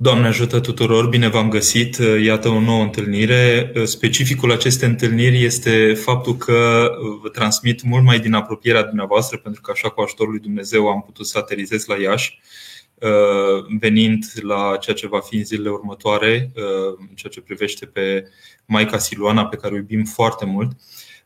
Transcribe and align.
Doamne 0.00 0.26
ajută 0.26 0.60
tuturor, 0.60 1.08
bine 1.08 1.28
v-am 1.28 1.48
găsit. 1.48 1.96
Iată 2.24 2.48
o 2.48 2.60
nouă 2.60 2.82
întâlnire. 2.82 3.72
Specificul 3.84 4.52
acestei 4.52 4.88
întâlniri 4.88 5.44
este 5.44 5.94
faptul 5.94 6.36
că 6.36 6.90
vă 7.22 7.28
transmit 7.28 7.82
mult 7.82 8.04
mai 8.04 8.20
din 8.20 8.32
apropierea 8.32 8.82
dumneavoastră, 8.82 9.38
pentru 9.38 9.60
că 9.60 9.70
așa 9.70 9.88
cu 9.88 10.00
ajutorul 10.00 10.32
lui 10.32 10.40
Dumnezeu 10.40 10.88
am 10.88 11.02
putut 11.02 11.26
să 11.26 11.38
aterizez 11.38 11.86
la 11.86 11.96
Iași, 11.96 12.40
venind 13.80 14.24
la 14.40 14.76
ceea 14.80 14.96
ce 14.96 15.06
va 15.06 15.20
fi 15.20 15.36
în 15.36 15.44
zilele 15.44 15.70
următoare, 15.70 16.50
în 16.98 17.14
ceea 17.14 17.32
ce 17.32 17.40
privește 17.40 17.86
pe 17.86 18.24
Maica 18.66 18.98
Siluana, 18.98 19.46
pe 19.46 19.56
care 19.56 19.74
o 19.74 19.76
iubim 19.76 20.04
foarte 20.04 20.44
mult. 20.44 20.70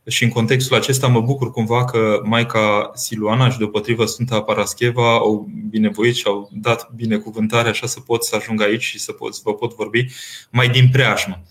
Și 0.08 0.24
în 0.24 0.28
contextul 0.28 0.76
acesta 0.76 1.06
mă 1.06 1.20
bucur 1.20 1.50
cumva 1.50 1.84
că 1.84 2.20
Maica 2.24 2.90
Siluana 2.94 3.50
și 3.50 3.58
deopotrivă 3.58 4.04
Sfânta 4.04 4.42
Parascheva 4.42 5.14
au 5.14 5.48
binevoit 5.70 6.14
și 6.14 6.26
au 6.26 6.50
dat 6.52 6.90
binecuvântare 6.94 7.68
așa 7.68 7.86
să 7.86 8.00
pot 8.00 8.24
să 8.24 8.36
ajung 8.36 8.62
aici 8.62 8.82
și 8.82 8.98
să, 8.98 9.12
pot, 9.12 9.34
să 9.34 9.40
vă 9.44 9.54
pot 9.54 9.74
vorbi 9.74 10.06
mai 10.50 10.68
din 10.68 10.88
preajmă. 10.92 11.42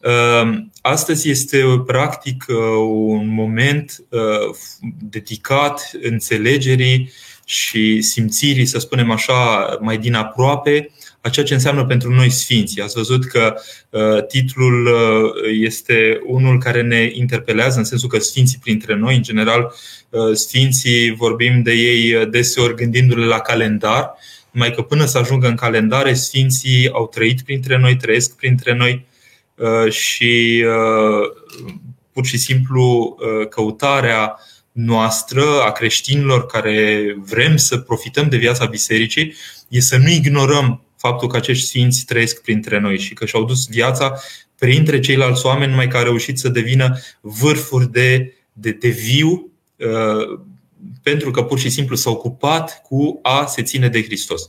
Ehm, 0.00 0.72
astăzi 0.80 1.28
este 1.28 1.82
practic 1.86 2.44
uh, 2.48 2.56
un 2.88 3.26
moment 3.34 4.04
uh, 4.08 4.56
dedicat 4.98 5.90
înțelegerii 6.02 7.12
și 7.44 8.02
simțirii, 8.02 8.66
să 8.66 8.78
spunem 8.78 9.10
așa, 9.10 9.66
mai 9.80 9.98
din 9.98 10.14
aproape 10.14 10.90
a 11.20 11.28
ceea 11.28 11.46
ce 11.46 11.54
înseamnă 11.54 11.84
pentru 11.84 12.14
noi 12.14 12.30
sfinții. 12.30 12.82
Ați 12.82 12.94
văzut 12.94 13.24
că 13.24 13.54
uh, 13.90 14.26
titlul 14.26 14.86
uh, 14.86 15.32
este 15.60 16.20
unul 16.26 16.58
care 16.58 16.82
ne 16.82 17.10
interpelează 17.12 17.78
în 17.78 17.84
sensul 17.84 18.08
că 18.08 18.18
sfinții 18.18 18.58
printre 18.62 18.96
noi, 18.96 19.16
în 19.16 19.22
general, 19.22 19.74
uh, 20.08 20.34
sfinții 20.34 21.14
vorbim 21.14 21.62
de 21.62 21.72
ei 21.72 22.26
deseori 22.26 22.74
gândindu-le 22.74 23.26
la 23.26 23.38
calendar, 23.38 24.14
mai 24.50 24.72
că 24.72 24.82
până 24.82 25.04
să 25.04 25.18
ajungă 25.18 25.48
în 25.48 25.54
calendare, 25.54 26.14
sfinții 26.14 26.90
au 26.92 27.08
trăit 27.08 27.42
printre 27.42 27.78
noi, 27.78 27.96
trăiesc 27.96 28.36
printre 28.36 28.74
noi 28.74 29.08
și 29.88 30.64
pur 32.12 32.26
și 32.26 32.38
simplu 32.38 33.16
căutarea 33.50 34.38
noastră, 34.72 35.42
a 35.66 35.72
creștinilor 35.72 36.46
care 36.46 37.04
vrem 37.18 37.56
să 37.56 37.76
profităm 37.76 38.28
de 38.28 38.36
viața 38.36 38.64
bisericii, 38.64 39.34
e 39.68 39.80
să 39.80 39.96
nu 39.96 40.08
ignorăm 40.08 40.82
faptul 41.00 41.28
că 41.28 41.36
acești 41.36 41.66
sfinți 41.66 42.04
trăiesc 42.04 42.42
printre 42.42 42.78
noi 42.78 42.98
și 42.98 43.14
că 43.14 43.26
și-au 43.26 43.44
dus 43.44 43.66
viața 43.66 44.20
printre 44.58 45.00
ceilalți 45.00 45.46
oameni, 45.46 45.70
numai 45.70 45.88
care 45.88 45.98
au 45.98 46.04
reușit 46.04 46.38
să 46.38 46.48
devină 46.48 46.98
vârfuri 47.20 47.90
de, 47.90 48.34
de, 48.52 48.70
de 48.70 48.88
viu, 48.88 49.50
uh, 49.76 50.40
pentru 51.02 51.30
că 51.30 51.42
pur 51.42 51.58
și 51.58 51.70
simplu 51.70 51.96
s-au 51.96 52.12
ocupat 52.12 52.82
cu 52.82 53.18
a 53.22 53.46
se 53.46 53.62
ține 53.62 53.88
de 53.88 54.02
Hristos. 54.02 54.48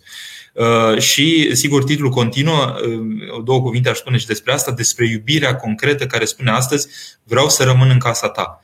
Uh, 0.54 1.00
și, 1.00 1.56
sigur, 1.56 1.84
titlul 1.84 2.10
continuă, 2.10 2.76
uh, 2.86 3.44
două 3.44 3.62
cuvinte 3.62 3.90
aș 3.90 3.98
spune 3.98 4.18
și 4.18 4.26
despre 4.26 4.54
asta, 4.54 4.72
despre 4.72 5.08
iubirea 5.10 5.56
concretă 5.56 6.06
care 6.06 6.26
spune 6.26 6.52
astăzi, 6.52 6.88
vreau 7.24 7.50
să 7.50 7.64
rămân 7.64 7.90
în 7.90 8.00
casa 8.00 8.30
ta. 8.30 8.62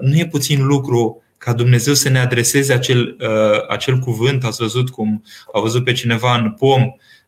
Nu 0.00 0.16
e 0.16 0.26
puțin 0.26 0.66
lucru 0.66 1.22
ca 1.38 1.52
Dumnezeu 1.52 1.94
să 1.94 2.08
ne 2.08 2.18
adreseze 2.18 2.72
acel, 2.72 3.16
uh, 3.20 3.68
acel 3.68 3.98
cuvânt. 3.98 4.44
Ați 4.44 4.60
văzut 4.60 4.90
cum 4.90 5.24
a 5.52 5.60
văzut 5.60 5.84
pe 5.84 5.92
cineva 5.92 6.36
în 6.36 6.50
pom 6.50 6.82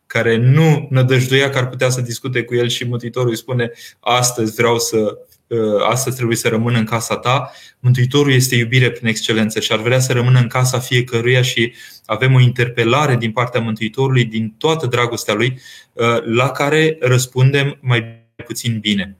care 0.07 0.37
nu 0.37 0.87
nădăjduia 0.89 1.49
că 1.49 1.57
ar 1.57 1.67
putea 1.69 1.89
să 1.89 2.01
discute 2.01 2.43
cu 2.43 2.55
el 2.55 2.67
și 2.67 2.83
Mântuitorul 2.83 3.29
îi 3.29 3.37
spune 3.37 3.71
astăzi 3.99 4.53
vreau 4.55 4.79
să 4.79 5.17
uh, 5.47 5.83
astăzi 5.89 6.15
trebuie 6.15 6.37
să 6.37 6.47
rămână 6.47 6.77
în 6.77 6.85
casa 6.85 7.17
ta. 7.17 7.51
Mântuitorul 7.79 8.31
este 8.31 8.55
iubire 8.55 8.91
prin 8.91 9.07
excelență 9.07 9.59
și 9.59 9.71
ar 9.71 9.79
vrea 9.79 9.99
să 9.99 10.13
rămână 10.13 10.39
în 10.39 10.47
casa 10.47 10.79
fiecăruia 10.79 11.41
și 11.41 11.73
avem 12.05 12.33
o 12.33 12.39
interpelare 12.39 13.15
din 13.15 13.31
partea 13.31 13.61
Mântuitorului, 13.61 14.25
din 14.25 14.55
toată 14.57 14.85
dragostea 14.85 15.33
lui, 15.33 15.59
uh, 15.93 16.23
la 16.23 16.49
care 16.49 16.97
răspundem 16.99 17.77
mai 17.81 18.27
puțin 18.45 18.79
bine. 18.79 19.17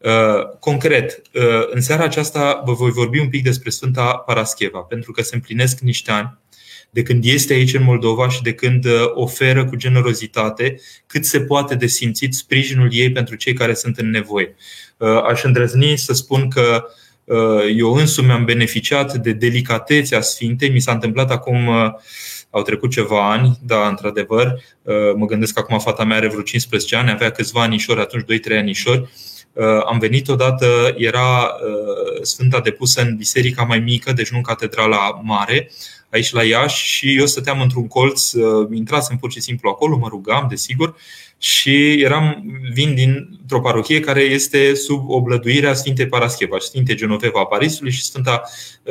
Uh, 0.00 0.48
concret, 0.58 1.22
uh, 1.34 1.66
în 1.70 1.80
seara 1.80 2.04
aceasta 2.04 2.62
vă 2.64 2.72
voi 2.72 2.90
vorbi 2.90 3.18
un 3.18 3.28
pic 3.28 3.42
despre 3.42 3.70
Sfânta 3.70 4.22
Parascheva, 4.26 4.78
pentru 4.78 5.12
că 5.12 5.22
se 5.22 5.34
împlinesc 5.34 5.78
niște 5.78 6.10
ani 6.10 6.38
de 6.90 7.02
când 7.02 7.24
este 7.24 7.52
aici 7.52 7.74
în 7.74 7.82
Moldova 7.82 8.28
și 8.28 8.42
de 8.42 8.54
când 8.54 8.84
uh, 8.84 8.92
oferă 9.14 9.64
cu 9.64 9.76
generozitate 9.76 10.80
cât 11.06 11.24
se 11.24 11.40
poate 11.40 11.74
de 11.74 11.86
simțit 11.86 12.34
sprijinul 12.34 12.88
ei 12.92 13.12
pentru 13.12 13.34
cei 13.34 13.52
care 13.52 13.74
sunt 13.74 13.98
în 13.98 14.10
nevoie. 14.10 14.54
Aș 15.28 15.42
îndrăzni 15.42 15.96
să 15.96 16.12
spun 16.12 16.48
că 16.48 16.84
eu 17.76 17.92
însumi 17.94 18.30
am 18.30 18.44
beneficiat 18.44 19.14
de 19.14 19.32
delicatețea 19.32 20.20
Sfintei. 20.20 20.70
Mi 20.70 20.80
s-a 20.80 20.92
întâmplat 20.92 21.30
acum, 21.30 21.68
au 22.50 22.62
trecut 22.62 22.90
ceva 22.90 23.30
ani, 23.30 23.58
da, 23.62 23.88
într-adevăr. 23.88 24.62
Mă 25.16 25.26
gândesc 25.26 25.54
că 25.54 25.60
acum 25.60 25.78
fata 25.78 26.04
mea 26.04 26.16
are 26.16 26.28
vreo 26.28 26.42
15 26.42 26.96
ani, 26.96 27.10
avea 27.10 27.30
câțiva 27.30 27.62
anișori, 27.62 28.00
atunci 28.00 28.24
2-3 28.24 28.58
anișori 28.58 28.98
Uh, 29.00 29.08
am 29.86 29.98
venit 29.98 30.28
odată, 30.28 30.94
era 30.96 31.42
uh, 31.42 32.22
Sfânta 32.22 32.60
depusă 32.60 33.00
în 33.00 33.16
biserica 33.16 33.62
mai 33.62 33.78
mică, 33.78 34.12
deci 34.12 34.30
nu 34.30 34.36
în 34.36 34.42
catedrala 34.42 35.20
mare, 35.22 35.70
aici 36.10 36.32
la 36.32 36.42
Iași 36.42 36.84
și 36.84 37.18
eu 37.18 37.26
stăteam 37.26 37.60
într-un 37.60 37.86
colț, 37.86 38.32
uh, 38.32 38.68
intrasem 38.72 39.16
pur 39.16 39.32
și 39.32 39.40
simplu 39.40 39.68
acolo, 39.68 39.96
mă 39.96 40.08
rugam, 40.08 40.46
desigur, 40.48 40.96
și 41.38 42.00
eram, 42.02 42.44
vin 42.72 42.94
dintr-o 42.94 43.60
parohie 43.60 44.00
care 44.00 44.20
este 44.20 44.74
sub 44.74 45.08
oblăduirea 45.08 45.74
Sfintei 45.74 46.06
Parascheva, 46.06 46.56
Sfintei 46.58 46.96
Genoveva 46.96 47.40
a 47.40 47.46
Parisului 47.46 47.92
și, 47.92 48.02
Sfânta, 48.02 48.42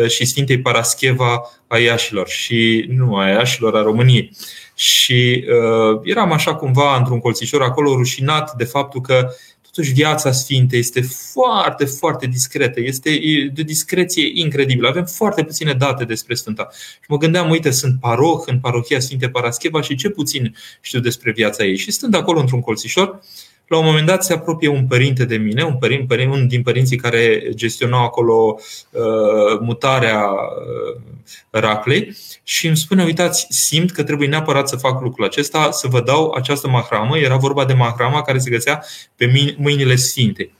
și 0.08 0.26
Sfintei 0.26 0.62
Parascheva 0.62 1.42
a 1.68 1.78
Iașilor 1.78 2.28
și 2.28 2.86
nu 2.90 3.16
a 3.16 3.28
Iașilor, 3.28 3.76
a 3.76 3.82
României. 3.82 4.32
Și 4.76 5.46
uh, 5.48 6.00
eram 6.04 6.32
așa 6.32 6.56
cumva 6.56 6.98
într-un 6.98 7.20
colțișor 7.20 7.62
acolo 7.62 7.96
rușinat 7.96 8.54
de 8.54 8.64
faptul 8.64 9.02
că 9.02 9.28
uh, 9.28 9.34
Totuși, 9.80 9.98
viața 9.98 10.32
Sfintei 10.32 10.80
este 10.80 11.02
foarte, 11.02 11.86
foarte 11.86 12.28
discretă, 12.28 12.82
este 12.82 13.20
de 13.54 13.64
discreție 13.64 14.32
incredibilă. 14.34 14.88
Avem 14.88 15.06
foarte 15.06 15.44
puține 15.44 15.74
date 15.74 16.04
despre 16.04 16.36
Sfânta. 16.36 16.68
Și 16.72 17.06
mă 17.08 17.18
gândeam, 17.18 17.50
uite, 17.50 17.72
sunt 17.72 18.00
paroh 18.00 18.44
în 18.46 18.60
parohia 18.60 19.00
Sfinte 19.00 19.30
Parascheva 19.30 19.82
și 19.82 19.96
ce 19.96 20.10
puțin 20.10 20.56
știu 20.82 21.00
despre 21.00 21.32
viața 21.32 21.64
ei. 21.64 21.78
Și 21.78 21.92
stând 21.92 22.16
acolo 22.16 22.40
într-un 22.40 22.62
colțișor, 22.62 23.22
la 23.70 23.78
un 23.78 23.86
moment 23.86 24.06
dat 24.06 24.24
se 24.24 24.34
apropie 24.34 24.68
un 24.68 24.88
părinte 24.88 25.26
de 25.26 25.38
mine, 25.38 25.64
un 25.64 25.78
părinte, 25.78 26.06
părinte 26.06 26.38
un 26.38 26.48
din 26.48 26.62
părinții 26.62 26.98
care 26.98 27.50
gestionau 27.50 28.04
acolo 28.04 28.56
uh, 28.92 29.60
mutarea 29.60 30.20
uh, 30.20 31.02
Raclei 31.50 32.18
și 32.44 32.68
îmi 32.68 32.78
spune, 32.78 33.04
uitați, 33.04 33.46
simt 33.50 33.92
că 33.92 34.04
trebuie 34.04 34.28
neapărat 34.28 34.70
să 34.70 34.76
fac 34.76 35.02
lucrul 35.02 35.26
acesta, 35.26 35.72
să 35.72 35.88
vă 35.88 36.02
dau 36.02 36.32
această 36.32 36.68
mahramă. 36.68 37.18
Era 37.18 37.38
vorba 37.38 37.66
de 37.66 37.74
mahrama 37.74 38.22
care 38.22 38.38
se 38.38 38.50
găsea 38.50 38.84
pe 39.16 39.56
mâinile 39.58 39.96
sfinte. 39.96 40.52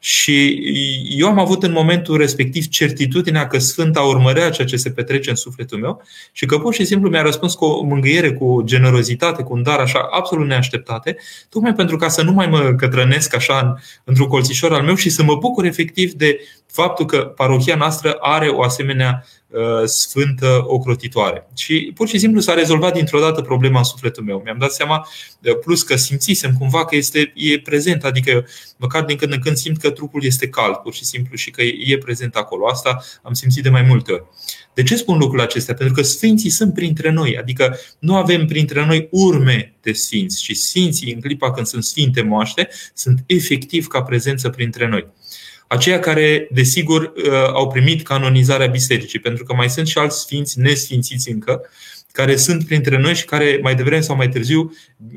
Și 0.00 0.62
eu 1.10 1.26
am 1.28 1.38
avut 1.38 1.62
în 1.62 1.72
momentul 1.72 2.16
respectiv 2.16 2.66
certitudinea 2.66 3.46
că 3.46 3.58
Sfânta 3.58 4.00
urmărea 4.00 4.50
ceea 4.50 4.66
ce 4.66 4.76
se 4.76 4.90
petrece 4.90 5.30
în 5.30 5.36
sufletul 5.36 5.78
meu 5.78 6.02
și 6.32 6.46
că 6.46 6.58
pur 6.58 6.74
și 6.74 6.84
simplu 6.84 7.08
mi-a 7.08 7.22
răspuns 7.22 7.54
cu 7.54 7.64
o 7.64 7.82
mângâiere, 7.82 8.32
cu 8.32 8.44
o 8.44 8.62
generozitate, 8.62 9.42
cu 9.42 9.52
un 9.52 9.62
dar 9.62 9.78
așa 9.78 10.08
absolut 10.10 10.46
neașteptate, 10.46 11.16
tocmai 11.48 11.74
pentru 11.74 11.96
ca 11.96 12.08
să 12.08 12.22
nu 12.22 12.32
mai 12.32 12.46
mă 12.46 12.74
cătrănesc 12.76 13.34
așa 13.34 13.74
într-un 14.04 14.26
colțișor 14.26 14.72
al 14.72 14.82
meu 14.82 14.94
și 14.94 15.10
să 15.10 15.22
mă 15.22 15.36
bucur 15.36 15.64
efectiv 15.64 16.12
de 16.12 16.40
faptul 16.82 17.06
că 17.06 17.18
parohia 17.18 17.76
noastră 17.76 18.12
are 18.20 18.48
o 18.48 18.62
asemenea 18.62 19.24
Uh, 19.50 19.84
sfântă 19.84 20.62
ocrotitoare. 20.66 21.46
Și 21.56 21.92
pur 21.94 22.08
și 22.08 22.18
simplu 22.18 22.40
s-a 22.40 22.54
rezolvat 22.54 22.94
dintr-o 22.94 23.20
dată 23.20 23.42
problema 23.42 23.78
în 23.78 23.84
sufletul 23.84 24.24
meu. 24.24 24.40
Mi-am 24.44 24.58
dat 24.58 24.72
seama, 24.72 25.08
uh, 25.42 25.58
plus 25.58 25.82
că 25.82 25.96
simțisem 25.96 26.52
cumva 26.58 26.84
că 26.84 26.96
este, 26.96 27.32
e 27.34 27.60
prezent, 27.60 28.04
adică 28.04 28.46
măcar 28.76 29.04
din 29.04 29.16
când 29.16 29.32
în 29.32 29.38
când 29.38 29.56
simt 29.56 29.78
că 29.78 29.90
trupul 29.90 30.24
este 30.24 30.48
cald, 30.48 30.74
pur 30.74 30.94
și 30.94 31.04
simplu, 31.04 31.36
și 31.36 31.50
că 31.50 31.62
e 31.62 31.98
prezent 31.98 32.34
acolo. 32.34 32.66
Asta 32.66 33.02
am 33.22 33.32
simțit 33.32 33.62
de 33.62 33.68
mai 33.68 33.82
multe 33.82 34.12
ori. 34.12 34.24
De 34.74 34.82
ce 34.82 34.96
spun 34.96 35.18
lucrurile 35.18 35.42
acestea? 35.42 35.74
Pentru 35.74 35.94
că 35.94 36.02
sfinții 36.02 36.50
sunt 36.50 36.74
printre 36.74 37.10
noi, 37.10 37.38
adică 37.38 37.78
nu 37.98 38.16
avem 38.16 38.46
printre 38.46 38.86
noi 38.86 39.08
urme 39.10 39.74
de 39.80 39.92
sfinți, 39.92 40.42
și 40.42 40.54
sfinții, 40.54 41.12
în 41.12 41.20
clipa 41.20 41.50
când 41.50 41.66
sunt 41.66 41.84
sfinte 41.84 42.22
moaște, 42.22 42.68
sunt 42.94 43.22
efectiv 43.26 43.86
ca 43.86 44.02
prezență 44.02 44.48
printre 44.48 44.88
noi 44.88 45.06
aceia 45.68 45.98
care, 45.98 46.48
desigur, 46.50 47.12
uh, 47.16 47.32
au 47.32 47.68
primit 47.68 48.02
canonizarea 48.02 48.66
bisericii, 48.66 49.18
pentru 49.18 49.44
că 49.44 49.54
mai 49.54 49.70
sunt 49.70 49.86
și 49.86 49.98
alți 49.98 50.20
sfinți 50.20 50.60
nesfințiți 50.60 51.30
încă, 51.30 51.60
care 52.18 52.36
sunt 52.36 52.64
printre 52.64 52.98
noi 52.98 53.14
și 53.14 53.24
care 53.24 53.58
mai 53.62 53.74
devreme 53.74 54.00
sau 54.00 54.16
mai 54.16 54.28
târziu 54.28 54.72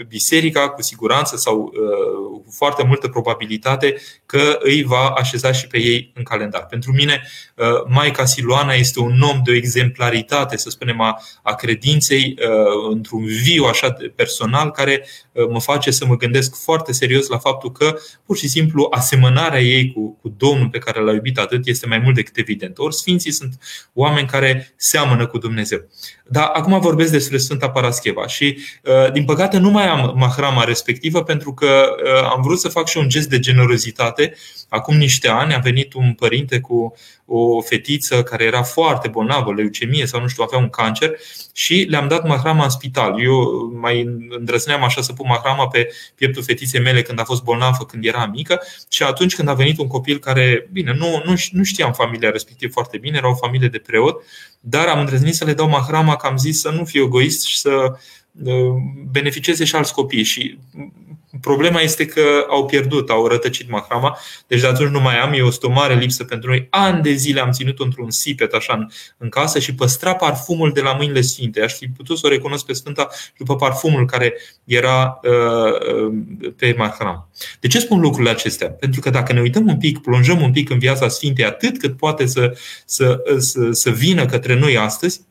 biserica 0.08 0.70
cu 0.70 0.82
siguranță 0.82 1.38
sau 1.38 1.74
uh, 1.74 2.42
cu 2.46 2.52
foarte 2.52 2.84
multă 2.84 3.08
probabilitate 3.08 3.96
că 4.26 4.58
îi 4.60 4.84
va 4.84 5.08
așeza 5.08 5.52
și 5.52 5.68
pe 5.68 5.80
ei 5.80 6.12
în 6.16 6.24
calendar. 6.24 6.66
Pentru 6.66 6.92
mine, 6.92 7.28
uh, 7.56 7.66
Maica 7.88 8.26
Siluana 8.26 8.74
este 8.74 9.00
un 9.00 9.22
om 9.22 9.42
de 9.44 9.52
o 9.52 9.54
exemplaritate, 9.54 10.58
să 10.58 10.70
spunem, 10.70 11.02
a, 11.02 11.22
a 11.44 11.54
credinței 11.54 12.36
uh, 12.38 12.92
într-un 12.92 13.26
viu 13.26 13.64
așa 13.64 13.96
personal 14.16 14.72
care 14.72 15.06
mă 15.50 15.60
face 15.60 15.92
să 15.92 16.06
mă 16.06 16.18
gândesc 16.18 16.64
foarte 16.64 16.94
serios 16.94 17.28
la 17.28 17.38
faptul 17.38 17.72
că 17.72 17.98
pur 18.26 18.38
și 18.38 18.48
simplu 18.48 18.88
asemănarea 18.92 19.62
ei 19.62 19.92
cu, 19.92 20.18
cu 20.22 20.34
Domnul 20.38 20.70
pe 20.70 20.78
care 20.78 21.00
l-a 21.00 21.14
iubit 21.14 21.38
atât 21.38 21.68
este 21.68 21.88
mai 21.88 21.98
mult 21.98 22.16
decât 22.16 22.38
evident. 22.38 22.78
Ori 22.78 22.96
Sfinții 22.96 23.32
sunt 23.32 23.54
oameni 23.94 24.28
care 24.28 24.74
seamănă 24.76 25.28
cu 25.28 25.38
Dumnezeu. 25.38 25.88
Dar 26.32 26.50
acum 26.54 26.80
vorbesc 26.80 27.12
despre 27.12 27.38
Sfânta 27.38 27.70
Parascheva 27.70 28.28
și, 28.28 28.58
din 29.14 29.26
păcate, 29.26 29.58
nu 29.58 29.70
mai 29.70 29.88
am 29.88 30.14
mahrama 30.16 30.64
respectivă 30.64 31.24
pentru 31.24 31.54
că 31.54 31.86
am 32.36 32.42
vrut 32.42 32.60
să 32.60 32.70
fac 32.70 32.88
și 32.88 32.98
un 32.98 33.10
gest 33.10 33.30
de 33.30 33.40
generozitate. 33.40 34.34
Acum 34.70 34.96
niște 34.96 35.28
ani 35.28 35.54
a 35.54 35.60
venit 35.60 35.94
un 35.94 36.14
părinte 36.14 36.60
cu 36.60 36.94
o 37.34 37.62
fetiță 37.62 38.24
care 38.24 38.44
era 38.44 38.64
foarte 38.64 39.08
bolnavă, 39.08 39.54
leucemie 39.54 40.06
sau 40.06 40.22
nu 40.22 40.28
știu, 40.28 40.44
avea 40.44 40.58
un 40.60 40.70
cancer 40.70 41.12
și 41.54 41.86
le-am 41.90 42.08
dat 42.08 42.28
mahrama 42.28 42.64
în 42.64 42.70
spital. 42.70 43.24
Eu 43.24 43.70
mai 43.82 44.02
îndrăzneam 44.30 44.84
așa 44.84 45.02
să 45.02 45.14
pun 45.14 45.26
mahrama 45.30 45.68
pe 45.68 45.94
pieptul 46.16 46.44
fetiței 46.44 46.82
mele 46.82 47.02
când 47.02 47.20
a 47.20 47.24
fost 47.24 47.44
bolnavă, 47.44 47.86
când 47.86 48.06
era 48.06 48.26
mică 48.26 48.62
și 48.90 49.04
atunci 49.04 49.36
când 49.36 49.48
a 49.48 49.54
venit 49.54 49.80
un 49.80 49.88
copil 49.88 50.20
care, 50.20 50.70
bine, 50.72 50.94
nu, 50.94 51.22
nu, 51.26 51.34
nu 51.52 51.64
știam 51.64 51.94
familia 51.94 52.30
respectiv 52.30 52.72
foarte 52.72 52.98
bine, 52.98 53.18
era 53.18 53.30
o 53.30 53.36
familie 53.36 53.68
de 53.68 53.78
preot, 53.78 54.24
dar 54.60 54.88
am 54.88 55.00
îndrăznit 55.00 55.36
să 55.36 55.46
le 55.46 55.54
dau 55.54 55.70
mahrama 55.70 56.16
că 56.16 56.28
am 56.28 56.38
zis 56.38 56.60
să 56.60 56.70
nu 56.70 56.86
fiu 56.86 57.04
egoist 57.04 57.46
și 57.46 57.60
să 57.60 57.70
uh, 57.70 57.98
beneficieze 59.12 59.66
și 59.66 59.76
alți 59.76 59.94
copii. 59.94 60.24
Și 60.24 60.58
Problema 61.42 61.82
este 61.82 62.06
că 62.06 62.46
au 62.50 62.66
pierdut, 62.66 63.10
au 63.10 63.28
rătăcit 63.28 63.70
mahrama, 63.70 64.18
deci 64.48 64.62
de 64.62 64.68
atunci 64.68 64.90
nu 64.90 65.00
mai 65.00 65.20
am, 65.20 65.34
e 65.34 65.42
o 65.62 65.70
mare 65.70 65.96
lipsă 65.96 66.24
pentru 66.24 66.50
noi. 66.50 66.68
Ani 66.70 67.02
de 67.02 67.12
zile 67.12 67.42
am 67.42 67.52
ținut 67.52 67.80
într-un 67.80 68.12
sipet 68.12 68.54
așa 68.54 68.74
în, 68.74 68.88
în 69.18 69.30
casă 69.30 69.60
și 69.60 69.76
păstra 69.76 70.16
parfumul 70.16 70.72
de 70.72 70.82
la 70.82 70.94
mâinile 70.94 71.22
sfinte. 71.22 71.62
Aș 71.62 71.74
fi 71.74 71.88
putut 71.88 72.18
să 72.18 72.28
o 72.28 72.30
recunosc 72.30 72.66
pe 72.66 72.74
Sfânta 72.74 73.08
după 73.38 73.56
parfumul 73.56 74.06
care 74.06 74.34
era 74.64 75.20
uh, 75.24 75.32
uh, 75.94 76.54
pe 76.58 76.76
mahram. 76.78 77.30
De 77.60 77.68
ce 77.68 77.80
spun 77.80 78.00
lucrurile 78.00 78.30
acestea? 78.30 78.70
Pentru 78.70 79.02
că 79.02 79.10
dacă 79.10 79.34
ne 79.34 79.42
uităm 79.42 79.68
un 79.68 79.78
pic, 79.78 80.02
plonjăm 80.02 80.42
un 80.42 80.52
pic 80.52 80.70
în 80.70 80.80
viața 80.80 81.08
Sfintei 81.08 81.46
atât 81.46 81.80
cât 81.80 81.98
poate 81.98 82.26
să, 82.26 82.58
să, 82.86 83.24
să, 83.38 83.72
să 83.72 83.90
vină 83.90 84.26
către 84.26 84.60
noi 84.60 84.78
astăzi, 84.78 85.22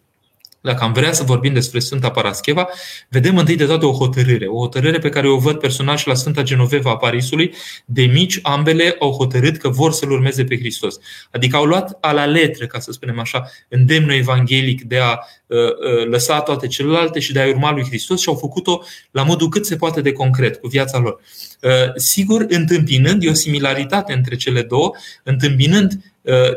dacă 0.61 0.85
am 0.85 0.93
vrea 0.93 1.13
să 1.13 1.23
vorbim 1.23 1.53
despre 1.53 1.79
Sfânta 1.79 2.11
Parascheva, 2.11 2.69
vedem 3.09 3.37
întâi 3.37 3.57
de 3.57 3.65
toate 3.65 3.87
o 3.87 3.93
hotărâre. 3.93 4.47
O 4.47 4.59
hotărâre 4.59 4.99
pe 4.99 5.09
care 5.09 5.29
o 5.29 5.37
văd 5.37 5.59
personal 5.59 5.97
și 5.97 6.09
la 6.09 6.15
Sfânta 6.15 6.43
Genoveva 6.43 6.91
a 6.91 6.97
Parisului. 6.97 7.55
De 7.85 8.03
mici, 8.03 8.39
ambele 8.43 8.97
au 8.99 9.13
hotărât 9.13 9.57
că 9.57 9.69
vor 9.69 9.93
să-L 9.93 10.11
urmeze 10.11 10.45
pe 10.45 10.59
Hristos. 10.59 10.99
Adică 11.31 11.57
au 11.57 11.65
luat 11.65 11.99
a 12.01 12.13
la 12.13 12.25
letre, 12.25 12.67
ca 12.67 12.79
să 12.79 12.93
spunem 12.93 13.19
așa, 13.19 13.51
îndemnul 13.69 14.13
evanghelic 14.13 14.83
de 14.83 14.99
a 14.99 15.19
uh, 15.47 15.59
uh, 15.59 16.07
lăsa 16.07 16.41
toate 16.41 16.67
celelalte 16.67 17.21
și 17.21 17.33
de 17.33 17.41
a 17.41 17.47
urma 17.49 17.73
lui 17.73 17.85
Hristos 17.85 18.21
și 18.21 18.29
au 18.29 18.35
făcut-o 18.35 18.83
la 19.11 19.23
modul 19.23 19.49
cât 19.49 19.67
se 19.67 19.77
poate 19.77 20.01
de 20.01 20.13
concret, 20.13 20.57
cu 20.57 20.69
viața 20.69 20.99
lor. 20.99 21.21
Uh, 21.63 21.71
sigur, 21.95 22.47
întâmpinând, 22.49 23.23
e 23.23 23.29
o 23.29 23.35
similaritate 23.35 24.13
între 24.13 24.37
cele 24.37 24.63
două, 24.63 24.93
întâmpinând 25.25 25.93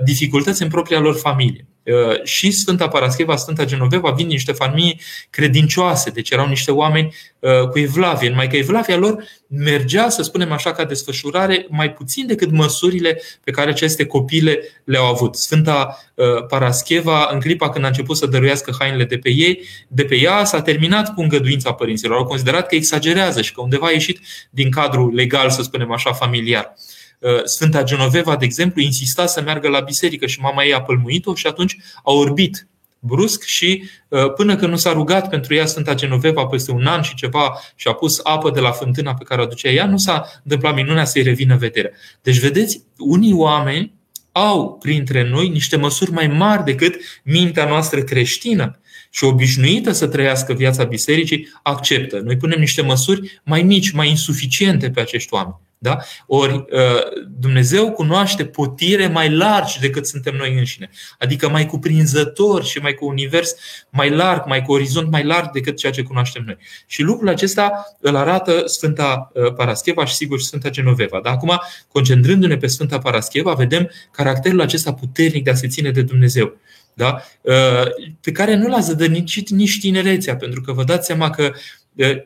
dificultăți 0.03 0.61
în 0.61 0.69
propria 0.69 0.99
lor 0.99 1.15
familie. 1.15 1.67
Uh, 1.85 2.23
și 2.23 2.51
Sfânta 2.51 2.87
Parascheva, 2.87 3.35
Sfânta 3.35 3.65
Genoveva 3.65 4.11
vin 4.11 4.27
niște 4.27 4.51
familii 4.51 5.01
credincioase, 5.29 6.09
deci 6.09 6.29
erau 6.29 6.47
niște 6.47 6.71
oameni 6.71 7.15
uh, 7.39 7.67
cu 7.69 7.79
evlavie, 7.79 8.29
numai 8.29 8.47
că 8.47 8.55
evlavia 8.55 8.97
lor 8.97 9.23
mergea, 9.47 10.09
să 10.09 10.21
spunem 10.21 10.51
așa, 10.51 10.71
ca 10.71 10.85
desfășurare 10.85 11.65
mai 11.69 11.93
puțin 11.93 12.27
decât 12.27 12.51
măsurile 12.51 13.21
pe 13.43 13.51
care 13.51 13.69
aceste 13.69 14.05
copile 14.05 14.59
le-au 14.83 15.05
avut. 15.05 15.35
Sfânta 15.35 16.03
uh, 16.13 16.25
Parascheva, 16.47 17.29
în 17.31 17.39
clipa 17.39 17.69
când 17.69 17.83
a 17.83 17.87
început 17.87 18.17
să 18.17 18.25
dăruiască 18.25 18.75
hainele 18.79 19.05
de 19.05 19.17
pe 19.17 19.29
ei, 19.29 19.61
de 19.87 20.03
pe 20.03 20.15
ea, 20.15 20.43
s-a 20.43 20.61
terminat 20.61 21.13
cu 21.13 21.21
îngăduința 21.21 21.73
părinților. 21.73 22.17
Au 22.17 22.25
considerat 22.25 22.67
că 22.67 22.75
exagerează 22.75 23.41
și 23.41 23.53
că 23.53 23.61
undeva 23.61 23.87
a 23.87 23.91
ieșit 23.91 24.19
din 24.49 24.71
cadrul 24.71 25.13
legal, 25.13 25.49
să 25.49 25.61
spunem 25.61 25.91
așa, 25.91 26.13
familiar. 26.13 26.73
Uh, 26.75 27.02
Sfânta 27.43 27.83
Genoveva, 27.83 28.35
de 28.35 28.45
exemplu, 28.45 28.81
insista 28.81 29.25
să 29.25 29.41
meargă 29.41 29.67
la 29.67 29.79
biserică 29.79 30.25
și 30.25 30.39
mama 30.39 30.63
ei 30.63 30.73
a 30.73 30.81
pălmuit-o 30.81 31.35
și 31.35 31.47
atunci 31.47 31.77
a 32.03 32.11
orbit 32.11 32.67
brusc 33.05 33.43
și 33.43 33.83
uh, 34.07 34.33
până 34.33 34.55
când 34.55 34.71
nu 34.71 34.77
s-a 34.77 34.91
rugat 34.91 35.29
pentru 35.29 35.53
ea 35.53 35.65
Sfânta 35.65 35.93
Genoveva 35.93 36.45
peste 36.45 36.71
un 36.71 36.85
an 36.85 37.01
și 37.01 37.15
ceva 37.15 37.59
și 37.75 37.87
a 37.87 37.93
pus 37.93 38.19
apă 38.23 38.51
de 38.51 38.59
la 38.59 38.71
fântâna 38.71 39.13
pe 39.13 39.23
care 39.23 39.41
o 39.41 39.43
aducea 39.43 39.69
ea, 39.69 39.85
nu 39.85 39.97
s-a 39.97 40.25
întâmplat 40.43 40.75
minunea 40.75 41.05
să-i 41.05 41.23
revină 41.23 41.55
vederea. 41.55 41.91
Deci, 42.21 42.39
vedeți, 42.39 42.83
unii 42.97 43.33
oameni 43.33 43.93
au 44.31 44.77
printre 44.81 45.29
noi 45.29 45.49
niște 45.49 45.75
măsuri 45.75 46.11
mai 46.11 46.27
mari 46.27 46.63
decât 46.63 46.95
mintea 47.23 47.65
noastră 47.65 48.01
creștină 48.01 48.79
și 49.09 49.23
obișnuită 49.23 49.91
să 49.91 50.07
trăiască 50.07 50.53
viața 50.53 50.83
bisericii, 50.83 51.47
acceptă. 51.63 52.19
Noi 52.19 52.37
punem 52.37 52.59
niște 52.59 52.81
măsuri 52.81 53.41
mai 53.43 53.63
mici, 53.63 53.91
mai 53.91 54.09
insuficiente 54.09 54.89
pe 54.89 54.99
acești 54.99 55.33
oameni. 55.33 55.55
Da? 55.83 55.97
Ori 56.27 56.53
uh, 56.53 57.23
Dumnezeu 57.39 57.91
cunoaște 57.91 58.45
potire 58.45 59.07
mai 59.07 59.29
largi 59.29 59.79
decât 59.79 60.07
suntem 60.07 60.35
noi 60.35 60.57
înșine, 60.57 60.89
adică 61.19 61.49
mai 61.49 61.65
cuprinzător 61.65 62.63
și 62.63 62.77
mai 62.77 62.93
cu 62.93 63.05
univers 63.05 63.55
mai 63.89 64.09
larg, 64.09 64.45
mai 64.45 64.61
cu 64.61 64.71
orizont 64.71 65.11
mai 65.11 65.23
larg 65.23 65.51
decât 65.51 65.77
ceea 65.77 65.91
ce 65.91 66.01
cunoaștem 66.01 66.43
noi. 66.45 66.57
Și 66.85 67.01
lucrul 67.01 67.29
acesta 67.29 67.95
îl 67.99 68.15
arată 68.15 68.63
Sfânta 68.65 69.31
uh, 69.33 69.53
Parascheva 69.53 70.05
și 70.05 70.13
sigur 70.13 70.39
Sfânta 70.39 70.69
Genoveva. 70.69 71.19
Dar 71.23 71.33
acum, 71.33 71.61
concentrându-ne 71.91 72.57
pe 72.57 72.67
Sfânta 72.67 72.97
Parascheva, 72.97 73.53
vedem 73.53 73.89
caracterul 74.11 74.61
acesta 74.61 74.93
puternic 74.93 75.43
de 75.43 75.49
a 75.49 75.55
se 75.55 75.67
ține 75.67 75.91
de 75.91 76.01
Dumnezeu 76.01 76.57
da? 76.93 77.21
Uh, 77.41 77.85
pe 78.21 78.31
care 78.31 78.55
nu 78.55 78.67
l-a 78.67 78.79
zădănicit 78.79 79.49
nici 79.49 79.79
tinerețea, 79.79 80.35
pentru 80.35 80.61
că 80.61 80.71
vă 80.71 80.83
dați 80.83 81.05
seama 81.05 81.29
că 81.29 81.51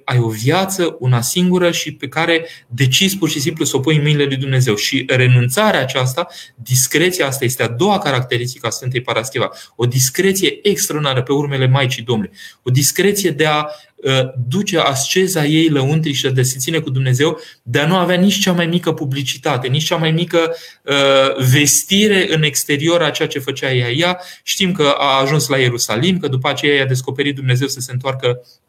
ai 0.04 0.20
o 0.20 0.30
viață, 0.30 0.96
una 1.00 1.22
singură 1.22 1.72
și 1.72 1.94
pe 1.94 2.08
care 2.08 2.48
decizi 2.68 3.18
pur 3.18 3.30
și 3.30 3.40
simplu 3.40 3.66
să 3.66 3.76
o 3.76 3.80
pui 3.80 3.96
în 3.96 4.02
mâinile 4.02 4.24
lui 4.24 4.36
Dumnezeu. 4.36 4.76
Și 4.76 5.06
renunțarea 5.08 5.80
aceasta, 5.80 6.28
discreția 6.56 7.28
asta 7.28 7.46
este 7.46 7.64
a 7.64 7.68
doua 7.68 7.98
caracteristică 7.98 8.68
a 8.68 8.70
Sfântei 8.70 9.02
Parascheva. 9.02 9.52
O 9.76 9.86
discreție 9.86 10.60
extraordinară 10.62 11.22
pe 11.22 11.32
urmele 11.32 11.68
Maicii 11.68 12.04
Domnului. 12.04 12.32
O 12.64 12.70
discreție 12.70 13.32
de 13.32 13.46
a 13.46 13.66
ă, 14.06 14.34
duce 14.48 14.80
asceza 14.80 15.46
ei 15.46 15.70
lăuntrică 15.70 16.30
de 16.30 16.42
se 16.42 16.58
ține 16.58 16.80
cu 16.80 16.90
Dumnezeu, 16.90 17.40
de 17.64 17.80
a 17.80 17.88
nu 17.88 17.96
avea 17.96 18.16
nici 18.16 18.40
cea 18.40 18.52
mai 18.52 18.66
mică 18.66 18.94
publicitate, 18.94 19.68
nici 19.68 19.84
cea 19.84 19.96
mai 19.96 20.12
mică 20.12 20.56
uh, 20.84 21.46
vestire 21.52 22.34
în 22.34 22.44
exterior 22.44 23.02
a 23.02 23.10
ceea 23.10 23.28
ce 23.28 23.40
făcea 23.40 23.74
ea. 23.74 23.90
Ea 23.90 24.20
știm 24.44 24.72
că 24.72 24.96
a 24.98 25.22
ajuns 25.22 25.48
la 25.48 25.58
Ierusalim, 25.58 26.18
că 26.18 26.28
după 26.28 26.50
aceea 26.50 26.76
i-a 26.76 26.86
descoperit 26.86 27.36
Dumnezeu 27.36 27.68
să 27.68 27.80
se 27.80 27.92
întoarcă 27.92 28.28
Uh, 28.28 28.67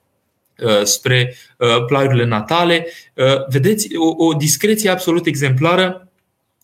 spre 0.85 1.37
uh, 1.57 1.85
plaiurile 1.87 2.25
natale. 2.25 2.87
Uh, 3.15 3.47
vedeți, 3.49 3.89
o, 3.97 4.25
o 4.27 4.33
discreție 4.33 4.91
absolut 4.91 5.27
exemplară, 5.27 6.03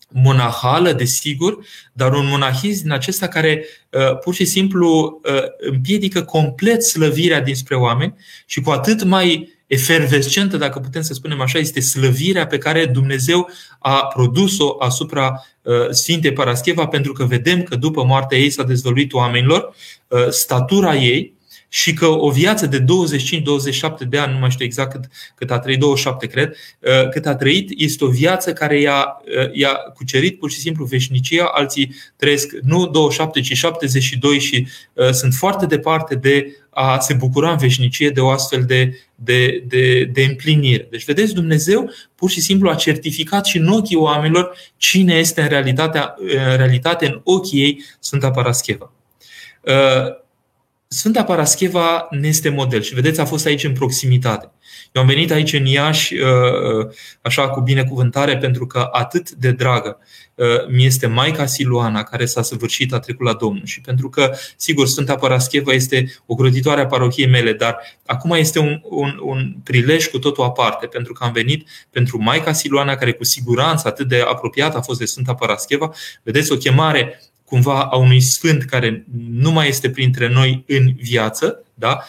monahală, 0.09 0.91
desigur, 0.91 1.65
dar 1.93 2.13
un 2.13 2.27
monahism 2.27 2.81
din 2.81 2.91
acesta 2.91 3.27
care 3.27 3.65
pur 4.23 4.33
și 4.33 4.45
simplu 4.45 5.21
împiedică 5.57 6.23
complet 6.23 6.83
slăvirea 6.83 7.41
dinspre 7.41 7.75
oameni 7.75 8.15
și 8.45 8.61
cu 8.61 8.69
atât 8.69 9.03
mai 9.03 9.53
efervescentă, 9.67 10.57
dacă 10.57 10.79
putem 10.79 11.01
să 11.01 11.13
spunem 11.13 11.41
așa, 11.41 11.59
este 11.59 11.79
slăvirea 11.79 12.47
pe 12.47 12.57
care 12.57 12.85
Dumnezeu 12.85 13.49
a 13.79 14.05
produs-o 14.05 14.75
asupra 14.79 15.45
Sfintei 15.89 16.33
Parascheva, 16.33 16.87
pentru 16.87 17.11
că 17.11 17.23
vedem 17.23 17.63
că 17.63 17.75
după 17.75 18.03
moartea 18.03 18.37
ei 18.37 18.49
s-a 18.49 18.63
dezvăluit 18.63 19.13
oamenilor 19.13 19.75
statura 20.29 20.95
ei, 20.95 21.34
și 21.75 21.93
că 21.93 22.05
o 22.05 22.29
viață 22.29 22.65
de 22.65 22.79
25-27 22.79 22.83
de 24.09 24.17
ani, 24.17 24.33
nu 24.33 24.39
mai 24.39 24.49
știu 24.49 24.65
exact 24.65 24.91
cât, 24.91 25.03
cât 25.35 25.51
a 25.51 25.59
trăit, 25.59 25.79
27 25.79 26.27
cred, 26.27 26.55
uh, 26.79 27.09
cât 27.09 27.25
a 27.25 27.35
trăit, 27.35 27.69
este 27.75 28.03
o 28.03 28.07
viață 28.07 28.53
care 28.53 28.79
i-a, 28.79 29.21
uh, 29.41 29.53
i-a 29.53 29.73
cucerit 29.73 30.39
pur 30.39 30.51
și 30.51 30.59
simplu 30.59 30.85
veșnicia, 30.85 31.45
alții 31.53 31.95
trăiesc 32.15 32.51
nu 32.61 32.87
27, 32.87 33.39
ci 33.39 33.57
72 33.57 34.39
și 34.39 34.67
uh, 34.93 35.09
sunt 35.09 35.33
foarte 35.33 35.65
departe 35.65 36.15
de 36.15 36.55
a 36.69 36.99
se 36.99 37.13
bucura 37.13 37.51
în 37.51 37.57
veșnicie 37.57 38.09
de 38.09 38.19
o 38.19 38.29
astfel 38.29 38.63
de, 38.63 38.99
de, 39.15 39.63
de, 39.67 40.03
de 40.03 40.23
împlinire. 40.23 40.87
Deci, 40.91 41.05
vedeți, 41.05 41.33
Dumnezeu 41.33 41.91
pur 42.15 42.29
și 42.29 42.41
simplu 42.41 42.69
a 42.69 42.75
certificat 42.75 43.45
și 43.45 43.57
în 43.57 43.67
ochii 43.67 43.95
oamenilor 43.95 44.57
cine 44.77 45.13
este 45.13 45.41
în 45.41 45.47
realitate, 45.47 46.13
în, 46.17 46.57
realitate, 46.57 47.05
în 47.05 47.21
ochii 47.23 47.61
ei 47.61 47.83
Sfânta 47.99 48.31
Parascheva. 48.31 48.91
Sfânta 50.87 51.23
Parascheva 51.23 52.07
ne 52.09 52.27
este 52.27 52.49
model 52.49 52.81
și 52.81 52.93
vedeți, 52.93 53.19
a 53.19 53.25
fost 53.25 53.45
aici 53.45 53.63
în 53.63 53.73
proximitate. 53.73 54.51
Eu 54.91 55.01
am 55.01 55.07
venit 55.07 55.31
aici 55.31 55.53
în 55.53 55.65
Iași, 55.65 56.15
uh, 56.15 56.29
uh, 56.79 56.87
așa 57.21 57.49
cu 57.49 57.61
binecuvântare, 57.61 58.37
pentru 58.37 58.67
că 58.67 58.89
atât 58.91 59.31
de 59.31 59.51
dragă 59.51 59.99
uh, 60.35 60.45
mi 60.67 60.85
este 60.85 61.07
Maica 61.07 61.45
Siluana, 61.45 62.03
care 62.03 62.25
s-a 62.25 62.41
săvârșit, 62.41 62.93
a 62.93 62.99
trecut 62.99 63.25
la 63.25 63.33
Domnul. 63.33 63.65
Și 63.65 63.81
pentru 63.81 64.09
că, 64.09 64.31
sigur, 64.55 64.87
Sfânta 64.87 65.15
Parascheva 65.15 65.73
este 65.73 66.21
o 66.25 66.35
grăditoare 66.35 66.81
a 66.81 66.85
parohiei 66.85 67.27
mele, 67.27 67.53
dar 67.53 67.77
acum 68.05 68.31
este 68.31 68.59
un, 68.59 68.81
un, 68.83 69.19
un 69.21 69.55
prilej 69.63 70.05
cu 70.05 70.19
totul 70.19 70.43
aparte, 70.43 70.85
pentru 70.85 71.13
că 71.13 71.23
am 71.23 71.31
venit 71.31 71.67
pentru 71.89 72.21
Maica 72.21 72.53
Siluana, 72.53 72.95
care 72.95 73.11
cu 73.11 73.23
siguranță 73.23 73.87
atât 73.87 74.07
de 74.07 74.25
apropiată 74.27 74.77
a 74.77 74.81
fost 74.81 74.99
de 74.99 75.05
Sfânta 75.05 75.35
Parascheva. 75.35 75.91
Vedeți, 76.23 76.51
o 76.51 76.57
chemare 76.57 77.19
cumva 77.45 77.83
a 77.83 77.95
unui 77.95 78.21
sfânt 78.21 78.63
care 78.63 79.05
nu 79.29 79.51
mai 79.51 79.67
este 79.67 79.89
printre 79.89 80.29
noi 80.29 80.63
în 80.67 80.93
viață 81.01 81.63
da? 81.73 81.99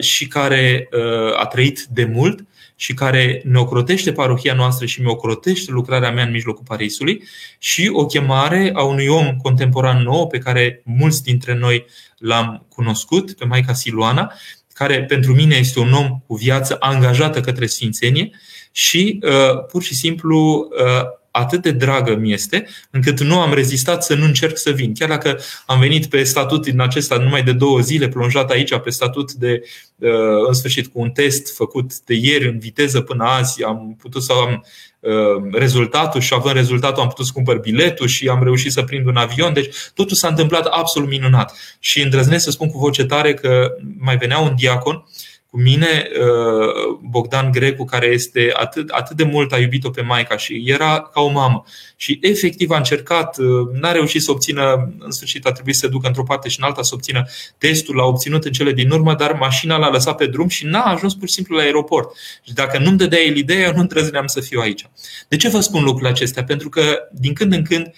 și 0.00 0.26
care 0.26 0.88
a 1.36 1.46
trăit 1.46 1.86
de 1.90 2.04
mult 2.04 2.44
și 2.82 2.94
care 2.94 3.42
ne 3.44 3.58
ocrotește 3.58 4.12
parohia 4.12 4.54
noastră 4.54 4.86
și 4.86 5.00
mi 5.00 5.06
ocrotește 5.06 5.70
lucrarea 5.70 6.10
mea 6.10 6.24
în 6.24 6.30
mijlocul 6.30 6.64
Parisului 6.66 7.22
și 7.58 7.90
o 7.92 8.06
chemare 8.06 8.70
a 8.74 8.82
unui 8.82 9.06
om 9.06 9.36
contemporan 9.36 10.02
nou 10.02 10.26
pe 10.26 10.38
care 10.38 10.82
mulți 10.84 11.22
dintre 11.22 11.54
noi 11.54 11.84
l-am 12.18 12.66
cunoscut, 12.68 13.32
pe 13.32 13.44
Maica 13.44 13.72
Siluana, 13.72 14.32
care 14.72 15.04
pentru 15.04 15.34
mine 15.34 15.56
este 15.56 15.80
un 15.80 15.92
om 15.92 16.22
cu 16.26 16.34
viață 16.34 16.76
angajată 16.80 17.40
către 17.40 17.66
sfințenie 17.66 18.30
și 18.72 19.18
uh, 19.22 19.64
pur 19.70 19.82
și 19.82 19.94
simplu 19.94 20.68
uh, 20.70 21.02
atât 21.32 21.62
de 21.62 21.70
dragă 21.70 22.16
mi 22.16 22.32
este, 22.32 22.66
încât 22.90 23.20
nu 23.20 23.40
am 23.40 23.54
rezistat 23.54 24.04
să 24.04 24.14
nu 24.14 24.24
încerc 24.24 24.58
să 24.58 24.70
vin. 24.70 24.94
Chiar 24.94 25.08
dacă 25.08 25.38
am 25.66 25.80
venit 25.80 26.06
pe 26.06 26.22
statut 26.22 26.62
din 26.62 26.80
acesta 26.80 27.16
numai 27.16 27.42
de 27.42 27.52
două 27.52 27.80
zile, 27.80 28.08
plonjat 28.08 28.50
aici 28.50 28.78
pe 28.78 28.90
statut 28.90 29.32
de, 29.32 29.62
uh, 29.96 30.10
în 30.46 30.52
sfârșit, 30.52 30.86
cu 30.86 31.00
un 31.00 31.10
test 31.10 31.54
făcut 31.56 31.98
de 32.00 32.14
ieri 32.14 32.48
în 32.48 32.58
viteză 32.58 33.00
până 33.00 33.24
azi, 33.24 33.64
am 33.64 33.96
putut 34.00 34.22
să 34.22 34.32
am 34.32 34.64
uh, 35.00 35.52
rezultatul 35.52 36.20
și 36.20 36.34
având 36.34 36.54
rezultatul 36.54 37.02
am 37.02 37.08
putut 37.08 37.26
să 37.26 37.32
cumpăr 37.34 37.58
biletul 37.58 38.06
și 38.06 38.28
am 38.28 38.42
reușit 38.42 38.72
să 38.72 38.82
prind 38.82 39.06
un 39.06 39.16
avion. 39.16 39.52
Deci 39.52 39.74
totul 39.94 40.16
s-a 40.16 40.28
întâmplat 40.28 40.64
absolut 40.64 41.08
minunat. 41.08 41.56
Și 41.78 42.02
îndrăznesc 42.02 42.44
să 42.44 42.50
spun 42.50 42.68
cu 42.68 42.78
voce 42.78 43.04
tare 43.04 43.34
că 43.34 43.72
mai 43.98 44.16
venea 44.16 44.38
un 44.38 44.54
diacon 44.56 44.94
uh, 44.94 45.02
cu 45.52 45.60
mine 45.60 46.08
uh, 46.20 46.98
Bogdan 47.02 47.50
Grecu, 47.50 47.84
care 47.84 48.06
este 48.06 48.52
atât, 48.54 48.88
atât 48.88 49.16
de 49.16 49.24
mult 49.24 49.52
a 49.52 49.58
iubit-o 49.58 49.90
pe 49.90 50.00
Maica 50.00 50.36
și 50.36 50.62
era 50.66 51.00
ca 51.00 51.20
o 51.20 51.28
mamă. 51.28 51.64
Și 51.96 52.18
efectiv 52.22 52.70
a 52.70 52.76
încercat, 52.76 53.38
uh, 53.38 53.46
n-a 53.80 53.92
reușit 53.92 54.22
să 54.22 54.30
obțină, 54.30 54.92
în 54.98 55.10
sfârșit 55.10 55.46
a 55.46 55.52
trebuit 55.52 55.74
să 55.74 55.80
se 55.80 55.88
ducă 55.88 56.06
într-o 56.06 56.22
parte 56.22 56.48
și 56.48 56.58
în 56.60 56.66
alta 56.66 56.82
să 56.82 56.94
obțină 56.94 57.24
testul, 57.58 57.94
l-a 57.94 58.04
obținut 58.04 58.44
în 58.44 58.52
cele 58.52 58.72
din 58.72 58.90
urmă, 58.90 59.14
dar 59.14 59.32
mașina 59.32 59.76
l-a 59.76 59.90
lăsat 59.90 60.16
pe 60.16 60.26
drum 60.26 60.48
și 60.48 60.66
n-a 60.66 60.82
ajuns 60.82 61.14
pur 61.14 61.28
și 61.28 61.34
simplu 61.34 61.56
la 61.56 61.62
aeroport. 61.62 62.16
Și 62.42 62.52
dacă 62.52 62.78
nu-mi 62.78 62.98
dădea 62.98 63.20
el 63.20 63.36
ideea, 63.36 63.66
eu 63.66 63.72
nu 63.74 63.80
îndrăzneam 63.86 64.26
să 64.26 64.40
fiu 64.40 64.60
aici. 64.60 64.90
De 65.28 65.36
ce 65.36 65.48
vă 65.48 65.60
spun 65.60 65.82
lucrurile 65.82 66.10
acestea? 66.10 66.44
Pentru 66.44 66.68
că 66.68 66.98
din 67.12 67.32
când 67.32 67.52
în 67.52 67.62
când 67.62 67.86
uh, 67.86 67.92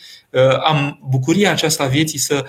am 0.64 0.98
bucuria 1.08 1.50
aceasta 1.50 1.84
a 1.84 1.86
vieții 1.86 2.18
să 2.18 2.44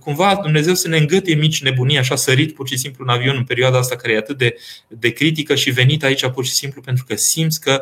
cumva 0.00 0.38
Dumnezeu 0.42 0.74
să 0.74 0.88
ne 0.88 0.96
îngătie 0.96 1.34
mici 1.34 1.62
nebunii, 1.62 1.98
așa 1.98 2.16
sărit 2.16 2.54
pur 2.54 2.68
și 2.68 2.76
simplu 2.76 3.04
în 3.04 3.10
avion 3.10 3.36
în 3.36 3.44
perioada 3.44 3.78
asta 3.78 3.96
care 3.96 4.12
e 4.12 4.16
atât 4.16 4.38
de, 4.38 4.56
de 4.88 5.10
critică 5.10 5.54
și 5.54 5.70
venit 5.70 6.04
aici 6.04 6.26
pur 6.26 6.44
și 6.44 6.52
simplu 6.52 6.80
pentru 6.80 7.04
că 7.08 7.16
simți 7.16 7.60
că, 7.60 7.80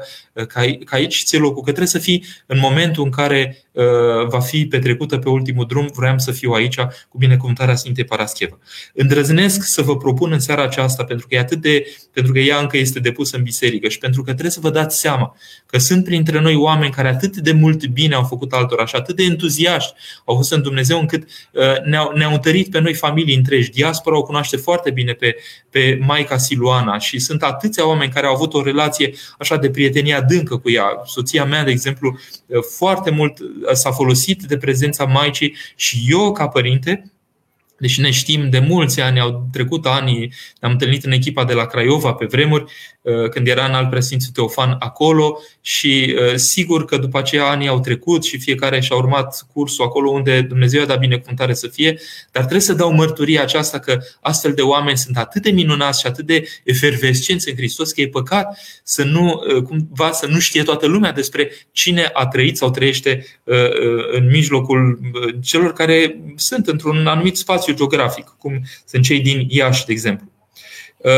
că 0.85 0.95
aici 0.95 1.23
ți-e 1.25 1.39
locul, 1.39 1.63
că 1.63 1.71
trebuie 1.71 1.87
să 1.87 1.99
fii 1.99 2.25
în 2.47 2.59
momentul 2.59 3.05
în 3.05 3.11
care 3.11 3.68
Uh, 3.68 3.68
va 4.29 4.41
fi 4.41 4.67
petrecută 4.67 5.19
pe 5.19 5.29
ultimul 5.29 5.67
drum, 5.67 5.91
vreau 5.95 6.19
să 6.19 6.33
fiu 6.33 6.53
aici 6.53 6.77
cu 7.09 7.19
binecuvântarea 7.19 7.75
Sfintei 7.75 8.05
Paraschevă. 8.05 8.59
Îndrăznesc 8.95 9.63
să 9.63 9.83
vă 9.83 9.97
propun 9.97 10.33
în 10.33 10.41
seara 10.41 10.63
aceasta, 10.63 11.05
pentru 11.05 11.27
că, 11.27 11.35
e 11.35 11.39
atât 11.39 11.61
de, 11.61 11.87
pentru 12.13 12.33
că 12.33 12.39
ea 12.39 12.59
încă 12.59 12.77
este 12.77 12.99
depusă 12.99 13.37
în 13.37 13.43
biserică 13.43 13.89
și 13.89 13.99
pentru 13.99 14.23
că 14.23 14.31
trebuie 14.31 14.51
să 14.51 14.61
vă 14.61 14.71
dați 14.71 15.01
seama 15.01 15.37
că 15.67 15.79
sunt 15.79 16.05
printre 16.05 16.41
noi 16.41 16.55
oameni 16.55 16.93
care 16.93 17.09
atât 17.09 17.37
de 17.37 17.53
mult 17.53 17.87
bine 17.87 18.15
au 18.15 18.23
făcut 18.23 18.53
altora 18.53 18.87
și 18.87 18.97
atât 18.97 19.17
de 19.17 19.23
entuziaști 19.23 19.93
au 20.25 20.35
fost 20.35 20.53
în 20.53 20.63
Dumnezeu 20.63 20.99
încât 20.99 21.29
uh, 21.53 21.83
ne-au, 21.85 22.13
ne-au 22.17 22.33
întărit 22.33 22.71
pe 22.71 22.81
noi 22.81 22.95
familii 22.95 23.37
întregi. 23.37 23.71
Diaspora 23.71 24.17
o 24.17 24.23
cunoaște 24.23 24.57
foarte 24.57 24.91
bine 24.91 25.13
pe, 25.13 25.37
pe 25.71 25.99
Maica 26.07 26.37
Siluana 26.37 26.99
și 26.99 27.19
sunt 27.19 27.43
atâția 27.43 27.89
oameni 27.89 28.13
care 28.13 28.27
au 28.27 28.35
avut 28.35 28.55
o 28.55 28.63
relație 28.63 29.15
așa 29.39 29.57
de 29.57 29.71
prietenie 29.71 30.15
adâncă 30.15 30.57
cu 30.57 30.71
ea. 30.71 31.03
Soția 31.05 31.45
mea, 31.45 31.65
de 31.65 31.71
exemplu, 31.71 32.19
uh, 32.47 32.59
foarte 32.77 33.11
mult 33.11 33.39
s-a 33.73 33.91
folosit 33.91 34.43
de 34.43 34.57
prezența 34.57 35.05
Maicii 35.05 35.57
și 35.77 36.07
eu, 36.09 36.33
ca 36.33 36.49
părinte, 36.49 37.13
Deși 37.79 38.01
ne 38.01 38.11
știm 38.11 38.51
de 38.51 38.59
mulți 38.59 39.01
ani, 39.01 39.21
au 39.21 39.49
trecut 39.53 39.87
ani, 39.87 40.33
ne-am 40.61 40.73
întâlnit 40.73 41.05
în 41.05 41.13
echipa 41.13 41.45
de 41.45 41.53
la 41.53 41.67
Craiova 41.67 42.13
pe 42.13 42.27
vremuri, 42.27 42.63
uh, 42.63 42.71
când 43.31 43.47
era 43.47 43.65
în 43.65 43.75
alt 43.75 43.89
preasfințul 43.89 44.33
Teofan 44.33 44.77
acolo 44.79 45.39
și 45.61 46.17
uh, 46.19 46.35
sigur 46.35 46.85
că 46.85 46.97
după 46.97 47.19
aceea 47.19 47.45
ani 47.45 47.69
au 47.69 47.81
trecut 47.81 48.25
și 48.25 48.39
fiecare 48.39 48.81
și-a 48.81 48.97
urmat 48.97 49.47
cursul 49.53 49.85
acolo 49.85 50.11
unde 50.11 50.41
Dumnezeu 50.41 50.83
a 50.83 50.85
dat 50.85 50.99
binecuvântare 50.99 51.55
să 51.55 51.67
fie, 51.67 52.01
dar 52.33 52.43
trebuie 52.43 52.63
să 52.63 52.73
dau 52.73 52.93
mărturia 52.93 53.43
aceasta 53.43 53.79
că 53.79 53.99
astfel 54.21 54.53
de 54.53 54.63
oameni 54.63 54.97
sunt 54.97 55.17
atât 55.17 55.43
de 55.43 55.51
minunați 55.51 56.01
și 56.01 56.07
atât 56.07 56.27
de 56.27 56.49
efervescenți 56.65 57.49
în 57.49 57.57
Hristos 57.57 57.93
că 57.93 58.01
e 58.01 58.09
păcat 58.09 58.59
să 58.83 59.05
nu, 59.05 59.43
uh, 59.57 59.63
cumva, 59.63 60.13
să 60.13 60.27
nu 60.27 60.39
știe 60.39 60.63
toată 60.63 60.87
lumea 60.87 61.13
despre 61.13 61.51
cine 61.73 62.11
a 62.13 62.27
trăit 62.27 62.57
sau 62.57 62.71
trăiește 62.71 63.27
în 64.13 64.27
mijlocul 64.31 65.01
celor 65.43 65.73
care 65.73 66.21
sunt 66.37 66.67
într-un 66.67 67.07
anumit 67.07 67.37
spațiu 67.37 67.59
spațiu 67.59 67.75
geografic, 67.75 68.37
cum 68.39 68.63
sunt 68.85 69.03
cei 69.03 69.21
din 69.21 69.47
Iași, 69.49 69.87
de 69.87 69.93
exemplu. 69.93 70.27
Uh, 70.99 71.13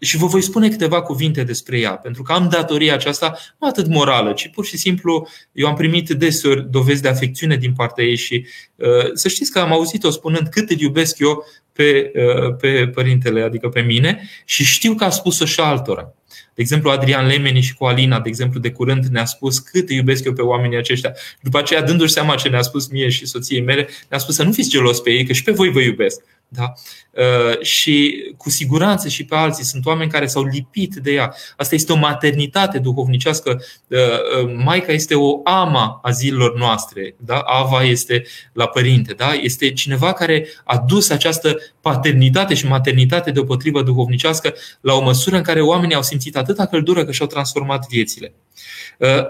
și 0.00 0.16
vă 0.16 0.26
voi 0.26 0.42
spune 0.42 0.68
câteva 0.68 1.02
cuvinte 1.02 1.42
despre 1.42 1.78
ea, 1.78 1.92
pentru 1.92 2.22
că 2.22 2.32
am 2.32 2.48
datoria 2.48 2.94
aceasta 2.94 3.38
nu 3.58 3.68
atât 3.68 3.86
morală, 3.86 4.32
ci 4.32 4.48
pur 4.48 4.64
și 4.64 4.76
simplu 4.76 5.28
eu 5.52 5.66
am 5.66 5.74
primit 5.74 6.08
deseori 6.08 6.70
dovezi 6.70 7.02
de 7.02 7.08
afecțiune 7.08 7.56
din 7.56 7.72
partea 7.72 8.04
ei 8.04 8.16
și 8.16 8.46
uh, 8.74 9.10
să 9.12 9.28
știți 9.28 9.50
că 9.50 9.58
am 9.58 9.72
auzit-o 9.72 10.10
spunând 10.10 10.48
cât 10.48 10.70
îl 10.70 10.80
iubesc 10.80 11.18
eu 11.18 11.44
pe, 11.72 12.12
uh, 12.14 12.56
pe 12.56 12.88
părintele, 12.94 13.42
adică 13.42 13.68
pe 13.68 13.80
mine, 13.80 14.28
și 14.44 14.64
știu 14.64 14.94
că 14.94 15.04
a 15.04 15.10
spus-o 15.10 15.44
și 15.44 15.60
altora. 15.60 16.14
De 16.28 16.62
exemplu, 16.62 16.90
Adrian 16.90 17.26
Lemeni 17.26 17.60
și 17.60 17.74
cu 17.74 17.84
Alina, 17.84 18.20
de 18.20 18.28
exemplu, 18.28 18.60
de 18.60 18.70
curând 18.70 19.04
ne-a 19.04 19.24
spus 19.24 19.58
cât 19.58 19.88
îi 19.88 19.96
iubesc 19.96 20.24
eu 20.24 20.32
pe 20.32 20.42
oamenii 20.42 20.76
aceștia. 20.76 21.12
După 21.40 21.58
aceea, 21.58 21.82
dându-și 21.82 22.12
seama 22.12 22.34
ce 22.34 22.48
ne-a 22.48 22.62
spus 22.62 22.88
mie 22.88 23.08
și 23.08 23.26
soției 23.26 23.60
mele, 23.60 23.88
ne-a 24.08 24.18
spus 24.18 24.34
să 24.34 24.42
nu 24.42 24.52
fiți 24.52 24.70
gelos 24.70 25.00
pe 25.00 25.10
ei, 25.10 25.24
că 25.24 25.32
și 25.32 25.42
pe 25.42 25.52
voi 25.52 25.70
vă 25.70 25.80
iubesc. 25.80 26.20
Da? 26.48 26.72
Uh, 27.16 27.60
și 27.60 28.24
cu 28.36 28.50
siguranță 28.50 29.08
și 29.08 29.24
pe 29.24 29.34
alții 29.34 29.64
sunt 29.64 29.86
oameni 29.86 30.10
care 30.10 30.26
s-au 30.26 30.44
lipit 30.44 30.94
de 30.94 31.12
ea. 31.12 31.34
Asta 31.56 31.74
este 31.74 31.92
o 31.92 31.96
maternitate 31.96 32.78
duhovnicească. 32.78 33.62
Uh, 33.88 33.98
uh, 33.98 34.54
Maica 34.64 34.92
este 34.92 35.14
o 35.14 35.40
ama 35.44 36.00
a 36.02 36.10
zilelor 36.10 36.56
noastre. 36.56 37.14
Da? 37.18 37.38
Ava 37.38 37.82
este 37.82 38.24
la 38.52 38.66
părinte. 38.66 39.12
Da? 39.12 39.32
Este 39.32 39.72
cineva 39.72 40.12
care 40.12 40.46
a 40.64 40.78
dus 40.78 41.10
această 41.10 41.56
paternitate 41.80 42.54
și 42.54 42.66
maternitate 42.66 43.30
deopotrivă 43.30 43.82
duhovnicească 43.82 44.54
la 44.80 44.94
o 44.94 45.02
măsură 45.02 45.36
în 45.36 45.42
care 45.42 45.60
oamenii 45.60 45.94
au 45.94 46.02
simțit 46.02 46.36
atâta 46.36 46.66
căldură 46.66 47.04
că 47.04 47.12
și-au 47.12 47.28
transformat 47.28 47.86
viețile. 47.88 48.34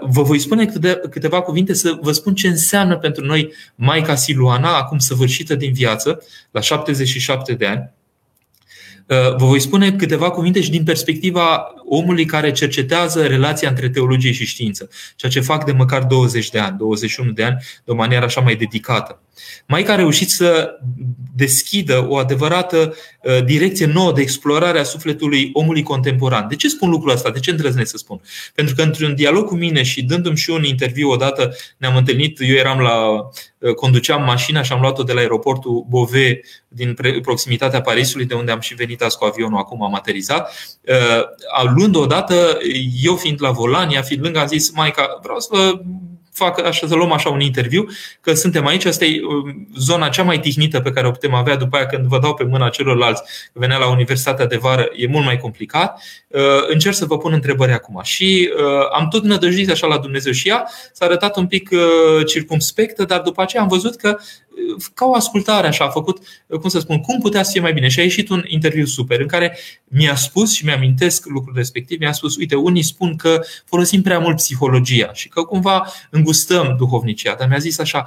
Vă 0.01 0.21
voi 0.21 0.39
spune 0.39 0.65
câteva 1.09 1.41
cuvinte 1.41 1.73
să 1.73 1.97
vă 2.01 2.11
spun 2.11 2.35
ce 2.35 2.47
înseamnă 2.47 2.97
pentru 2.97 3.25
noi 3.25 3.53
Maica 3.75 4.15
Siluana, 4.15 4.77
acum 4.77 4.97
săvârșită 4.97 5.55
din 5.55 5.73
viață, 5.73 6.21
la 6.51 6.59
77 6.59 7.53
de 7.53 7.65
ani. 7.65 7.74
Vă 9.07 9.35
voi 9.37 9.59
spune 9.59 9.91
câteva 9.91 10.31
cuvinte 10.31 10.61
și 10.61 10.69
din 10.69 10.83
perspectiva 10.83 11.73
omului 11.89 12.25
care 12.25 12.51
cercetează 12.51 13.27
relația 13.27 13.69
între 13.69 13.89
teologie 13.89 14.31
și 14.31 14.45
știință, 14.45 14.89
ceea 15.15 15.31
ce 15.31 15.39
fac 15.39 15.65
de 15.65 15.71
măcar 15.71 16.03
20 16.03 16.49
de 16.49 16.59
ani, 16.59 16.77
21 16.77 17.31
de 17.31 17.43
ani, 17.43 17.57
de 17.85 17.91
o 17.91 17.95
manieră 17.95 18.25
așa 18.25 18.41
mai 18.41 18.55
dedicată. 18.55 19.19
Maica 19.67 19.93
a 19.93 19.95
reușit 19.95 20.29
să 20.29 20.79
deschidă 21.35 22.05
o 22.09 22.17
adevărată 22.17 22.95
uh, 23.21 23.43
direcție 23.43 23.85
nouă 23.85 24.11
de 24.11 24.21
explorare 24.21 24.79
a 24.79 24.83
sufletului 24.83 25.49
omului 25.53 25.83
contemporan. 25.83 26.47
De 26.49 26.55
ce 26.55 26.67
spun 26.67 26.89
lucrul 26.89 27.11
ăsta? 27.11 27.29
De 27.29 27.39
ce 27.39 27.51
îndrăznesc 27.51 27.89
să 27.89 27.97
spun? 27.97 28.21
Pentru 28.53 28.75
că 28.75 28.81
într-un 28.81 29.15
dialog 29.15 29.45
cu 29.45 29.55
mine 29.55 29.83
și 29.83 30.03
dându-mi 30.03 30.37
și 30.37 30.49
un 30.49 30.63
interviu 30.63 31.09
odată, 31.09 31.55
ne-am 31.77 31.95
întâlnit, 31.95 32.39
eu 32.41 32.55
eram 32.55 32.79
la, 32.79 32.95
uh, 33.57 33.73
conduceam 33.73 34.23
mașina 34.23 34.61
și 34.61 34.71
am 34.71 34.81
luat-o 34.81 35.03
de 35.03 35.13
la 35.13 35.19
aeroportul 35.19 35.85
Bove 35.89 36.41
din 36.67 36.97
proximitatea 37.21 37.81
Parisului, 37.81 38.25
de 38.25 38.33
unde 38.33 38.51
am 38.51 38.59
și 38.59 38.73
venit 38.73 39.01
azi 39.01 39.17
cu 39.17 39.25
avionul, 39.25 39.57
acum 39.57 39.83
am 39.83 39.95
aterizat. 39.95 40.51
Uh, 40.87 41.73
luând 41.75 41.95
odată, 41.95 42.57
eu 43.01 43.15
fiind 43.15 43.41
la 43.41 43.51
volan, 43.51 43.89
ea 43.91 44.01
fiind 44.01 44.23
lângă, 44.23 44.39
am 44.39 44.47
zis, 44.47 44.71
Maica, 44.71 45.19
vreau 45.21 45.39
să 45.39 45.47
vă 45.51 45.81
fac 46.35 46.65
așa, 46.65 46.87
să 46.87 46.95
luăm 46.95 47.11
așa 47.11 47.29
un 47.29 47.39
interviu, 47.39 47.87
că 48.21 48.33
suntem 48.33 48.65
aici, 48.65 48.85
asta 48.85 49.05
e 49.05 49.21
um, 49.23 49.67
zona 49.77 50.09
cea 50.09 50.23
mai 50.23 50.39
tihnită 50.39 50.79
pe 50.79 50.91
care 50.91 51.07
o 51.07 51.11
putem 51.11 51.33
avea 51.33 51.55
după 51.55 51.75
aia 51.75 51.85
când 51.85 52.05
vă 52.05 52.19
dau 52.19 52.33
pe 52.33 52.43
mâna 52.43 52.69
celorlalți, 52.69 53.21
venea 53.53 53.77
la 53.77 53.89
Universitatea 53.89 54.45
de 54.45 54.57
Vară, 54.57 54.89
e 54.95 55.07
mult 55.07 55.25
mai 55.25 55.37
complicat. 55.37 56.01
Uh, 56.27 56.41
încerc 56.67 56.95
să 56.95 57.05
vă 57.05 57.17
pun 57.17 57.33
întrebări 57.33 57.71
acum. 57.71 57.99
Și 58.03 58.51
uh, 58.57 58.87
am 58.97 59.07
tot 59.07 59.23
nădăjduit 59.23 59.69
așa 59.69 59.87
la 59.87 59.97
Dumnezeu 59.97 60.31
și 60.31 60.47
ea 60.47 60.67
s-a 60.93 61.05
arătat 61.05 61.37
un 61.37 61.47
pic 61.47 61.69
uh, 61.71 62.25
circumspectă, 62.25 63.03
dar 63.03 63.21
după 63.21 63.41
aceea 63.41 63.61
am 63.61 63.67
văzut 63.67 63.95
că 63.95 64.17
ca 64.93 65.05
o 65.05 65.13
ascultare 65.13 65.67
așa, 65.67 65.85
a 65.85 65.89
făcut, 65.89 66.21
cum 66.47 66.69
să 66.69 66.79
spun, 66.79 66.99
cum 66.99 67.19
putea 67.19 67.43
să 67.43 67.51
fie 67.51 67.61
mai 67.61 67.73
bine. 67.73 67.87
Și 67.87 67.99
a 67.99 68.03
ieșit 68.03 68.29
un 68.29 68.43
interviu 68.47 68.85
super 68.85 69.19
în 69.19 69.27
care 69.27 69.57
mi-a 69.83 70.15
spus 70.15 70.53
și 70.53 70.65
mi-amintesc 70.65 71.25
lucrul 71.25 71.53
respectiv, 71.55 71.99
mi-a 71.99 72.11
spus, 72.11 72.35
uite, 72.35 72.55
unii 72.55 72.83
spun 72.83 73.15
că 73.15 73.41
folosim 73.65 74.01
prea 74.01 74.19
mult 74.19 74.35
psihologia 74.35 75.13
și 75.13 75.29
că 75.29 75.41
cumva 75.41 75.87
îngustăm 76.09 76.75
duhovnicia, 76.77 77.35
dar 77.39 77.47
mi-a 77.47 77.57
zis 77.57 77.79
așa, 77.79 78.05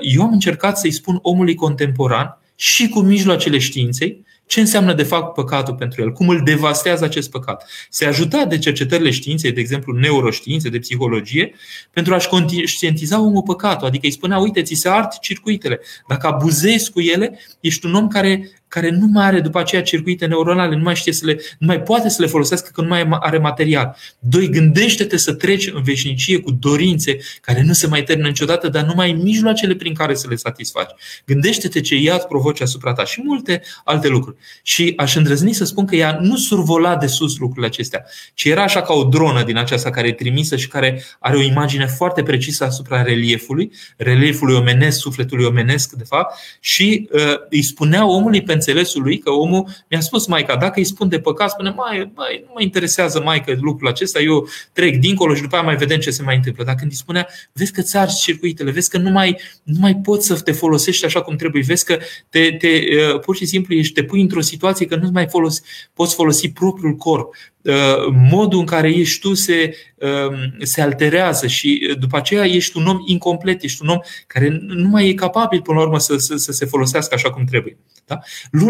eu 0.00 0.22
am 0.22 0.32
încercat 0.32 0.78
să-i 0.78 0.90
spun 0.90 1.18
omului 1.22 1.54
contemporan 1.54 2.38
și 2.54 2.88
cu 2.88 3.00
mijloacele 3.00 3.58
științei 3.58 4.24
ce 4.50 4.60
înseamnă 4.60 4.94
de 4.94 5.02
fapt 5.02 5.34
păcatul 5.34 5.74
pentru 5.74 6.02
el, 6.02 6.12
cum 6.12 6.28
îl 6.28 6.42
devastează 6.44 7.04
acest 7.04 7.30
păcat. 7.30 7.68
Se 7.90 8.04
ajuta 8.04 8.44
de 8.44 8.58
cercetările 8.58 9.10
științei, 9.10 9.52
de 9.52 9.60
exemplu 9.60 9.92
neuroștiințe, 9.92 10.68
de 10.68 10.78
psihologie, 10.78 11.54
pentru 11.92 12.14
a-și 12.14 12.28
conștientiza 12.28 13.20
omul 13.20 13.42
păcatul. 13.42 13.86
Adică 13.86 14.06
îi 14.06 14.12
spunea, 14.12 14.38
uite, 14.38 14.62
ți 14.62 14.74
se 14.74 14.88
ard 14.88 15.12
circuitele. 15.18 15.80
Dacă 16.08 16.26
abuzezi 16.26 16.92
cu 16.92 17.00
ele, 17.00 17.38
ești 17.60 17.86
un 17.86 17.94
om 17.94 18.08
care 18.08 18.50
care 18.70 18.90
nu 18.90 19.06
mai 19.06 19.26
are 19.26 19.40
după 19.40 19.58
aceea 19.58 19.82
circuite 19.82 20.26
neuronale, 20.26 20.76
nu 20.76 20.82
mai 20.82 20.94
știe 20.94 21.12
să 21.12 21.26
le, 21.26 21.40
nu 21.58 21.66
mai 21.66 21.82
poate 21.82 22.08
să 22.08 22.22
le 22.22 22.28
folosească 22.28 22.70
că 22.72 22.80
nu 22.80 22.88
mai 22.88 23.06
are 23.10 23.38
material. 23.38 23.96
Doi, 24.18 24.48
gândește-te 24.48 25.16
să 25.16 25.32
treci 25.32 25.70
în 25.72 25.82
veșnicie 25.82 26.38
cu 26.38 26.50
dorințe 26.50 27.16
care 27.40 27.62
nu 27.62 27.72
se 27.72 27.86
mai 27.86 28.02
termină 28.02 28.28
niciodată, 28.28 28.68
dar 28.68 28.84
nu 28.84 28.92
mai 28.96 29.06
ai 29.06 29.12
mijloacele 29.12 29.74
prin 29.74 29.94
care 29.94 30.14
să 30.14 30.26
le 30.28 30.36
satisfaci. 30.36 30.90
Gândește-te 31.26 31.80
ce 31.80 31.94
ea 31.94 32.14
îți 32.14 32.26
provoce 32.26 32.62
asupra 32.62 32.92
ta 32.92 33.04
și 33.04 33.22
multe 33.24 33.62
alte 33.84 34.08
lucruri. 34.08 34.36
Și 34.62 34.92
aș 34.96 35.14
îndrăzni 35.14 35.52
să 35.52 35.64
spun 35.64 35.84
că 35.86 35.96
ea 35.96 36.18
nu 36.20 36.36
survola 36.36 36.96
de 36.96 37.06
sus 37.06 37.38
lucrurile 37.38 37.66
acestea, 37.66 38.04
ci 38.34 38.44
era 38.44 38.62
așa 38.62 38.82
ca 38.82 38.92
o 38.92 39.04
dronă 39.04 39.42
din 39.42 39.56
aceasta 39.56 39.90
care 39.90 40.08
e 40.08 40.12
trimisă 40.12 40.56
și 40.56 40.68
care 40.68 41.02
are 41.18 41.36
o 41.36 41.42
imagine 41.42 41.86
foarte 41.86 42.22
precisă 42.22 42.64
asupra 42.64 43.02
reliefului, 43.02 43.72
reliefului 43.96 44.54
omenesc, 44.54 44.98
sufletului 44.98 45.44
omenesc, 45.44 45.92
de 45.92 46.04
fapt, 46.04 46.38
și 46.60 47.08
uh, 47.12 47.20
îi 47.48 47.62
spunea 47.62 48.06
omului 48.06 48.42
pentru 48.42 48.58
înțelesul 48.60 49.02
lui 49.02 49.18
că 49.18 49.30
omul 49.30 49.68
mi-a 49.90 50.00
spus 50.00 50.26
Maica, 50.26 50.56
dacă 50.56 50.72
îi 50.76 50.84
spun 50.84 51.08
de 51.08 51.20
păcat, 51.20 51.50
spune, 51.50 51.70
mai, 51.70 52.10
mai 52.14 52.42
nu 52.46 52.50
mă 52.54 52.62
interesează 52.62 53.20
Maica 53.20 53.52
lucrul 53.60 53.88
acesta, 53.88 54.20
eu 54.20 54.48
trec 54.72 54.96
dincolo 54.96 55.34
și 55.34 55.42
după 55.42 55.54
aia 55.54 55.64
mai 55.64 55.76
vedem 55.76 55.98
ce 55.98 56.10
se 56.10 56.22
mai 56.22 56.36
întâmplă. 56.36 56.64
Dar 56.64 56.74
când 56.74 56.90
îi 56.90 56.96
spunea, 56.96 57.28
vezi 57.52 57.72
că 57.72 57.82
ți 57.82 57.96
arzi 57.96 58.20
circuitele, 58.20 58.70
vezi 58.70 58.90
că 58.90 58.98
nu 58.98 59.10
mai, 59.10 59.40
nu 59.62 59.78
mai 59.80 59.96
poți 59.96 60.26
să 60.26 60.40
te 60.40 60.52
folosești 60.52 61.04
așa 61.04 61.22
cum 61.22 61.36
trebuie, 61.36 61.62
vezi 61.66 61.84
că 61.84 61.98
te, 62.28 62.56
te, 62.58 62.68
uh, 62.68 63.20
pur 63.20 63.36
și 63.36 63.46
simplu 63.46 63.74
ești, 63.74 63.94
te 63.94 64.04
pui 64.04 64.20
într-o 64.20 64.40
situație 64.40 64.86
că 64.86 64.96
nu 64.96 65.10
mai 65.12 65.26
folosi, 65.28 65.62
poți 65.94 66.14
folosi 66.14 66.50
propriul 66.50 66.94
corp. 66.94 67.34
Uh, 67.64 68.14
modul 68.30 68.58
în 68.58 68.66
care 68.66 68.88
ești 68.88 69.20
tu 69.20 69.34
se, 69.34 69.76
um, 69.94 70.34
se 70.62 70.82
alterează 70.82 71.46
și 71.46 71.86
uh, 71.90 71.98
după 71.98 72.16
aceea 72.16 72.44
ești 72.44 72.76
un 72.76 72.86
om 72.86 72.98
incomplet, 73.06 73.62
ești 73.62 73.82
un 73.82 73.88
om 73.88 73.98
care 74.26 74.58
nu 74.66 74.88
mai 74.88 75.08
e 75.08 75.14
capabil 75.14 75.60
până 75.60 75.78
la 75.78 75.84
urmă 75.84 75.98
să, 75.98 76.16
să, 76.16 76.36
să 76.36 76.52
se 76.52 76.64
folosească 76.64 77.14
așa 77.14 77.30
cum 77.30 77.44
trebuie. 77.44 77.78
Da? 78.06 78.18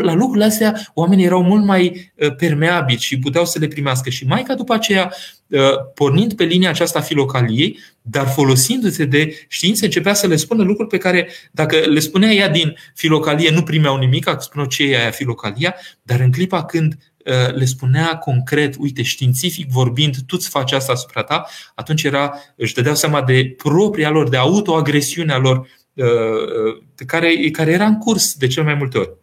La 0.03 0.15
lucrurile 0.15 0.45
astea 0.45 0.81
oamenii 0.95 1.25
erau 1.25 1.43
mult 1.43 1.65
mai 1.65 2.13
uh, 2.15 2.35
permeabili 2.35 3.01
și 3.01 3.19
puteau 3.19 3.45
să 3.45 3.59
le 3.59 3.67
primească. 3.67 4.11
Și 4.11 4.27
Maica 4.27 4.55
după 4.55 4.75
aceea, 4.75 5.13
pornind 5.95 6.33
pe 6.33 6.45
linia 6.45 6.69
aceasta 6.69 7.01
filocaliei, 7.01 7.79
dar 8.03 8.27
folosindu-se 8.27 9.05
de 9.05 9.47
știință, 9.49 9.85
începea 9.85 10.15
să 10.15 10.27
le 10.27 10.37
spună 10.37 10.63
lucruri 10.63 10.89
pe 10.89 10.99
care, 10.99 11.29
dacă 11.51 11.77
le 11.77 11.99
spunea 11.99 12.31
ea 12.31 12.49
din 12.49 12.77
filocalie, 12.95 13.51
nu 13.51 13.63
primeau 13.63 13.99
nimic, 13.99 14.25
că 14.25 14.37
spuneau 14.41 14.69
ce 14.69 14.83
e 14.83 15.01
aia 15.01 15.11
filocalia, 15.11 15.75
dar 16.03 16.21
în 16.21 16.33
clipa 16.33 16.65
când 16.65 16.95
Uh, 16.95 17.10
le 17.55 17.65
spunea 17.65 18.19
concret, 18.19 18.75
uite, 18.79 19.03
științific 19.03 19.71
vorbind, 19.71 20.17
tu 20.27 20.35
îți 20.39 20.49
faci 20.49 20.73
asta 20.73 20.93
asupra 20.93 21.23
ta, 21.23 21.47
atunci 21.75 22.03
era, 22.03 22.35
își 22.57 22.75
dădeau 22.75 22.95
seama 22.95 23.23
de 23.23 23.55
propria 23.57 24.11
lor, 24.11 24.29
de 24.29 24.37
autoagresiunea 24.37 25.39
lor, 25.39 25.69
uh, 25.95 26.05
uh, 26.05 27.07
care, 27.07 27.51
care 27.51 27.71
era 27.71 27.87
în 27.87 27.99
curs 27.99 28.35
de 28.35 28.47
cel 28.47 28.65
mai 28.65 28.75
multe 28.75 28.99
ori. 28.99 29.20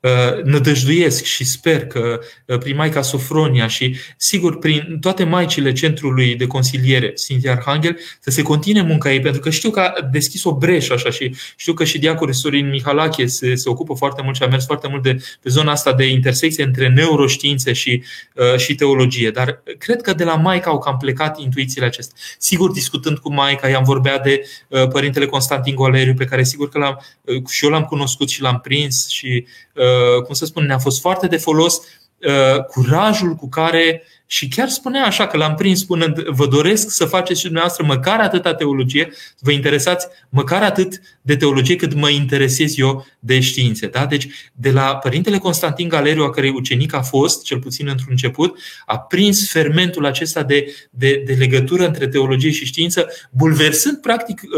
Uh, 0.00 0.42
nădăjduiesc 0.44 1.24
și 1.24 1.44
sper 1.44 1.86
că 1.86 2.20
uh, 2.46 2.58
prin 2.58 2.76
Maica 2.76 3.02
Sofronia 3.02 3.66
și, 3.66 3.96
sigur, 4.16 4.58
prin 4.58 4.98
toate 5.00 5.24
maicile 5.24 5.72
Centrului 5.72 6.34
de 6.34 6.46
Consiliere 6.46 7.10
Sfinții 7.14 7.48
Arhanghel, 7.48 7.98
să 8.20 8.30
se 8.30 8.42
continue 8.42 8.82
munca 8.82 9.12
ei, 9.12 9.20
pentru 9.20 9.40
că 9.40 9.50
știu 9.50 9.70
că 9.70 9.80
a 9.80 10.08
deschis 10.12 10.44
o 10.44 10.56
breșă 10.56 10.92
așa 10.92 11.10
și 11.10 11.34
știu 11.56 11.72
că 11.72 11.84
și 11.84 11.98
diacorul 11.98 12.32
Sorin 12.32 12.68
Mihalache 12.68 13.26
se, 13.26 13.54
se 13.54 13.68
ocupă 13.68 13.94
foarte 13.94 14.22
mult 14.22 14.36
și 14.36 14.42
a 14.42 14.46
mers 14.46 14.64
foarte 14.64 14.88
mult 14.88 15.02
de, 15.02 15.16
pe 15.42 15.48
zona 15.48 15.72
asta 15.72 15.92
de 15.92 16.06
intersecție 16.06 16.64
între 16.64 16.88
neuroștiințe 16.88 17.72
și, 17.72 18.02
uh, 18.34 18.58
și 18.58 18.74
teologie. 18.74 19.30
Dar 19.30 19.62
cred 19.78 20.00
că 20.00 20.12
de 20.12 20.24
la 20.24 20.34
Maica 20.34 20.70
au 20.70 20.78
cam 20.78 20.96
plecat 20.96 21.40
intuițiile 21.40 21.86
acestea. 21.86 22.16
Sigur, 22.38 22.70
discutând 22.70 23.18
cu 23.18 23.32
Maica, 23.32 23.68
i-am 23.68 23.84
vorbea 23.84 24.18
de 24.18 24.42
uh, 24.68 24.88
Părintele 24.88 25.26
Constantin 25.26 25.74
Goleriu, 25.74 26.14
pe 26.14 26.24
care 26.24 26.42
sigur 26.42 26.68
că 26.68 26.78
l-am, 26.78 27.04
uh, 27.24 27.46
și 27.48 27.64
eu 27.64 27.70
l-am 27.70 27.84
cunoscut 27.84 28.28
și 28.28 28.42
l-am 28.42 28.60
prins 28.60 29.08
și 29.08 29.46
uh, 29.46 29.68
Uh, 29.78 29.84
cum 30.24 30.34
să 30.34 30.44
spun, 30.44 30.64
ne-a 30.64 30.78
fost 30.78 31.00
foarte 31.00 31.26
de 31.26 31.36
folos 31.36 31.80
uh, 32.18 32.64
curajul 32.64 33.34
cu 33.34 33.48
care 33.48 34.02
și 34.30 34.48
chiar 34.48 34.68
spunea 34.68 35.04
așa 35.04 35.26
că 35.26 35.36
l-am 35.36 35.54
prins 35.54 35.78
spunând 35.78 36.22
vă 36.22 36.46
doresc 36.46 36.90
să 36.90 37.04
faceți 37.04 37.38
și 37.38 37.44
dumneavoastră 37.44 37.84
măcar 37.86 38.20
atâta 38.20 38.54
teologie, 38.54 39.12
vă 39.38 39.50
interesați 39.50 40.06
măcar 40.28 40.62
atât 40.62 41.00
de 41.22 41.36
teologie 41.36 41.76
cât 41.76 41.94
mă 41.94 42.08
interesez 42.08 42.78
eu 42.78 43.06
de 43.18 43.40
științe. 43.40 43.86
Da? 43.86 44.06
Deci 44.06 44.28
de 44.52 44.70
la 44.70 44.96
Părintele 44.96 45.38
Constantin 45.38 45.88
Galeriu, 45.88 46.22
a 46.22 46.30
cărei 46.30 46.50
ucenic 46.50 46.94
a 46.94 47.02
fost, 47.02 47.42
cel 47.42 47.58
puțin 47.58 47.88
într-un 47.88 48.08
început, 48.10 48.58
a 48.86 48.98
prins 48.98 49.50
fermentul 49.50 50.06
acesta 50.06 50.42
de, 50.42 50.74
de, 50.90 51.22
de 51.26 51.32
legătură 51.32 51.86
între 51.86 52.08
teologie 52.08 52.50
și 52.50 52.64
știință, 52.64 53.08
bulversând 53.30 53.96
practic 53.96 54.40
uh, 54.42 54.50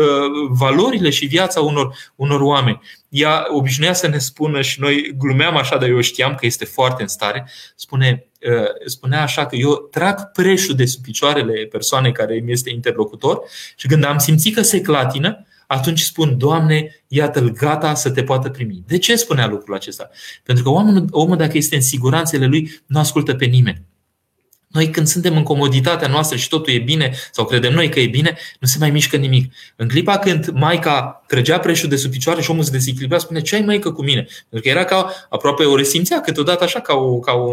valorile 0.48 1.10
și 1.10 1.26
viața 1.26 1.60
unor, 1.60 1.94
unor 2.16 2.40
oameni 2.40 2.80
ea 3.10 3.46
obișnuia 3.48 3.92
să 3.92 4.08
ne 4.08 4.18
spună 4.18 4.60
și 4.60 4.80
noi 4.80 5.14
glumeam 5.18 5.56
așa, 5.56 5.76
dar 5.76 5.88
eu 5.88 6.00
știam 6.00 6.34
că 6.34 6.46
este 6.46 6.64
foarte 6.64 7.02
în 7.02 7.08
stare, 7.08 7.48
spune, 7.76 8.26
uh, 8.40 8.68
spunea 8.86 9.22
așa 9.22 9.46
că 9.46 9.56
eu 9.56 9.74
trag 9.74 10.30
preșul 10.32 10.74
de 10.74 10.84
sub 10.84 11.02
picioarele 11.02 11.66
persoanei 11.66 12.12
care 12.12 12.38
îmi 12.38 12.52
este 12.52 12.70
interlocutor 12.70 13.40
și 13.76 13.86
când 13.86 14.04
am 14.04 14.18
simțit 14.18 14.54
că 14.54 14.62
se 14.62 14.80
clatină, 14.80 15.44
atunci 15.66 16.00
spun, 16.00 16.38
Doamne, 16.38 17.02
iată-l 17.08 17.50
gata 17.50 17.94
să 17.94 18.10
te 18.10 18.22
poată 18.22 18.48
primi. 18.48 18.82
De 18.86 18.98
ce 18.98 19.16
spunea 19.16 19.46
lucrul 19.46 19.74
acesta? 19.74 20.10
Pentru 20.42 20.64
că 20.64 20.70
omul, 20.70 21.04
omul 21.10 21.36
dacă 21.36 21.56
este 21.56 21.74
în 21.74 21.82
siguranțele 21.82 22.46
lui, 22.46 22.80
nu 22.86 22.98
ascultă 22.98 23.34
pe 23.34 23.44
nimeni. 23.44 23.82
Noi 24.70 24.90
când 24.90 25.06
suntem 25.06 25.37
în 25.37 25.42
comoditatea 25.42 26.09
noastră 26.09 26.37
și 26.37 26.48
totul 26.48 26.72
e 26.72 26.78
bine, 26.78 27.14
sau 27.33 27.44
credem 27.44 27.72
noi 27.72 27.88
că 27.88 28.00
e 28.00 28.06
bine, 28.06 28.37
nu 28.61 28.66
se 28.66 28.76
mai 28.78 28.90
mișcă 28.90 29.16
nimic. 29.16 29.54
În 29.76 29.88
clipa 29.88 30.18
când 30.18 30.48
Maica 30.52 31.24
trăgea 31.26 31.59
preșul 31.59 31.88
de 31.88 31.96
sub 31.96 32.11
picioare 32.11 32.42
și 32.42 32.50
omul 32.50 32.62
se 32.62 32.70
dezechilibra, 32.70 33.18
spune 33.18 33.40
ce 33.40 33.54
ai 33.54 33.61
maică 33.61 33.92
cu 33.92 34.02
mine? 34.02 34.22
Pentru 34.48 34.61
că 34.61 34.68
era 34.68 34.85
ca, 34.85 35.26
aproape 35.28 35.64
o 35.64 35.76
resimțea 35.76 36.20
câteodată 36.20 36.64
așa 36.64 36.80
ca 36.80 36.94
o, 36.94 37.18
ca 37.18 37.33
o 37.33 37.50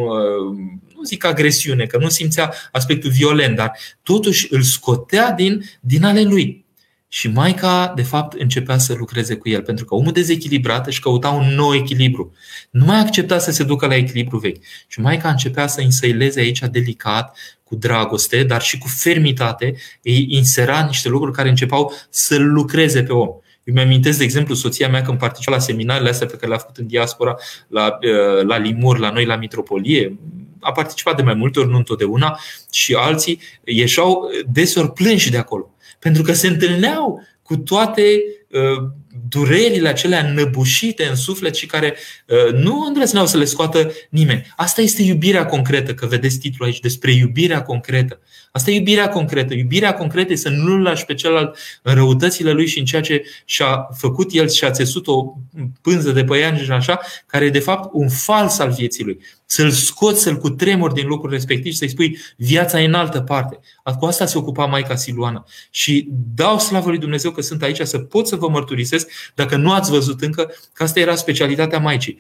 nu 0.96 1.04
zic 1.04 1.26
agresiune, 1.26 1.86
că 1.86 1.98
nu 1.98 2.10
simțea 2.10 2.54
aspectul 2.72 3.10
violent, 3.10 3.56
dar 3.56 3.78
totuși 4.04 4.48
îl 4.50 4.62
scotea 4.62 5.32
din, 5.32 5.64
din 5.80 6.04
ale 6.04 6.22
lui. 6.22 6.66
Și 7.10 7.30
Maica, 7.30 7.94
de 7.96 8.02
fapt, 8.02 8.40
începea 8.40 8.78
să 8.78 8.94
lucreze 8.94 9.36
cu 9.36 9.50
el, 9.50 9.62
pentru 9.62 9.86
că 9.86 9.96
omul 9.96 10.12
dezechilibrat 10.12 10.88
își 10.88 11.00
căuta 11.00 11.30
un 11.30 11.54
nou 11.56 11.74
echilibru. 11.74 12.34
Nu 12.70 12.86
mai 12.86 13.00
accepta 13.00 13.38
să 13.38 13.52
se 13.52 13.64
ducă 13.64 13.86
la 13.86 13.96
echilibru 13.96 14.38
vechi. 14.38 14.64
Și 14.88 15.00
Maica 15.00 15.30
începea 15.30 15.68
să 15.68 15.82
însăileze 15.82 16.40
aici 16.40 16.60
delicat, 16.60 17.38
cu 17.64 17.76
dragoste, 17.76 18.44
dar 18.44 18.62
și 18.62 18.78
cu 18.78 18.88
fermitate, 18.88 19.76
îi 20.02 20.28
insera 20.30 20.86
niște 20.86 21.10
lucruri 21.10 21.36
care 21.36 21.50
începeau 21.50 21.94
să 22.10 22.38
lucreze 22.38 23.04
pe 23.04 23.14
om. 23.14 23.30
Eu 23.64 23.74
mi-amintesc, 23.74 24.18
de 24.18 24.24
exemplu, 24.24 24.56
soția 24.56 24.90
mea 24.90 25.02
când 25.02 25.18
participa 25.18 25.52
la 25.52 25.60
seminarele 25.60 26.10
astea 26.10 26.28
pe 26.28 26.36
care 26.36 26.48
le-a 26.48 26.58
făcut 26.58 26.78
în 26.78 26.88
diaspora, 26.88 27.36
la, 27.68 27.98
uh, 28.02 28.46
la 28.46 28.58
Limur, 28.58 28.98
la 28.98 29.10
noi, 29.10 29.26
la 29.26 29.36
Mitropolie, 29.36 30.18
a 30.60 30.72
participat 30.72 31.16
de 31.16 31.22
mai 31.22 31.34
multe 31.34 31.60
ori, 31.60 31.70
nu 31.70 31.78
întotdeauna, 31.78 32.40
și 32.72 32.94
alții 32.94 33.40
ieșau 33.64 34.30
deseori 34.52 34.92
plânși 34.92 35.32
de 35.32 35.38
acolo 35.38 35.72
pentru 36.00 36.22
că 36.24 36.34
se 36.34 36.48
întâlneau 36.48 37.28
cu 37.42 37.58
toate 37.58 38.24
uh, 38.52 38.90
durerile 39.30 39.88
acelea 39.88 40.32
năbușite 40.34 41.06
în 41.06 41.16
suflet 41.16 41.56
și 41.56 41.66
care 41.66 41.96
uh, 42.28 42.54
nu 42.54 42.84
îndrăzneau 42.88 43.26
să 43.28 43.38
le 43.38 43.46
scoată 43.46 43.92
nimeni. 44.10 44.54
Asta 44.56 44.82
este 44.82 45.02
iubirea 45.02 45.46
concretă, 45.46 45.94
că 45.94 46.06
vedeți 46.06 46.38
titlul 46.38 46.68
aici, 46.68 46.80
despre 46.80 47.12
iubirea 47.12 47.62
concretă. 47.62 48.20
Asta 48.58 48.72
e 48.72 48.76
iubirea 48.76 49.10
concretă. 49.10 49.54
Iubirea 49.54 49.94
concretă 49.94 50.32
este 50.32 50.50
să 50.50 50.56
nu-l 50.56 50.82
lași 50.82 51.06
pe 51.06 51.14
celălalt 51.14 51.58
în 51.82 51.94
răutățile 51.94 52.52
lui 52.52 52.68
și 52.68 52.80
în 52.80 52.86
ceea 52.86 53.02
ce 53.02 53.24
și-a 53.46 53.90
făcut 53.98 54.34
el 54.34 54.50
și 54.50 54.64
a 54.64 54.72
țesut 54.72 55.08
o 55.08 55.34
pânză 55.82 56.12
de 56.12 56.24
păianjen 56.24 56.66
și 56.66 56.72
așa, 56.72 57.00
care 57.26 57.46
e 57.46 57.50
de 57.50 57.60
fapt 57.60 57.90
un 57.94 58.10
fals 58.10 58.60
al 58.60 58.72
vieții 58.72 59.04
lui. 59.04 59.20
Să-l 59.46 59.70
scoți, 59.72 60.22
să-l 60.22 60.38
cutremuri 60.38 60.94
din 60.94 61.08
lucrul 61.08 61.32
respectiv 61.32 61.72
și 61.72 61.78
să-i 61.78 61.90
spui 61.90 62.18
viața 62.38 62.82
e 62.82 62.86
în 62.86 62.94
altă 62.94 63.22
parte. 63.22 63.60
Cu 64.00 64.06
asta 64.06 64.26
se 64.26 64.38
ocupa 64.38 64.66
Maica 64.66 64.96
Siluana. 64.96 65.46
Și 65.70 66.08
dau 66.36 66.60
slavă 66.60 66.90
lui 66.90 66.98
Dumnezeu 66.98 67.32
că 67.32 67.42
sunt 67.42 67.62
aici 67.62 67.82
să 67.82 67.98
pot 67.98 68.28
să 68.28 68.36
vă 68.36 68.50
mărturisesc, 68.50 69.10
dacă 69.36 69.56
nu 69.56 69.72
ați 69.72 69.92
văzut 69.92 70.22
încă, 70.22 70.52
că 70.74 70.84
asta 70.84 71.00
era 71.00 71.16
specialitatea 71.16 71.80
Maicii. 71.80 72.18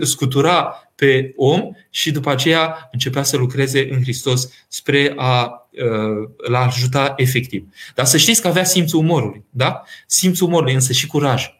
Scutura 0.00 0.74
pe 1.00 1.32
om 1.36 1.60
și 1.90 2.10
după 2.10 2.30
aceea 2.30 2.88
începea 2.92 3.22
să 3.22 3.36
lucreze 3.36 3.88
în 3.90 4.02
Hristos 4.02 4.52
spre 4.68 5.12
a 5.16 5.68
l 6.48 6.54
ajuta 6.54 7.12
efectiv. 7.16 7.68
Dar 7.94 8.04
să 8.04 8.16
știți 8.16 8.40
că 8.40 8.48
avea 8.48 8.64
simțul 8.64 8.98
umorului, 8.98 9.44
da? 9.50 9.82
Simțul 10.06 10.46
umorului, 10.46 10.74
însă 10.74 10.92
și 10.92 11.06
curaj. 11.06 11.50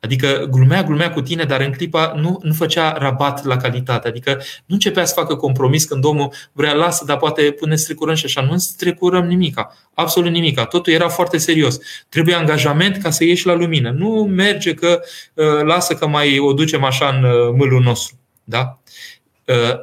Adică 0.00 0.48
glumea, 0.50 0.82
glumea 0.82 1.12
cu 1.12 1.20
tine, 1.20 1.44
dar 1.44 1.60
în 1.60 1.72
clipa 1.72 2.12
nu, 2.16 2.38
nu 2.42 2.52
făcea 2.52 2.92
rabat 2.92 3.44
la 3.44 3.56
calitate. 3.56 4.08
Adică 4.08 4.30
nu 4.66 4.74
începea 4.74 5.04
să 5.04 5.14
facă 5.14 5.36
compromis 5.36 5.84
când 5.84 6.04
omul 6.04 6.32
vrea 6.52 6.72
lasă, 6.72 7.04
dar 7.04 7.16
poate 7.16 7.42
pune 7.42 7.76
strecurăm 7.76 8.14
și 8.14 8.24
așa. 8.24 8.40
Nu 8.40 8.58
strecurăm 8.58 9.26
nimica. 9.26 9.76
Absolut 9.94 10.30
nimica. 10.30 10.64
Totul 10.64 10.92
era 10.92 11.08
foarte 11.08 11.38
serios. 11.38 11.78
Trebuie 12.08 12.34
angajament 12.34 12.96
ca 12.96 13.10
să 13.10 13.24
ieși 13.24 13.46
la 13.46 13.54
lumină. 13.54 13.90
Nu 13.90 14.08
merge 14.08 14.74
că 14.74 15.00
uh, 15.34 15.46
lasă 15.62 15.94
că 15.94 16.06
mai 16.06 16.38
o 16.38 16.52
ducem 16.52 16.84
așa 16.84 17.08
în 17.08 17.24
uh, 17.24 17.54
mâlul 17.56 17.82
nostru. 17.82 18.18
Da? 18.44 18.80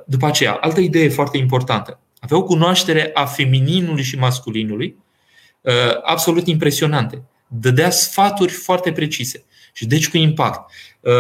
După 0.06 0.26
aceea, 0.26 0.54
altă 0.54 0.80
idee 0.80 1.10
foarte 1.10 1.38
importantă. 1.38 2.00
Aveau 2.20 2.44
cunoaștere 2.44 3.12
a 3.14 3.26
femininului 3.26 4.04
și 4.04 4.18
masculinului 4.18 4.98
absolut 6.04 6.48
impresionante. 6.48 7.24
Dădea 7.48 7.90
sfaturi 7.90 8.52
foarte 8.52 8.92
precise 8.92 9.46
și 9.78 9.86
deci 9.86 10.10
cu 10.10 10.18
impact. 10.18 10.72
Uh, 11.00 11.14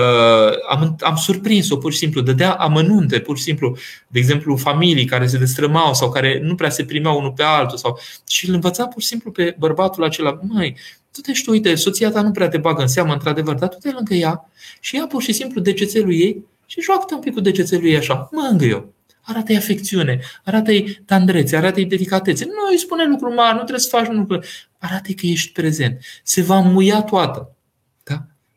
am, 0.69 0.95
am 0.99 1.15
surprins-o 1.15 1.77
pur 1.77 1.91
și 1.91 1.97
simplu, 1.97 2.21
dădea 2.21 2.53
amănunte, 2.53 3.19
pur 3.19 3.37
și 3.37 3.43
simplu, 3.43 3.77
de 4.07 4.19
exemplu, 4.19 4.55
familii 4.55 5.05
care 5.05 5.27
se 5.27 5.37
destrămau 5.37 5.93
sau 5.93 6.11
care 6.11 6.39
nu 6.43 6.55
prea 6.55 6.69
se 6.69 6.85
primeau 6.85 7.17
unul 7.17 7.31
pe 7.31 7.43
altul 7.43 7.77
sau... 7.77 7.99
și 8.27 8.47
îl 8.47 8.53
învăța 8.53 8.87
pur 8.87 9.01
și 9.01 9.07
simplu 9.07 9.31
pe 9.31 9.55
bărbatul 9.59 10.03
acela, 10.03 10.39
măi, 10.41 10.77
tu 11.11 11.21
te 11.21 11.33
știi, 11.33 11.51
uite, 11.51 11.75
soția 11.75 12.11
ta 12.11 12.21
nu 12.21 12.31
prea 12.31 12.47
te 12.47 12.57
bagă 12.57 12.81
în 12.81 12.87
seamă, 12.87 13.13
într-adevăr, 13.13 13.55
dar 13.55 13.69
tu 13.69 13.77
te 13.77 13.91
lângă 13.91 14.13
ea 14.13 14.49
și 14.79 14.95
ia 14.95 15.07
pur 15.07 15.21
și 15.21 15.33
simplu 15.33 15.61
degețelul 15.61 16.13
ei 16.13 16.45
și 16.67 16.81
joacă 16.81 17.15
un 17.15 17.19
pic 17.19 17.33
cu 17.33 17.39
degețelul 17.39 17.85
ei 17.85 17.97
așa, 17.97 18.29
mângă 18.31 18.65
eu. 18.65 18.93
Arată-i 19.21 19.55
afecțiune, 19.55 20.19
arată-i 20.43 20.99
tandrețe, 21.05 21.55
arată-i 21.55 21.85
delicatețe. 21.85 22.45
Nu 22.45 22.71
îi 22.71 22.77
spune 22.77 23.05
lucruri 23.05 23.35
mari, 23.35 23.51
nu 23.51 23.57
trebuie 23.57 23.79
să 23.79 23.97
faci 23.97 24.07
lucruri. 24.07 24.47
Arată-i 24.77 25.13
că 25.13 25.25
ești 25.25 25.51
prezent. 25.51 25.99
Se 26.23 26.41
va 26.41 26.59
muia 26.59 27.01
toată. 27.01 27.56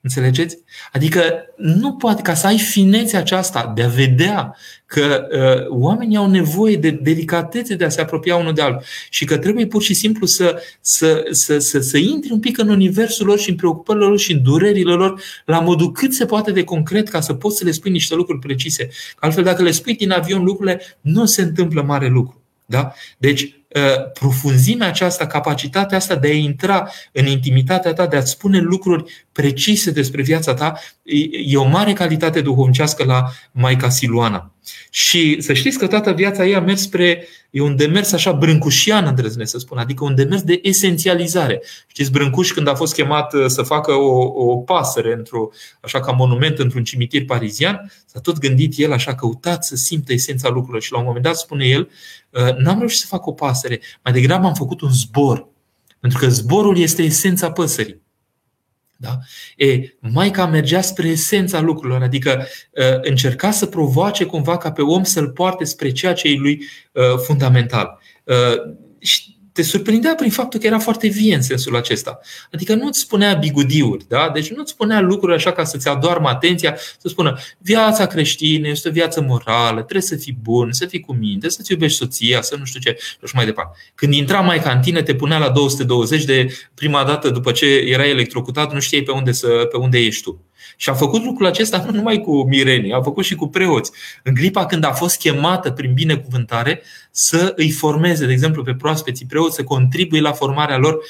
Înțelegeți? 0.03 0.59
Adică 0.93 1.23
nu 1.57 1.93
poate, 1.93 2.23
ca 2.23 2.35
să 2.35 2.47
ai 2.47 2.59
finețea 2.59 3.19
aceasta 3.19 3.73
de 3.75 3.83
a 3.83 3.89
vedea 3.89 4.57
că 4.87 5.27
uh, 5.31 5.67
oamenii 5.69 6.17
au 6.17 6.31
nevoie 6.31 6.77
de 6.77 6.91
delicatețe 6.91 7.75
de 7.75 7.85
a 7.85 7.89
se 7.89 8.01
apropia 8.01 8.37
unul 8.37 8.55
de 8.55 8.63
altul 8.63 8.83
și 9.11 9.25
că 9.25 9.39
trebuie 9.39 9.67
pur 9.67 9.83
și 9.83 9.95
simplu 9.95 10.27
să, 10.27 10.63
să, 10.81 11.25
să, 11.31 11.59
să, 11.59 11.81
să 11.81 11.99
intri 11.99 12.33
un 12.33 12.41
pic 12.41 12.59
în 12.59 12.69
universul 12.69 13.27
lor 13.27 13.39
și 13.39 13.51
în 13.51 13.57
preocupările 13.57 14.05
lor 14.05 14.19
și 14.19 14.33
în 14.33 14.43
durerile 14.43 14.93
lor 14.93 15.23
la 15.45 15.61
modul 15.61 15.93
cât 15.93 16.13
se 16.13 16.27
poate 16.27 16.53
de 16.53 16.65
concret 16.65 17.09
ca 17.09 17.21
să 17.21 17.35
poți 17.35 17.57
să 17.57 17.65
le 17.65 17.71
spui 17.71 17.91
niște 17.91 18.15
lucruri 18.15 18.39
precise. 18.39 18.89
Altfel, 19.19 19.45
dacă 19.45 19.63
le 19.63 19.71
spui 19.71 19.95
din 19.95 20.11
avion 20.11 20.45
lucrurile, 20.45 20.81
nu 21.01 21.25
se 21.25 21.43
întâmplă 21.43 21.83
mare 21.83 22.09
lucru. 22.09 22.43
Da? 22.67 22.93
Deci, 23.19 23.61
Uh, 23.77 24.11
profunzimea 24.13 24.87
aceasta, 24.87 25.27
capacitatea 25.27 25.97
asta 25.97 26.17
de 26.17 26.29
a 26.29 26.33
intra 26.33 26.91
în 27.13 27.27
intimitatea 27.27 27.93
ta, 27.93 28.07
de 28.07 28.17
a-ți 28.17 28.31
spune 28.31 28.59
lucruri 28.59 29.27
precise 29.33 29.91
despre 29.91 30.23
viața 30.23 30.55
ta, 30.55 30.75
e 31.47 31.57
o 31.57 31.69
mare 31.69 31.93
calitate 31.93 32.41
duhovnicească 32.41 33.05
la 33.05 33.25
Maica 33.53 33.89
Siluana. 33.89 34.55
Și 34.91 35.41
să 35.41 35.53
știți 35.53 35.79
că 35.79 35.87
toată 35.87 36.13
viața 36.13 36.47
ei 36.47 36.55
a 36.55 36.61
mers 36.61 36.81
spre, 36.81 37.27
e 37.51 37.61
un 37.61 37.77
demers 37.77 38.13
așa 38.13 38.33
brâncușian, 38.33 39.07
îndrăznesc 39.07 39.51
să 39.51 39.59
spun, 39.59 39.79
adică 39.79 40.05
un 40.05 40.15
demers 40.15 40.43
de 40.43 40.59
esențializare. 40.63 41.63
Știți, 41.87 42.11
Brâncuș 42.11 42.51
când 42.51 42.69
a 42.69 42.75
fost 42.75 42.95
chemat 42.95 43.33
uh, 43.33 43.47
să 43.47 43.63
facă 43.63 43.93
o, 43.93 44.33
o 44.35 44.57
pasăre, 44.57 45.13
într-o, 45.13 45.49
așa 45.81 46.01
ca 46.01 46.13
monument 46.13 46.59
într-un 46.59 46.85
cimitir 46.85 47.25
parizian, 47.25 47.93
s-a 48.07 48.21
tot 48.21 48.39
gândit 48.39 48.73
el 48.77 48.93
așa, 48.93 49.15
căutat 49.15 49.65
să 49.65 49.77
simtă 49.77 50.13
esența 50.13 50.49
lucrurilor 50.49 50.83
și 50.83 50.93
la 50.93 50.99
un 50.99 51.05
moment 51.05 51.25
dat 51.25 51.37
spune 51.37 51.65
el, 51.65 51.91
uh, 52.31 52.57
n-am 52.57 52.79
reușit 52.79 53.01
să 53.01 53.07
fac 53.07 53.27
o 53.27 53.33
pasăre, 53.33 53.81
mai 54.05 54.13
degrabă 54.13 54.47
am 54.47 54.55
făcut 54.55 54.81
un 54.81 54.93
zbor. 54.93 55.49
Pentru 56.01 56.19
că 56.19 56.29
zborul 56.29 56.79
este 56.79 57.03
esența 57.03 57.51
păsării. 57.51 58.03
Da? 59.01 59.19
E, 59.57 59.97
Maica 60.01 60.47
mergea 60.47 60.81
spre 60.81 61.09
esența 61.09 61.61
lucrurilor, 61.61 62.03
adică 62.03 62.47
uh, 62.71 62.99
încerca 63.03 63.51
să 63.51 63.67
provoace 63.67 64.25
cumva 64.25 64.57
ca 64.57 64.73
pe 64.73 64.83
om 64.83 65.05
să-l 65.05 65.31
poarte 65.31 65.65
spre 65.65 65.93
ceea 65.93 66.13
ce 66.13 66.29
e 66.29 66.37
lui 66.37 66.63
uh, 66.93 67.19
fundamental. 67.25 68.01
Uh, 68.25 68.77
te 69.53 69.63
surprindea 69.63 70.15
prin 70.15 70.31
faptul 70.31 70.61
că 70.61 70.67
era 70.67 70.79
foarte 70.79 71.09
vie 71.09 71.35
în 71.35 71.43
sensul 71.43 71.77
acesta. 71.77 72.21
Adică 72.53 72.75
nu-ți 72.75 73.01
spunea 73.01 73.35
bigudiuri, 73.35 74.05
da? 74.09 74.31
deci 74.35 74.51
nu-ți 74.51 74.71
spunea 74.71 75.01
lucruri 75.01 75.35
așa 75.35 75.53
ca 75.53 75.65
să-ți 75.65 75.89
adoarmă 75.89 76.29
atenția, 76.29 76.77
să 76.99 77.09
spună 77.09 77.39
viața 77.59 78.07
creștină 78.07 78.69
este 78.69 78.89
o 78.89 78.93
viață 78.93 79.21
morală, 79.21 79.81
trebuie 79.81 80.03
să 80.03 80.17
fii 80.17 80.39
bun, 80.43 80.73
să 80.73 80.87
fii 80.87 81.01
cu 81.01 81.13
minte, 81.13 81.49
să-ți 81.49 81.73
iubești 81.73 81.99
soția, 81.99 82.43
să 82.43 82.57
nu 82.59 82.65
știu 82.65 82.81
ce, 82.81 82.97
și 83.27 83.35
mai 83.35 83.45
departe. 83.45 83.79
Când 83.95 84.15
intra 84.15 84.41
mai 84.41 84.61
cantine, 84.61 85.03
te 85.03 85.15
punea 85.15 85.39
la 85.39 85.49
220 85.49 86.25
de 86.25 86.47
prima 86.75 87.05
dată 87.05 87.31
după 87.31 87.53
ce 87.53 87.67
era 87.67 88.07
electrocutat, 88.07 88.73
nu 88.73 88.81
știai 88.81 89.03
pe 89.03 89.11
unde, 89.11 89.33
să, 89.33 89.49
pe 89.71 89.77
unde 89.77 89.99
ești 89.99 90.23
tu. 90.23 90.45
Și 90.77 90.91
a 90.91 90.95
făcut 90.95 91.25
lucrul 91.25 91.47
acesta 91.47 91.85
nu 91.85 91.91
numai 91.91 92.21
cu 92.21 92.43
mirenii, 92.49 92.93
a 92.93 93.03
făcut 93.03 93.25
și 93.25 93.35
cu 93.35 93.49
preoți. 93.49 93.93
În 94.23 94.35
clipa 94.35 94.67
când 94.67 94.85
a 94.85 94.93
fost 94.93 95.19
chemată 95.19 95.71
prin 95.71 95.93
binecuvântare 95.93 96.83
să 97.11 97.53
îi 97.57 97.71
formeze, 97.71 98.27
de 98.27 98.33
exemplu, 98.33 98.63
pe 98.63 98.75
proaspeții 98.75 99.27
preoți, 99.27 99.55
să 99.55 99.65
contribuie 99.65 100.21
la 100.21 100.33
formarea 100.33 100.77
lor 100.77 100.95
uh, 100.95 101.03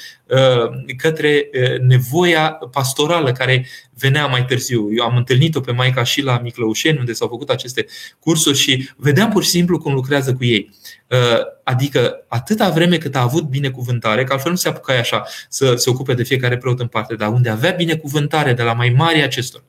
către 0.97 1.49
uh, 1.53 1.79
nevoia 1.79 2.57
pastorală 2.71 3.31
care 3.31 3.67
venea 3.97 4.25
mai 4.25 4.45
târziu. 4.45 4.89
Eu 4.97 5.03
am 5.03 5.15
întâlnit-o 5.15 5.59
pe 5.59 5.71
Maica 5.71 6.03
și 6.03 6.21
la 6.21 6.39
Miclăușeni, 6.39 6.97
unde 6.97 7.13
s-au 7.13 7.27
făcut 7.27 7.49
aceste 7.49 7.85
cursuri 8.19 8.57
și 8.57 8.89
vedeam 8.97 9.29
pur 9.29 9.43
și 9.43 9.49
simplu 9.49 9.77
cum 9.77 9.93
lucrează 9.93 10.33
cu 10.33 10.43
ei. 10.43 10.69
Uh, 11.07 11.17
adică 11.63 12.25
atâta 12.27 12.69
vreme 12.69 12.97
cât 12.97 13.15
a 13.15 13.21
avut 13.21 13.43
binecuvântare, 13.43 14.23
că 14.23 14.33
altfel 14.33 14.51
nu 14.51 14.57
se 14.57 14.67
apuca 14.67 14.93
așa 14.93 15.23
să 15.49 15.75
se 15.75 15.89
ocupe 15.89 16.13
de 16.13 16.23
fiecare 16.23 16.57
preot 16.57 16.79
în 16.79 16.87
parte, 16.87 17.15
dar 17.15 17.29
unde 17.29 17.49
avea 17.49 17.71
binecuvântare 17.71 18.53
de 18.53 18.61
la 18.61 18.73
mai 18.73 18.89
mari 18.89 19.23
acestor, 19.23 19.63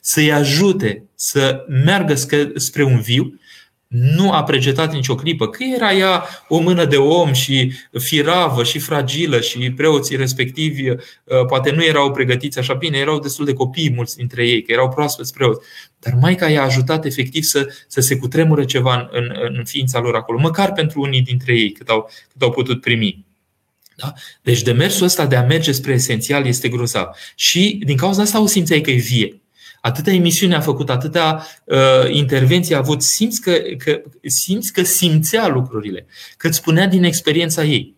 să-i 0.00 0.32
ajute 0.32 1.04
să 1.14 1.64
meargă 1.84 2.14
spre 2.54 2.82
un 2.82 3.00
viu, 3.00 3.40
nu 3.92 4.30
a 4.30 4.42
pregetat 4.42 4.92
nicio 4.92 5.14
clipă, 5.14 5.48
că 5.48 5.64
era 5.74 5.92
ea 5.92 6.24
o 6.48 6.58
mână 6.58 6.84
de 6.84 6.96
om 6.96 7.32
și 7.32 7.72
firavă 7.98 8.64
și 8.64 8.78
fragilă 8.78 9.40
și 9.40 9.70
preoții 9.70 10.16
respectivi 10.16 10.88
uh, 10.88 10.98
poate 11.46 11.70
nu 11.70 11.84
erau 11.84 12.10
pregătiți 12.10 12.58
așa 12.58 12.74
bine, 12.74 12.98
erau 12.98 13.18
destul 13.18 13.44
de 13.44 13.52
copii 13.52 13.90
mulți 13.90 14.16
dintre 14.16 14.48
ei, 14.48 14.62
că 14.62 14.72
erau 14.72 14.88
proaspeți 14.88 15.32
preoți. 15.32 15.66
Dar 15.98 16.14
Maica 16.20 16.48
i-a 16.48 16.62
ajutat 16.62 17.04
efectiv 17.04 17.42
să, 17.42 17.66
să 17.88 18.00
se 18.00 18.16
cutremure 18.16 18.64
ceva 18.64 19.08
în, 19.12 19.30
în, 19.42 19.54
în 19.56 19.64
ființa 19.64 20.00
lor 20.00 20.14
acolo, 20.14 20.38
măcar 20.38 20.72
pentru 20.72 21.00
unii 21.00 21.22
dintre 21.22 21.54
ei, 21.54 21.72
cât 21.72 21.88
au, 21.88 22.10
cât 22.32 22.42
au 22.42 22.50
putut 22.50 22.80
primi. 22.80 23.24
Da? 23.96 24.12
Deci 24.42 24.62
demersul 24.62 25.06
ăsta 25.06 25.26
de 25.26 25.36
a 25.36 25.42
merge 25.42 25.72
spre 25.72 25.92
esențial 25.92 26.46
este 26.46 26.68
grozav. 26.68 27.06
Și 27.34 27.80
din 27.84 27.96
cauza 27.96 28.22
asta 28.22 28.40
o 28.40 28.46
simțeai 28.46 28.80
că 28.80 28.90
e 28.90 28.96
vie 28.96 29.41
atâta 29.82 30.10
emisiune 30.10 30.54
a 30.54 30.60
făcut, 30.60 30.90
atâta 30.90 31.46
uh, 31.64 31.76
intervenție 32.10 32.74
a 32.74 32.78
avut, 32.78 33.02
simți 33.02 33.40
că, 33.40 33.52
că, 33.78 34.02
simți 34.22 34.72
că 34.72 34.82
simțea 34.82 35.48
lucrurile, 35.48 36.06
că 36.36 36.46
îți 36.46 36.56
spunea 36.56 36.86
din 36.86 37.04
experiența 37.04 37.64
ei. 37.64 37.94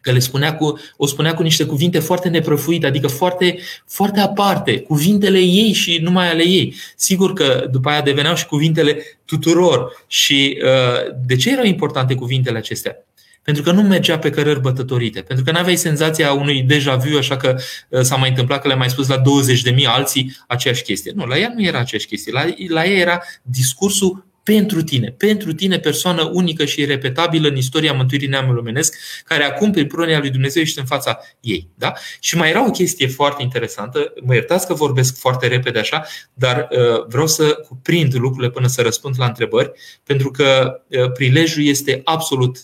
Că 0.00 0.12
le 0.12 0.18
spunea 0.18 0.56
cu, 0.56 0.78
o 0.96 1.06
spunea 1.06 1.34
cu 1.34 1.42
niște 1.42 1.64
cuvinte 1.64 1.98
foarte 1.98 2.28
neprăfuite, 2.28 2.86
adică 2.86 3.06
foarte, 3.06 3.58
foarte 3.86 4.20
aparte, 4.20 4.80
cuvintele 4.80 5.38
ei 5.38 5.72
și 5.72 5.98
numai 6.02 6.30
ale 6.30 6.42
ei. 6.42 6.74
Sigur 6.96 7.32
că 7.32 7.68
după 7.70 7.88
aia 7.88 8.00
deveneau 8.00 8.34
și 8.34 8.46
cuvintele 8.46 9.02
tuturor. 9.24 10.04
Și 10.06 10.58
uh, 10.64 11.14
de 11.26 11.36
ce 11.36 11.50
erau 11.50 11.64
importante 11.64 12.14
cuvintele 12.14 12.58
acestea? 12.58 12.96
Pentru 13.44 13.62
că 13.62 13.70
nu 13.70 13.82
mergea 13.82 14.18
pe 14.18 14.30
cărări 14.30 14.60
bătătorite. 14.60 15.20
Pentru 15.20 15.44
că 15.44 15.50
nu 15.50 15.58
aveai 15.58 15.76
senzația 15.76 16.32
unui 16.32 16.62
deja 16.62 16.96
vu, 16.96 17.16
așa 17.16 17.36
că 17.36 17.56
uh, 17.88 18.00
s-a 18.00 18.16
mai 18.16 18.28
întâmplat 18.28 18.60
că 18.60 18.66
le-a 18.66 18.76
mai 18.76 18.90
spus 18.90 19.08
la 19.08 19.20
20.000 19.20 19.84
alții 19.86 20.36
aceeași 20.46 20.82
chestie. 20.82 21.12
Nu, 21.14 21.24
la 21.24 21.38
ea 21.38 21.52
nu 21.54 21.62
era 21.62 21.78
aceeași 21.78 22.06
chestie. 22.06 22.32
La, 22.32 22.44
la 22.68 22.84
ea 22.84 22.98
era 22.98 23.22
discursul 23.42 24.26
pentru 24.44 24.82
tine, 24.82 25.14
pentru 25.18 25.52
tine, 25.52 25.78
persoană 25.78 26.30
unică 26.32 26.64
și 26.64 26.84
repetabilă 26.84 27.48
în 27.48 27.56
istoria 27.56 27.92
mântuirii 27.92 28.28
neamului 28.28 28.56
lumenesc, 28.56 28.96
care 29.24 29.44
acum, 29.44 29.70
prin 29.70 29.86
pronia 29.86 30.18
lui 30.18 30.30
Dumnezeu, 30.30 30.62
ești 30.62 30.78
în 30.78 30.84
fața 30.84 31.18
ei. 31.40 31.68
Da? 31.74 31.92
Și 32.20 32.36
mai 32.36 32.50
era 32.50 32.66
o 32.66 32.70
chestie 32.70 33.06
foarte 33.06 33.42
interesantă, 33.42 34.12
mă 34.22 34.34
iertați 34.34 34.66
că 34.66 34.74
vorbesc 34.74 35.18
foarte 35.18 35.46
repede 35.46 35.78
așa, 35.78 36.06
dar 36.34 36.68
uh, 36.70 37.06
vreau 37.06 37.26
să 37.26 37.44
cuprind 37.68 38.14
lucrurile 38.14 38.50
până 38.50 38.66
să 38.66 38.82
răspund 38.82 39.14
la 39.18 39.26
întrebări, 39.26 39.72
pentru 40.02 40.30
că 40.30 40.80
uh, 40.88 41.12
prilejul 41.12 41.64
este 41.64 42.00
absolut 42.04 42.58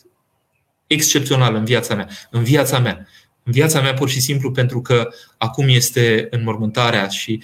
excepțional 0.93 1.55
în 1.55 1.65
viața 1.65 1.95
mea. 1.95 2.09
În 2.31 2.43
viața 2.43 2.79
mea. 2.79 3.07
În 3.43 3.53
viața 3.53 3.81
mea, 3.81 3.95
pur 3.95 4.09
și 4.09 4.21
simplu, 4.21 4.51
pentru 4.51 4.81
că 4.81 5.09
acum 5.39 5.69
este 5.69 6.27
înmormântarea 6.31 7.09
și 7.09 7.43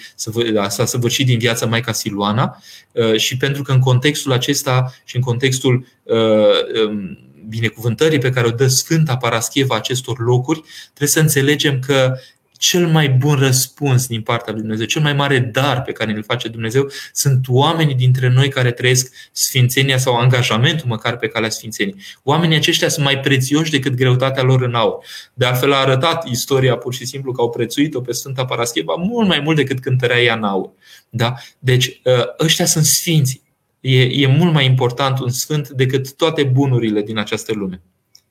s-a 0.67 0.85
săvârșit 0.85 1.25
din 1.25 1.37
viața 1.37 1.65
Maica 1.65 1.91
Siluana 1.91 2.61
uh, 2.91 3.15
și 3.15 3.37
pentru 3.37 3.61
că 3.61 3.71
în 3.71 3.79
contextul 3.79 4.31
acesta 4.31 4.93
și 5.05 5.15
în 5.15 5.21
contextul 5.21 5.87
uh, 6.03 6.85
um, 6.87 7.19
binecuvântării 7.47 8.19
pe 8.19 8.29
care 8.29 8.47
o 8.47 8.51
dă 8.51 8.67
Sfânta 8.67 9.17
Parascheva 9.17 9.75
acestor 9.75 10.19
locuri, 10.19 10.63
trebuie 10.85 11.09
să 11.09 11.19
înțelegem 11.19 11.79
că 11.79 12.17
cel 12.57 12.87
mai 12.87 13.09
bun 13.09 13.35
răspuns 13.35 14.07
din 14.07 14.21
partea 14.21 14.53
lui 14.53 14.61
Dumnezeu, 14.61 14.85
cel 14.85 15.01
mai 15.01 15.13
mare 15.13 15.39
dar 15.39 15.81
pe 15.81 15.91
care 15.91 16.11
îl 16.11 16.23
face 16.23 16.47
Dumnezeu, 16.47 16.89
sunt 17.13 17.45
oamenii 17.47 17.95
dintre 17.95 18.29
noi 18.29 18.49
care 18.49 18.71
trăiesc 18.71 19.13
sfințenia 19.31 19.97
sau 19.97 20.15
angajamentul 20.15 20.87
măcar 20.87 21.17
pe 21.17 21.27
calea 21.27 21.49
sfințenii. 21.49 21.95
Oamenii 22.23 22.57
aceștia 22.57 22.89
sunt 22.89 23.05
mai 23.05 23.19
prețioși 23.19 23.71
decât 23.71 23.93
greutatea 23.93 24.43
lor 24.43 24.61
în 24.61 24.75
aur. 24.75 25.05
De 25.33 25.45
altfel 25.45 25.73
a 25.73 25.77
arătat 25.77 26.29
istoria 26.29 26.77
pur 26.77 26.93
și 26.93 27.05
simplu 27.05 27.31
că 27.31 27.41
au 27.41 27.49
prețuit-o 27.49 28.01
pe 28.01 28.11
Sfânta 28.11 28.45
Parascheva 28.45 28.95
mult 28.95 29.27
mai 29.27 29.39
mult 29.39 29.55
decât 29.55 29.79
cântărea 29.79 30.21
ea 30.21 30.35
în 30.35 30.43
aur. 30.43 30.71
Da? 31.09 31.33
Deci 31.59 32.01
ă, 32.05 32.35
ăștia 32.39 32.65
sunt 32.65 32.85
sfinți. 32.85 33.41
E, 33.79 34.01
e 34.01 34.27
mult 34.27 34.53
mai 34.53 34.65
important 34.65 35.19
un 35.19 35.29
sfânt 35.29 35.69
decât 35.69 36.15
toate 36.15 36.43
bunurile 36.43 37.01
din 37.01 37.17
această 37.17 37.53
lume. 37.53 37.81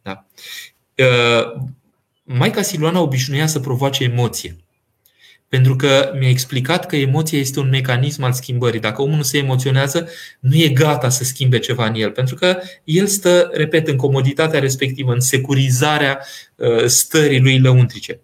Da? 0.03 0.27
Ă, 2.31 2.35
Maica 2.35 2.63
Siluana 2.63 3.01
obișnuia 3.01 3.47
să 3.47 3.61
provoace 3.61 4.05
emoție. 4.05 4.57
Pentru 5.49 5.77
că 5.77 6.13
mi-a 6.19 6.29
explicat 6.29 6.87
că 6.87 6.97
emoția 6.97 7.39
este 7.39 7.61
un 7.61 7.69
mecanism 7.69 8.23
al 8.23 8.33
schimbării. 8.33 8.81
Dacă 8.81 9.03
omul 9.03 9.17
nu 9.17 9.23
se 9.23 9.39
emoționează, 9.39 10.09
nu 10.41 10.55
e 10.55 10.69
gata 10.69 11.09
să 11.09 11.25
schimbe 11.25 11.59
ceva 11.59 11.87
în 11.87 11.95
el. 11.95 12.11
Pentru 12.11 12.35
că 12.35 12.59
el 12.85 13.07
stă, 13.07 13.51
repet, 13.53 13.89
în 13.89 13.97
comoditatea 13.97 14.61
respectivă, 14.61 15.13
în 15.13 15.21
securizarea 15.21 16.19
uh, 16.55 16.85
stării 16.85 17.41
lui 17.41 17.59
lăuntrice. 17.59 18.21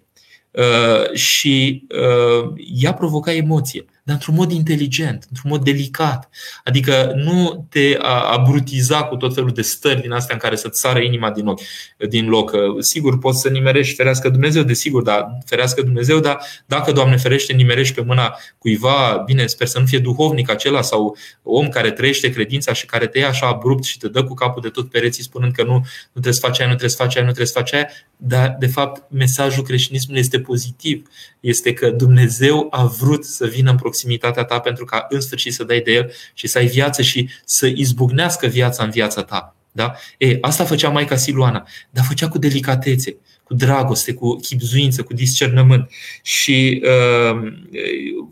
Uh, 0.51 1.13
și 1.13 1.87
uh, 1.89 2.53
ea 2.75 2.95
provoca 2.95 3.33
emoție 3.33 3.85
dar 4.03 4.15
într-un 4.15 4.35
mod 4.35 4.53
inteligent, 4.53 5.27
într-un 5.29 5.51
mod 5.51 5.65
delicat. 5.65 6.29
Adică 6.65 7.13
nu 7.15 7.67
te 7.71 7.97
abrutiza 8.33 9.05
cu 9.05 9.17
tot 9.17 9.35
felul 9.35 9.51
de 9.51 9.63
stări 9.63 10.01
din 10.01 10.13
astea 10.13 10.35
în 10.35 10.41
care 10.41 10.57
să-ți 10.57 10.81
sară 10.81 10.99
inima 10.99 11.31
din, 11.31 11.47
ochi, 11.47 11.61
din 12.09 12.29
loc. 12.29 12.53
Sigur, 12.79 13.19
poți 13.19 13.41
să 13.41 13.49
nimerești, 13.49 13.95
ferească 13.95 14.29
Dumnezeu, 14.29 14.63
desigur, 14.63 15.03
dar 15.03 15.39
ferească 15.45 15.83
Dumnezeu, 15.83 16.21
dar 16.21 16.39
dacă, 16.67 16.93
Doamne 16.93 17.17
ferește, 17.17 17.53
nimerești 17.53 17.95
pe 17.95 18.03
mâna 18.03 18.37
cuiva, 18.59 19.23
bine, 19.27 19.47
sper 19.47 19.67
să 19.67 19.79
nu 19.79 19.87
fie 19.87 19.99
duhovnic 19.99 20.51
acela 20.51 20.83
sau 20.83 21.17
om 21.43 21.69
care 21.69 21.91
trăiește 21.91 22.31
credința 22.31 22.73
și 22.73 22.87
care 22.87 23.07
te 23.07 23.19
ia 23.19 23.29
așa 23.29 23.47
abrupt 23.47 23.85
și 23.85 23.99
te 23.99 24.09
dă 24.09 24.25
cu 24.25 24.35
capul 24.35 24.63
de 24.63 24.69
tot 24.69 24.91
pereții 24.91 25.23
spunând 25.23 25.53
că 25.53 25.63
nu, 25.63 25.73
nu 25.73 25.85
trebuie 26.13 26.33
să 26.33 26.41
faci 26.41 26.61
aia, 26.61 26.69
nu 26.69 26.75
trebuie 26.75 26.97
să 26.97 27.03
faci 27.03 27.17
aia, 27.17 27.25
nu 27.25 27.33
trebuie 27.33 27.53
să 27.53 27.59
faci 27.59 27.73
aia, 27.73 27.89
dar, 28.17 28.57
de 28.59 28.67
fapt, 28.67 29.11
mesajul 29.11 29.63
creștinismului 29.63 30.21
este 30.21 30.41
pozitiv. 30.41 31.09
Este 31.41 31.73
că 31.73 31.91
Dumnezeu 31.91 32.67
a 32.71 32.85
vrut 32.85 33.25
să 33.25 33.47
vină 33.47 33.71
în 33.71 33.77
proximitatea 33.93 34.45
ta 34.45 34.59
pentru 34.61 34.85
ca 34.85 35.07
în 35.09 35.21
sfârșit 35.21 35.53
să 35.53 35.65
dai 35.65 35.81
de 35.81 35.93
el 35.93 36.13
și 36.35 36.47
să 36.47 36.59
ai 36.59 36.67
viață 36.67 37.03
și 37.03 37.29
să 37.45 37.67
izbucnească 37.67 38.47
viața 38.47 38.85
în 38.85 38.91
viața 38.91 39.23
ta. 39.23 39.57
Da? 39.73 39.95
E, 40.19 40.39
asta 40.41 40.65
făcea 40.65 40.89
Maica 40.89 41.17
Siluana, 41.17 41.67
dar 41.91 42.05
făcea 42.05 42.29
cu 42.29 42.39
delicatețe, 42.39 43.17
cu 43.45 43.55
dragoste, 43.55 44.15
cu 44.15 44.37
chipzuință, 44.37 45.03
cu 45.03 45.15
discernământ 45.15 45.91
și 46.23 46.83
uh, 46.85 47.53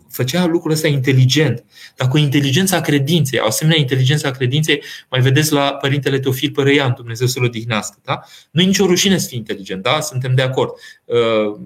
făcea 0.09 0.45
lucrul 0.45 0.71
ăsta 0.71 0.87
inteligent, 0.87 1.63
dar 1.95 2.07
cu 2.07 2.17
inteligența 2.17 2.81
credinței. 2.81 3.39
O 3.39 3.45
asemenea 3.45 3.79
inteligența 3.79 4.31
credinței 4.31 4.83
mai 5.09 5.21
vedeți 5.21 5.53
la 5.53 5.73
Părintele 5.73 6.19
Teofil 6.19 6.51
Părăian, 6.51 6.93
Dumnezeu 6.95 7.27
să-l 7.27 7.43
odihnească. 7.43 7.97
Da? 8.03 8.21
Nu 8.51 8.61
e 8.61 8.65
nicio 8.65 8.85
rușine 8.85 9.17
să 9.17 9.27
fii 9.27 9.37
inteligent, 9.37 9.83
da? 9.83 9.99
suntem 9.99 10.35
de 10.35 10.41
acord. 10.41 10.69
Uh, 11.05 11.59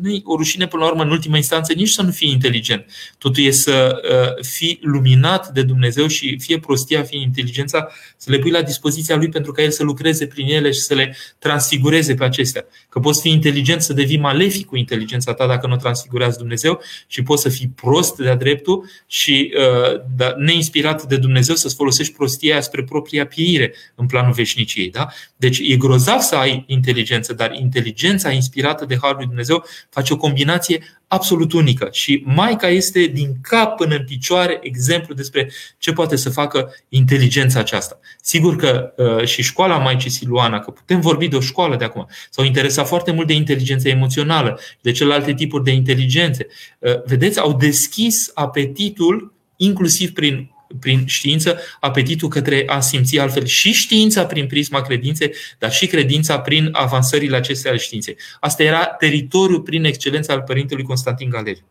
nu 0.00 0.10
e 0.10 0.20
o 0.24 0.36
rușine 0.36 0.66
până 0.66 0.82
la 0.82 0.88
urmă 0.88 1.02
în 1.02 1.10
ultima 1.10 1.36
instanță 1.36 1.72
nici 1.72 1.88
să 1.88 2.02
nu 2.02 2.10
fii 2.10 2.30
inteligent. 2.30 2.86
Totul 3.18 3.44
e 3.44 3.50
să 3.50 4.00
uh, 4.02 4.44
fii 4.44 4.78
luminat 4.82 5.48
de 5.48 5.62
Dumnezeu 5.62 6.06
și 6.06 6.38
fie 6.38 6.58
prostia, 6.58 7.02
fie 7.02 7.20
inteligența, 7.20 7.88
să 8.16 8.30
le 8.30 8.38
pui 8.38 8.50
la 8.50 8.62
dispoziția 8.62 9.16
lui 9.16 9.28
pentru 9.28 9.52
ca 9.52 9.62
el 9.62 9.70
să 9.70 9.82
lucreze 9.82 10.26
prin 10.26 10.46
ele 10.46 10.70
și 10.70 10.80
să 10.80 10.94
le 10.94 11.16
transfigureze 11.38 12.14
pe 12.14 12.24
acestea. 12.24 12.66
Că 12.88 13.00
poți 13.00 13.20
fi 13.20 13.28
inteligent 13.28 13.82
să 13.82 13.92
devii 13.92 14.18
malefic 14.18 14.66
cu 14.66 14.76
inteligența 14.76 15.34
ta 15.34 15.46
dacă 15.46 15.66
nu 15.66 15.76
transfigurează 15.76 16.38
Dumnezeu 16.38 16.80
și 17.06 17.22
poți 17.22 17.42
să 17.42 17.48
fii 17.48 17.72
prost 17.74 18.16
de-a 18.16 18.36
dreptul 18.36 18.90
și 19.06 19.54
uh, 19.56 20.00
da, 20.16 20.34
neinspirat 20.36 21.02
de 21.02 21.16
Dumnezeu 21.16 21.54
să-ți 21.54 21.74
folosești 21.74 22.12
prostia 22.12 22.52
aia 22.52 22.60
spre 22.60 22.84
propria 22.84 23.26
pieire 23.26 23.74
în 23.94 24.06
planul 24.06 24.32
veșniciei. 24.32 24.90
Da? 24.90 25.08
Deci 25.36 25.58
e 25.58 25.76
grozav 25.76 26.20
să 26.20 26.34
ai 26.34 26.64
inteligență, 26.66 27.32
dar 27.32 27.52
inteligența 27.52 28.30
inspirată 28.30 28.84
de 28.84 28.98
Harul 29.00 29.16
lui 29.16 29.26
Dumnezeu 29.26 29.64
face 29.90 30.12
o 30.12 30.16
combinație 30.16 30.82
absolut 31.08 31.52
unică. 31.52 31.88
Și 31.92 32.22
Maica 32.26 32.68
este 32.68 33.00
din 33.00 33.34
cap 33.42 33.76
până 33.76 33.94
în 33.94 34.04
picioare 34.04 34.58
exemplu 34.62 35.14
despre 35.14 35.50
ce 35.78 35.92
poate 35.92 36.16
să 36.16 36.30
facă 36.30 36.74
inteligența 36.88 37.58
aceasta. 37.58 37.98
Sigur 38.20 38.56
că 38.56 38.92
uh, 38.96 39.24
și 39.24 39.42
școala 39.42 39.78
Maicii 39.78 40.10
Siluana, 40.10 40.58
că 40.58 40.70
putem 40.70 41.00
vorbi 41.00 41.28
de 41.28 41.36
o 41.36 41.40
școală 41.40 41.76
de 41.76 41.84
acum, 41.84 42.06
s-au 42.30 42.44
interesat 42.44 42.86
foarte 42.86 43.10
mult 43.10 43.26
de 43.26 43.32
inteligența 43.32 43.88
emoțională, 43.88 44.60
de 44.80 44.92
celelalte 44.92 45.34
tipuri 45.34 45.64
de 45.64 45.70
inteligențe. 45.70 46.46
Uh, 46.78 47.02
vedeți, 47.04 47.38
au 47.38 47.52
deschis 47.52 48.30
apetitul 48.34 49.32
inclusiv 49.56 50.12
prin 50.12 50.50
prin 50.80 51.06
știință 51.06 51.58
apetitul 51.80 52.28
către 52.28 52.62
a 52.66 52.80
simți 52.80 53.18
altfel 53.18 53.44
și 53.44 53.72
știința 53.72 54.26
prin 54.26 54.46
prisma 54.46 54.80
credinței, 54.80 55.34
dar 55.58 55.72
și 55.72 55.86
credința 55.86 56.40
prin 56.40 56.68
avansările 56.72 57.36
acestea 57.36 57.70
ale 57.70 57.80
științei. 57.80 58.16
Asta 58.40 58.62
era 58.62 58.84
teritoriul 58.84 59.60
prin 59.60 59.84
excelență 59.84 60.32
al 60.32 60.42
părintelui 60.42 60.84
Constantin 60.84 61.30
Galeriu. 61.30 61.64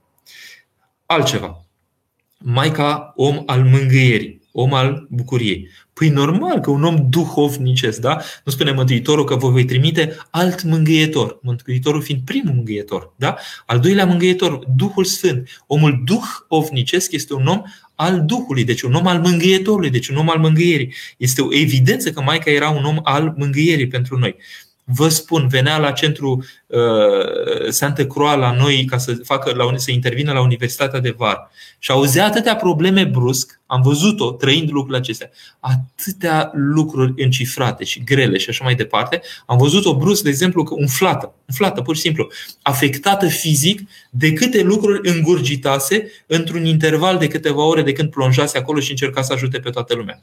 Altceva. 1.05 1.65
Maica 2.37 3.13
om 3.15 3.43
al 3.45 3.63
mângâierii, 3.63 4.41
om 4.51 4.73
al 4.73 5.07
bucuriei. 5.09 5.69
Păi 5.93 6.09
normal 6.09 6.59
că 6.59 6.69
un 6.69 6.83
om 6.83 7.09
duhovnicesc, 7.09 7.99
da? 7.99 8.21
Nu 8.43 8.51
spune 8.51 8.71
Mântuitorul 8.71 9.23
că 9.23 9.35
vă 9.35 9.49
voi 9.49 9.65
trimite 9.65 10.17
alt 10.29 10.63
mângâietor. 10.63 11.39
Mântuitorul 11.41 12.01
fiind 12.01 12.21
primul 12.25 12.53
mângâietor, 12.53 13.13
da? 13.15 13.35
Al 13.65 13.79
doilea 13.79 14.05
mângâietor, 14.05 14.59
Duhul 14.75 15.03
Sfânt. 15.03 15.63
Omul 15.67 16.03
duhovnicesc 16.05 17.11
este 17.11 17.33
un 17.33 17.47
om 17.47 17.61
al 17.97 18.25
Duhului, 18.25 18.63
deci 18.63 18.81
un 18.81 18.93
om 18.93 19.07
al 19.07 19.19
mângâietorului, 19.19 19.89
deci 19.89 20.07
un 20.07 20.15
om 20.15 20.29
al 20.29 20.39
mângâierii. 20.39 20.93
Este 21.17 21.41
o 21.41 21.53
evidență 21.53 22.11
că 22.11 22.21
Maica 22.21 22.51
era 22.51 22.69
un 22.69 22.83
om 22.83 22.99
al 23.03 23.33
mângâierii 23.37 23.87
pentru 23.87 24.17
noi 24.17 24.35
vă 24.89 25.07
spun, 25.07 25.47
venea 25.47 25.77
la 25.77 25.91
centru 25.91 26.43
uh, 26.67 27.69
Santa 27.69 28.05
Croix 28.05 28.37
la 28.37 28.51
noi 28.51 28.85
ca 28.85 28.97
să, 28.97 29.13
facă, 29.23 29.53
la, 29.55 29.77
să 29.77 29.91
intervină 29.91 30.31
la 30.31 30.41
Universitatea 30.41 30.99
de 30.99 31.13
Var 31.17 31.49
și 31.79 31.91
auzea 31.91 32.25
atâtea 32.25 32.55
probleme 32.55 33.03
brusc, 33.03 33.59
am 33.65 33.81
văzut-o 33.81 34.31
trăind 34.31 34.69
lucrurile 34.69 34.97
acestea, 34.97 35.29
atâtea 35.59 36.51
lucruri 36.53 37.23
încifrate 37.23 37.83
și 37.83 38.03
grele 38.03 38.37
și 38.37 38.49
așa 38.49 38.63
mai 38.63 38.75
departe, 38.75 39.21
am 39.45 39.57
văzut-o 39.57 39.97
brusc, 39.97 40.23
de 40.23 40.29
exemplu, 40.29 40.63
că 40.63 40.73
umflată, 40.73 41.33
umflată, 41.45 41.81
pur 41.81 41.95
și 41.95 42.01
simplu, 42.01 42.27
afectată 42.61 43.27
fizic 43.27 43.81
de 44.09 44.33
câte 44.33 44.61
lucruri 44.61 45.09
îngurgitase 45.09 46.11
într-un 46.25 46.65
interval 46.65 47.17
de 47.17 47.27
câteva 47.27 47.63
ore 47.63 47.81
de 47.81 47.91
când 47.91 48.09
plonjase 48.09 48.57
acolo 48.57 48.79
și 48.79 48.91
încerca 48.91 49.21
să 49.21 49.33
ajute 49.33 49.59
pe 49.59 49.69
toată 49.69 49.95
lumea. 49.95 50.21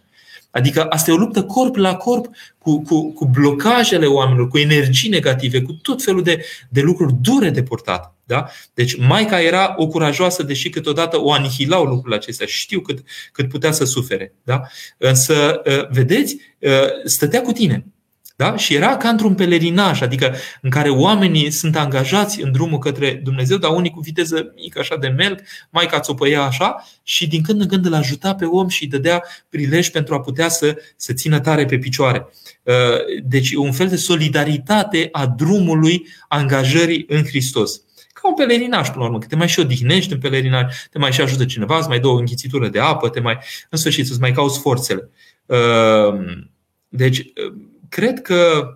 Adică 0.54 0.86
asta 0.88 1.10
e 1.10 1.14
o 1.14 1.16
luptă 1.16 1.42
corp 1.42 1.76
la 1.76 1.96
corp 1.96 2.26
cu, 2.58 2.82
cu, 2.82 3.12
cu 3.12 3.26
blocajele 3.26 4.06
oamenilor, 4.06 4.48
cu 4.48 4.58
energii 4.58 5.08
negative, 5.08 5.62
cu 5.62 5.72
tot 5.72 6.02
felul 6.02 6.22
de, 6.22 6.44
de 6.68 6.80
lucruri 6.80 7.14
dure 7.20 7.50
de 7.50 7.62
purtat. 7.62 8.14
Da? 8.24 8.46
Deci 8.74 8.96
Maica 8.96 9.40
era 9.40 9.74
o 9.76 9.86
curajoasă, 9.86 10.42
deși 10.42 10.70
câteodată 10.70 11.20
o 11.20 11.32
anihilau 11.32 11.84
lucrurile 11.84 12.16
acestea. 12.16 12.46
Știu 12.46 12.80
cât, 12.80 12.98
cât 13.32 13.48
putea 13.48 13.72
să 13.72 13.84
sufere. 13.84 14.34
Da? 14.42 14.62
Însă, 14.98 15.62
ă, 15.66 15.88
vedeți, 15.90 16.36
ă, 16.62 16.70
stătea 17.04 17.42
cu 17.42 17.52
tine. 17.52 17.84
Da? 18.36 18.56
Și 18.56 18.74
era 18.74 18.96
ca 18.96 19.08
într-un 19.08 19.34
pelerinaj, 19.34 20.02
adică 20.02 20.34
în 20.60 20.70
care 20.70 20.88
oamenii 20.88 21.50
sunt 21.50 21.76
angajați 21.76 22.42
în 22.42 22.52
drumul 22.52 22.78
către 22.78 23.20
Dumnezeu, 23.24 23.56
dar 23.56 23.70
unii 23.70 23.90
cu 23.90 24.00
viteză 24.00 24.52
mică, 24.54 24.78
așa 24.78 24.96
de 24.96 25.08
melc, 25.08 25.40
mai 25.70 25.86
ca 25.86 26.00
țopăia 26.00 26.42
așa 26.42 26.84
și 27.02 27.26
din 27.26 27.42
când 27.42 27.60
în 27.60 27.68
când 27.68 27.86
îl 27.86 27.94
ajuta 27.94 28.34
pe 28.34 28.44
om 28.44 28.68
și 28.68 28.82
îi 28.82 28.88
dădea 28.88 29.24
prilej 29.48 29.88
pentru 29.88 30.14
a 30.14 30.20
putea 30.20 30.48
să, 30.48 30.76
să 30.96 31.12
țină 31.12 31.40
tare 31.40 31.64
pe 31.64 31.78
picioare. 31.78 32.26
Uh, 32.62 32.74
deci 33.24 33.54
un 33.54 33.72
fel 33.72 33.88
de 33.88 33.96
solidaritate 33.96 35.08
a 35.12 35.26
drumului 35.26 36.06
angajării 36.28 37.04
în 37.08 37.24
Hristos 37.24 37.82
ca 38.12 38.28
un 38.28 38.34
pelerinaj, 38.34 38.88
până 38.88 39.00
la 39.00 39.04
urmă, 39.04 39.18
că 39.18 39.26
te 39.26 39.36
mai 39.36 39.48
și 39.48 39.60
odihnești 39.60 40.12
în 40.12 40.18
pelerinaj, 40.18 40.74
te 40.90 40.98
mai 40.98 41.12
și 41.12 41.20
ajută 41.20 41.44
cineva, 41.44 41.78
îți 41.78 41.88
mai 41.88 42.00
dă 42.00 42.06
o 42.06 42.16
înghițitură 42.16 42.68
de 42.68 42.78
apă, 42.78 43.08
te 43.08 43.20
mai, 43.20 43.38
în 43.70 43.78
sfârșit, 43.78 44.10
îți 44.10 44.20
mai 44.20 44.32
cauți 44.32 44.60
forțele. 44.60 45.10
Uh, 45.46 46.14
deci, 46.88 47.32
cred 47.88 48.22
că 48.22 48.68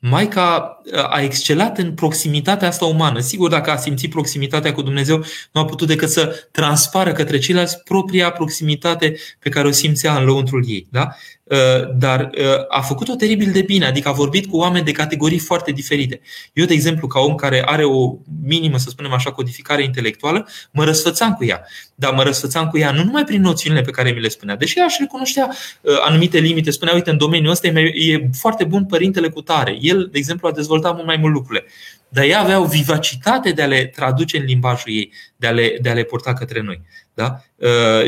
Maica 0.00 0.79
a 1.10 1.20
excelat 1.22 1.78
în 1.78 1.92
proximitatea 1.92 2.68
asta 2.68 2.84
umană. 2.84 3.20
Sigur, 3.20 3.50
dacă 3.50 3.70
a 3.70 3.76
simțit 3.76 4.10
proximitatea 4.10 4.72
cu 4.72 4.82
Dumnezeu, 4.82 5.24
nu 5.52 5.60
a 5.60 5.64
putut 5.64 5.88
decât 5.88 6.08
să 6.08 6.48
transpară 6.50 7.12
către 7.12 7.38
ceilalți 7.38 7.82
propria 7.82 8.30
proximitate 8.30 9.16
pe 9.38 9.48
care 9.48 9.68
o 9.68 9.70
simțea 9.70 10.16
în 10.16 10.24
lăuntrul 10.24 10.64
ei. 10.68 10.86
Da? 10.90 11.08
Uh, 11.50 11.94
dar 11.98 12.30
uh, 12.38 12.44
a 12.68 12.80
făcut-o 12.80 13.14
teribil 13.14 13.52
de 13.52 13.62
bine, 13.62 13.86
adică 13.86 14.08
a 14.08 14.12
vorbit 14.12 14.46
cu 14.46 14.56
oameni 14.56 14.84
de 14.84 14.92
categorii 14.92 15.38
foarte 15.38 15.72
diferite. 15.72 16.20
Eu, 16.52 16.64
de 16.64 16.72
exemplu, 16.72 17.06
ca 17.06 17.20
om 17.20 17.34
care 17.34 17.62
are 17.66 17.84
o 17.84 18.16
minimă, 18.44 18.78
să 18.78 18.90
spunem 18.90 19.12
așa, 19.12 19.32
codificare 19.32 19.82
intelectuală, 19.82 20.48
mă 20.70 20.84
răsfățam 20.84 21.34
cu 21.34 21.44
ea. 21.44 21.62
Dar 21.94 22.14
mă 22.14 22.22
răsfățam 22.22 22.68
cu 22.68 22.78
ea 22.78 22.90
nu 22.90 23.04
numai 23.04 23.24
prin 23.24 23.40
noțiunile 23.40 23.82
pe 23.82 23.90
care 23.90 24.10
mi 24.10 24.20
le 24.20 24.28
spunea, 24.28 24.56
deși 24.56 24.78
ea 24.78 24.84
își 24.84 24.96
recunoștea 25.00 25.50
uh, 25.80 25.92
anumite 26.08 26.38
limite, 26.38 26.70
spunea, 26.70 26.94
uite, 26.94 27.10
în 27.10 27.16
domeniul 27.16 27.50
ăsta 27.50 27.66
e 27.66 28.28
foarte 28.38 28.64
bun 28.64 28.84
părintele 28.84 29.28
cu 29.28 29.40
tare. 29.40 29.78
El, 29.80 30.08
de 30.12 30.18
exemplu, 30.18 30.48
a 30.48 30.52
dezvoltat 30.52 30.79
mult 30.88 31.06
mai 31.06 31.16
mult 31.16 31.32
lucrurile. 31.32 31.64
Dar 32.08 32.24
ea 32.24 32.40
avea 32.40 32.60
o 32.60 32.64
vivacitate 32.64 33.50
de 33.50 33.62
a 33.62 33.66
le 33.66 33.86
traduce 33.86 34.38
în 34.38 34.44
limbajul 34.44 34.92
ei, 34.92 35.12
de 35.36 35.46
a 35.46 35.50
le, 35.50 35.78
de 35.80 35.88
a 35.88 35.92
le 35.92 36.02
purta 36.02 36.32
către 36.32 36.60
noi. 36.60 36.80
Da? 37.14 37.40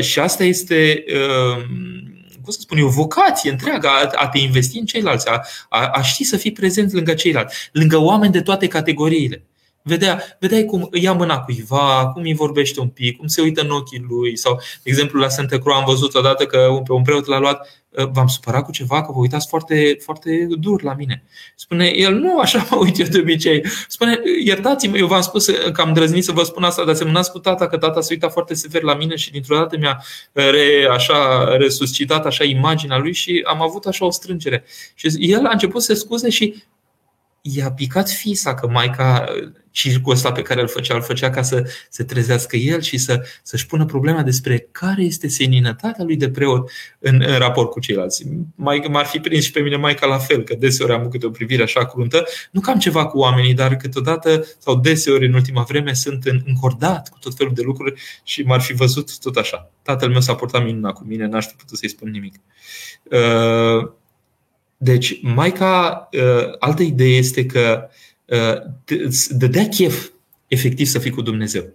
Și 0.01 0.19
asta 0.19 0.43
este 0.43 1.03
cum 2.43 2.51
să 2.51 2.59
spun 2.59 2.77
eu, 2.77 2.87
vocație 2.87 3.51
întreagă 3.51 3.87
a, 3.87 4.11
a 4.15 4.27
te 4.27 4.37
investi 4.37 4.77
în 4.77 4.85
ceilalți, 4.85 5.27
a, 5.27 5.41
a, 5.69 5.87
a 5.87 6.01
ști 6.01 6.23
să 6.23 6.37
fii 6.37 6.51
prezent 6.51 6.91
lângă 6.91 7.13
ceilalți, 7.13 7.69
lângă 7.71 7.97
oameni 7.97 8.31
de 8.31 8.41
toate 8.41 8.67
categoriile. 8.67 9.43
Vedea, 9.83 10.23
vedeai 10.39 10.65
cum 10.65 10.87
îi 10.91 11.03
ia 11.03 11.13
mâna 11.13 11.39
cuiva, 11.39 12.11
cum 12.13 12.23
îi 12.23 12.33
vorbește 12.33 12.79
un 12.79 12.87
pic, 12.87 13.17
cum 13.17 13.27
se 13.27 13.41
uită 13.41 13.61
în 13.61 13.69
ochii 13.69 14.05
lui. 14.09 14.37
Sau, 14.37 14.55
de 14.55 14.89
exemplu, 14.89 15.19
la 15.19 15.27
Santa 15.27 15.57
Croix 15.57 15.79
am 15.79 15.85
văzut 15.85 16.15
odată 16.15 16.45
că 16.45 16.81
pe 16.83 16.93
un 16.93 17.01
preot 17.01 17.25
l-a 17.25 17.39
luat 17.39 17.67
v-am 18.11 18.27
supărat 18.27 18.65
cu 18.65 18.71
ceva, 18.71 19.01
că 19.01 19.11
vă 19.11 19.19
uitați 19.19 19.47
foarte, 19.47 19.97
foarte 20.01 20.47
dur 20.49 20.83
la 20.83 20.93
mine. 20.93 21.23
Spune 21.55 21.91
el, 21.95 22.13
nu, 22.13 22.39
așa 22.39 22.67
mă 22.69 22.77
uit 22.77 22.99
eu 22.99 23.05
de 23.05 23.19
obicei. 23.19 23.65
Spune, 23.87 24.19
iertați-mă, 24.43 24.97
eu 24.97 25.07
v-am 25.07 25.21
spus 25.21 25.45
că 25.45 25.81
am 25.81 25.93
drăznit 25.93 26.23
să 26.23 26.31
vă 26.31 26.43
spun 26.43 26.63
asta, 26.63 26.85
dar 26.85 26.95
semnați 26.95 27.31
cu 27.31 27.39
tata, 27.39 27.67
că 27.67 27.77
tata 27.77 28.01
se 28.01 28.13
uita 28.13 28.29
foarte 28.29 28.53
sever 28.53 28.81
la 28.81 28.95
mine 28.95 29.15
și 29.15 29.31
dintr-o 29.31 29.55
dată 29.55 29.77
mi-a 29.77 30.03
re, 30.31 30.87
așa, 30.91 31.43
resuscitat 31.57 32.25
așa 32.25 32.43
imaginea 32.43 32.97
lui 32.97 33.13
și 33.13 33.43
am 33.47 33.61
avut 33.61 33.85
așa 33.85 34.05
o 34.05 34.11
strângere. 34.11 34.63
Și 34.95 35.07
el 35.19 35.45
a 35.45 35.51
început 35.51 35.81
să 35.81 35.93
se 35.93 35.99
scuze 35.99 36.29
și 36.29 36.63
i-a 37.41 37.71
picat 37.71 38.09
fisa 38.09 38.53
că 38.53 38.67
maica 38.67 39.25
circul 39.73 40.13
ăsta 40.13 40.31
pe 40.31 40.41
care 40.41 40.61
îl 40.61 40.67
făcea, 40.67 40.95
îl 40.95 41.01
făcea 41.01 41.29
ca 41.29 41.41
să 41.41 41.69
se 41.89 42.03
trezească 42.03 42.55
el 42.55 42.81
și 42.81 42.97
să, 42.97 43.25
să-și 43.43 43.65
pună 43.65 43.85
problema 43.85 44.21
despre 44.21 44.67
care 44.71 45.03
este 45.03 45.27
seninătatea 45.27 46.03
lui 46.03 46.15
de 46.15 46.29
preot 46.29 46.71
în, 46.99 47.23
în 47.25 47.37
raport 47.37 47.69
cu 47.69 47.79
ceilalți. 47.79 48.25
Mai, 48.55 48.85
m-ar 48.89 49.05
fi 49.05 49.19
prins 49.19 49.43
și 49.43 49.51
pe 49.51 49.59
mine 49.59 49.75
Maica 49.75 50.05
la 50.05 50.17
fel, 50.17 50.43
că 50.43 50.55
deseori 50.59 50.93
am 50.93 51.07
câte 51.07 51.25
o 51.25 51.29
privire 51.29 51.63
așa 51.63 51.85
cruntă. 51.85 52.25
Nu 52.51 52.59
cam 52.59 52.79
ceva 52.79 53.05
cu 53.05 53.17
oamenii, 53.17 53.53
dar 53.53 53.75
câteodată 53.75 54.45
sau 54.57 54.75
deseori 54.75 55.25
în 55.25 55.33
ultima 55.33 55.61
vreme 55.61 55.93
sunt 55.93 56.25
încordat 56.45 57.09
cu 57.09 57.17
tot 57.19 57.35
felul 57.35 57.53
de 57.53 57.61
lucruri 57.61 58.01
și 58.23 58.41
m-ar 58.41 58.61
fi 58.61 58.73
văzut 58.73 59.19
tot 59.19 59.35
așa. 59.35 59.71
Tatăl 59.81 60.09
meu 60.09 60.21
s-a 60.21 60.35
portat 60.35 60.63
minunat 60.63 60.93
cu 60.93 61.03
mine, 61.07 61.25
n-aș 61.25 61.45
fi 61.45 61.55
putut 61.55 61.77
să-i 61.77 61.89
spun 61.89 62.09
nimic. 62.09 62.35
Uh, 63.03 63.91
deci, 64.77 65.19
Maica, 65.21 66.09
uh, 66.11 66.55
altă 66.59 66.83
idee 66.83 67.17
este 67.17 67.45
că 67.45 67.89
îți 68.85 69.37
dădea 69.37 69.67
chef 69.67 70.09
efectiv 70.47 70.87
să 70.87 70.99
fii 70.99 71.11
cu 71.11 71.21
Dumnezeu. 71.21 71.65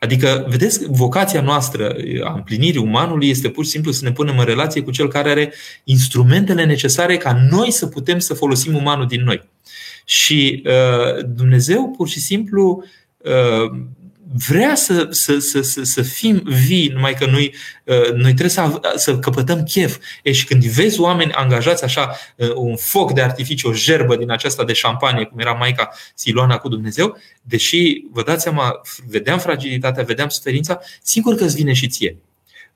Adică, 0.00 0.46
vedeți, 0.48 0.86
vocația 0.88 1.40
noastră 1.40 1.96
a 2.24 2.32
împlinirii 2.32 2.80
umanului 2.80 3.28
este 3.28 3.48
pur 3.48 3.64
și 3.64 3.70
simplu 3.70 3.90
să 3.90 4.04
ne 4.04 4.12
punem 4.12 4.38
în 4.38 4.44
relație 4.44 4.82
cu 4.82 4.90
cel 4.90 5.08
care 5.08 5.30
are 5.30 5.52
instrumentele 5.84 6.64
necesare 6.64 7.16
ca 7.16 7.46
noi 7.50 7.70
să 7.70 7.86
putem 7.86 8.18
să 8.18 8.34
folosim 8.34 8.74
umanul 8.74 9.06
din 9.06 9.22
noi. 9.22 9.48
Și 10.04 10.62
uh, 10.66 11.24
Dumnezeu 11.34 11.94
pur 11.96 12.08
și 12.08 12.20
simplu 12.20 12.84
uh, 13.16 13.78
vrea 14.34 14.74
să, 14.74 15.08
să, 15.10 15.38
să, 15.38 15.60
să, 15.60 15.82
să 15.82 16.02
fim 16.02 16.42
vii, 16.44 16.88
numai 16.88 17.14
că 17.14 17.26
noi, 17.26 17.54
uh, 17.84 18.12
noi 18.12 18.34
trebuie 18.34 18.48
să, 18.48 18.80
să 18.94 19.18
căpătăm 19.18 19.62
chef. 19.62 19.98
E, 20.22 20.32
și 20.32 20.44
când 20.44 20.64
vezi 20.64 21.00
oameni 21.00 21.32
angajați 21.32 21.84
așa, 21.84 22.16
uh, 22.36 22.50
un 22.54 22.76
foc 22.76 23.12
de 23.12 23.22
artificiu, 23.22 23.68
o 23.68 23.72
gerbă 23.72 24.16
din 24.16 24.30
aceasta 24.30 24.64
de 24.64 24.72
șampanie, 24.72 25.24
cum 25.24 25.38
era 25.38 25.52
Maica 25.52 25.90
Siloana 26.14 26.58
cu 26.58 26.68
Dumnezeu, 26.68 27.16
deși, 27.42 28.02
vă 28.12 28.22
dați 28.22 28.42
seama, 28.42 28.80
vedeam 29.08 29.38
fragilitatea, 29.38 30.02
vedeam 30.02 30.28
suferința, 30.28 30.80
sigur 31.02 31.34
că 31.34 31.44
îți 31.44 31.56
vine 31.56 31.72
și 31.72 31.88
ție. 31.88 32.16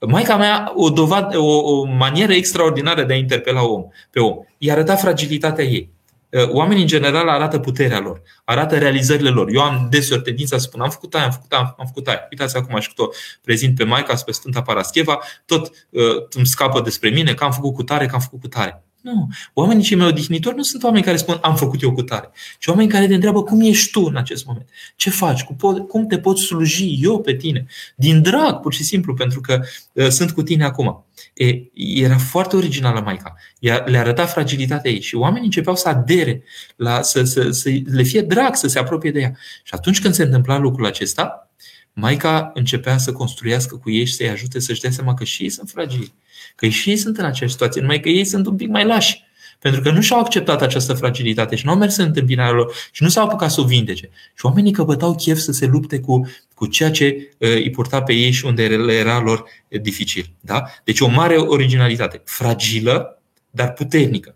Maica 0.06 0.36
mea, 0.36 0.72
o, 0.74 0.90
dovad, 0.90 1.34
o, 1.34 1.78
o 1.78 1.84
manieră 1.84 2.32
extraordinară 2.32 3.02
de 3.02 3.12
a 3.12 3.16
interpela 3.16 3.64
om, 3.64 3.84
pe 4.10 4.20
om, 4.20 4.36
i-a 4.58 4.72
arătat 4.72 5.00
fragilitatea 5.00 5.64
ei. 5.64 5.88
Uh, 6.32 6.48
oamenii 6.48 6.82
în 6.82 6.88
general 6.88 7.28
arată 7.28 7.58
puterea 7.58 7.98
lor, 7.98 8.22
arată 8.44 8.78
realizările 8.78 9.28
lor. 9.28 9.48
Eu 9.52 9.60
am 9.60 9.86
deseori 9.90 10.22
tendința 10.22 10.58
să 10.58 10.62
spun 10.62 10.80
am 10.80 10.90
făcut 10.90 11.14
aia, 11.14 11.24
am 11.24 11.30
făcut 11.30 11.52
aia, 11.52 11.74
am 11.78 11.86
făcut 11.86 12.08
aia. 12.08 12.26
Uitați 12.30 12.56
acum 12.56 12.80
și 12.80 12.94
tot 12.94 13.14
prezint 13.42 13.76
pe 13.76 13.84
Maica, 13.84 14.14
pe 14.14 14.32
Sfânta 14.32 14.62
Parascheva, 14.62 15.18
tot 15.46 15.70
uh, 15.90 16.02
îmi 16.30 16.46
scapă 16.46 16.80
despre 16.80 17.08
mine 17.08 17.34
că 17.34 17.44
am 17.44 17.52
făcut 17.52 17.74
cu 17.74 17.82
tare, 17.82 18.06
că 18.06 18.14
am 18.14 18.20
făcut 18.20 18.40
cu 18.40 18.48
tare. 18.48 18.84
Nu. 19.02 19.28
Oamenii 19.54 19.82
cei 19.82 19.96
mai 19.96 20.06
odihnitori 20.06 20.56
nu 20.56 20.62
sunt 20.62 20.82
oameni 20.82 21.04
care 21.04 21.16
spun 21.16 21.38
am 21.42 21.56
făcut 21.56 21.82
eu 21.82 21.92
cu 21.92 22.02
tare, 22.02 22.30
ci 22.58 22.66
oameni 22.66 22.88
care 22.88 23.06
te 23.06 23.14
întreabă 23.14 23.42
cum 23.42 23.60
ești 23.60 23.90
tu 23.90 24.00
în 24.00 24.16
acest 24.16 24.46
moment. 24.46 24.68
Ce 24.96 25.10
faci? 25.10 25.42
Cum 25.88 26.06
te 26.06 26.18
pot 26.18 26.38
sluji 26.38 26.98
eu 27.02 27.20
pe 27.20 27.34
tine? 27.34 27.66
Din 27.96 28.22
drag, 28.22 28.60
pur 28.60 28.72
și 28.72 28.84
simplu, 28.84 29.14
pentru 29.14 29.40
că 29.40 29.60
uh, 29.92 30.08
sunt 30.08 30.30
cu 30.30 30.42
tine 30.42 30.64
acum. 30.64 31.04
E, 31.34 31.54
era 31.74 32.18
foarte 32.18 32.56
originală 32.56 33.00
Maica. 33.00 33.34
Ea 33.58 33.84
le 33.86 33.98
arăta 33.98 34.26
fragilitatea 34.26 34.90
ei 34.90 35.00
și 35.00 35.14
oamenii 35.14 35.44
începeau 35.44 35.76
să 35.76 35.88
adere, 35.88 36.42
la, 36.76 37.02
să, 37.02 37.22
să, 37.22 37.50
să 37.50 37.70
le 37.84 38.02
fie 38.02 38.20
drag 38.20 38.54
să 38.54 38.66
se 38.66 38.78
apropie 38.78 39.10
de 39.10 39.20
ea. 39.20 39.36
Și 39.62 39.74
atunci 39.74 40.00
când 40.00 40.14
se 40.14 40.22
întâmpla 40.22 40.58
lucrul 40.58 40.86
acesta, 40.86 41.51
Maica 41.92 42.50
începea 42.54 42.98
să 42.98 43.12
construiască 43.12 43.76
cu 43.76 43.90
ei 43.90 44.04
și 44.04 44.14
să-i 44.14 44.28
ajute 44.28 44.58
să-și 44.58 44.80
dea 44.80 44.90
seama 44.90 45.14
că 45.14 45.24
și 45.24 45.42
ei 45.42 45.50
sunt 45.50 45.70
fragili 45.70 46.12
Că 46.54 46.68
și 46.68 46.90
ei 46.90 46.96
sunt 46.96 47.18
în 47.18 47.24
aceeași 47.24 47.54
situație, 47.54 47.80
numai 47.80 48.00
că 48.00 48.08
ei 48.08 48.24
sunt 48.24 48.46
un 48.46 48.56
pic 48.56 48.68
mai 48.68 48.84
lași. 48.84 49.24
Pentru 49.58 49.80
că 49.80 49.90
nu 49.90 50.00
și-au 50.00 50.20
acceptat 50.20 50.62
această 50.62 50.92
fragilitate 50.92 51.56
și 51.56 51.64
nu 51.64 51.70
au 51.70 51.78
mers 51.78 51.96
în 51.96 52.04
întâmpinarea 52.04 52.52
lor 52.52 52.74
și 52.90 53.02
nu 53.02 53.08
s-au 53.08 53.24
apucat 53.24 53.50
să 53.50 53.60
o 53.60 53.64
vindece. 53.64 54.10
Și 54.34 54.46
oamenii 54.46 54.72
căpătau 54.72 55.14
chef 55.14 55.38
să 55.38 55.52
se 55.52 55.66
lupte 55.66 56.00
cu, 56.00 56.30
cu 56.54 56.66
ceea 56.66 56.90
ce 56.90 57.34
uh, 57.38 57.48
îi 57.48 57.70
purta 57.70 58.02
pe 58.02 58.12
ei 58.12 58.30
și 58.30 58.44
unde 58.44 58.66
le 58.66 58.92
era 58.92 59.20
lor 59.20 59.44
dificil. 59.68 60.30
Da? 60.40 60.64
Deci 60.84 61.00
o 61.00 61.08
mare 61.08 61.36
originalitate. 61.36 62.22
Fragilă, 62.24 63.22
dar 63.50 63.72
puternică. 63.72 64.34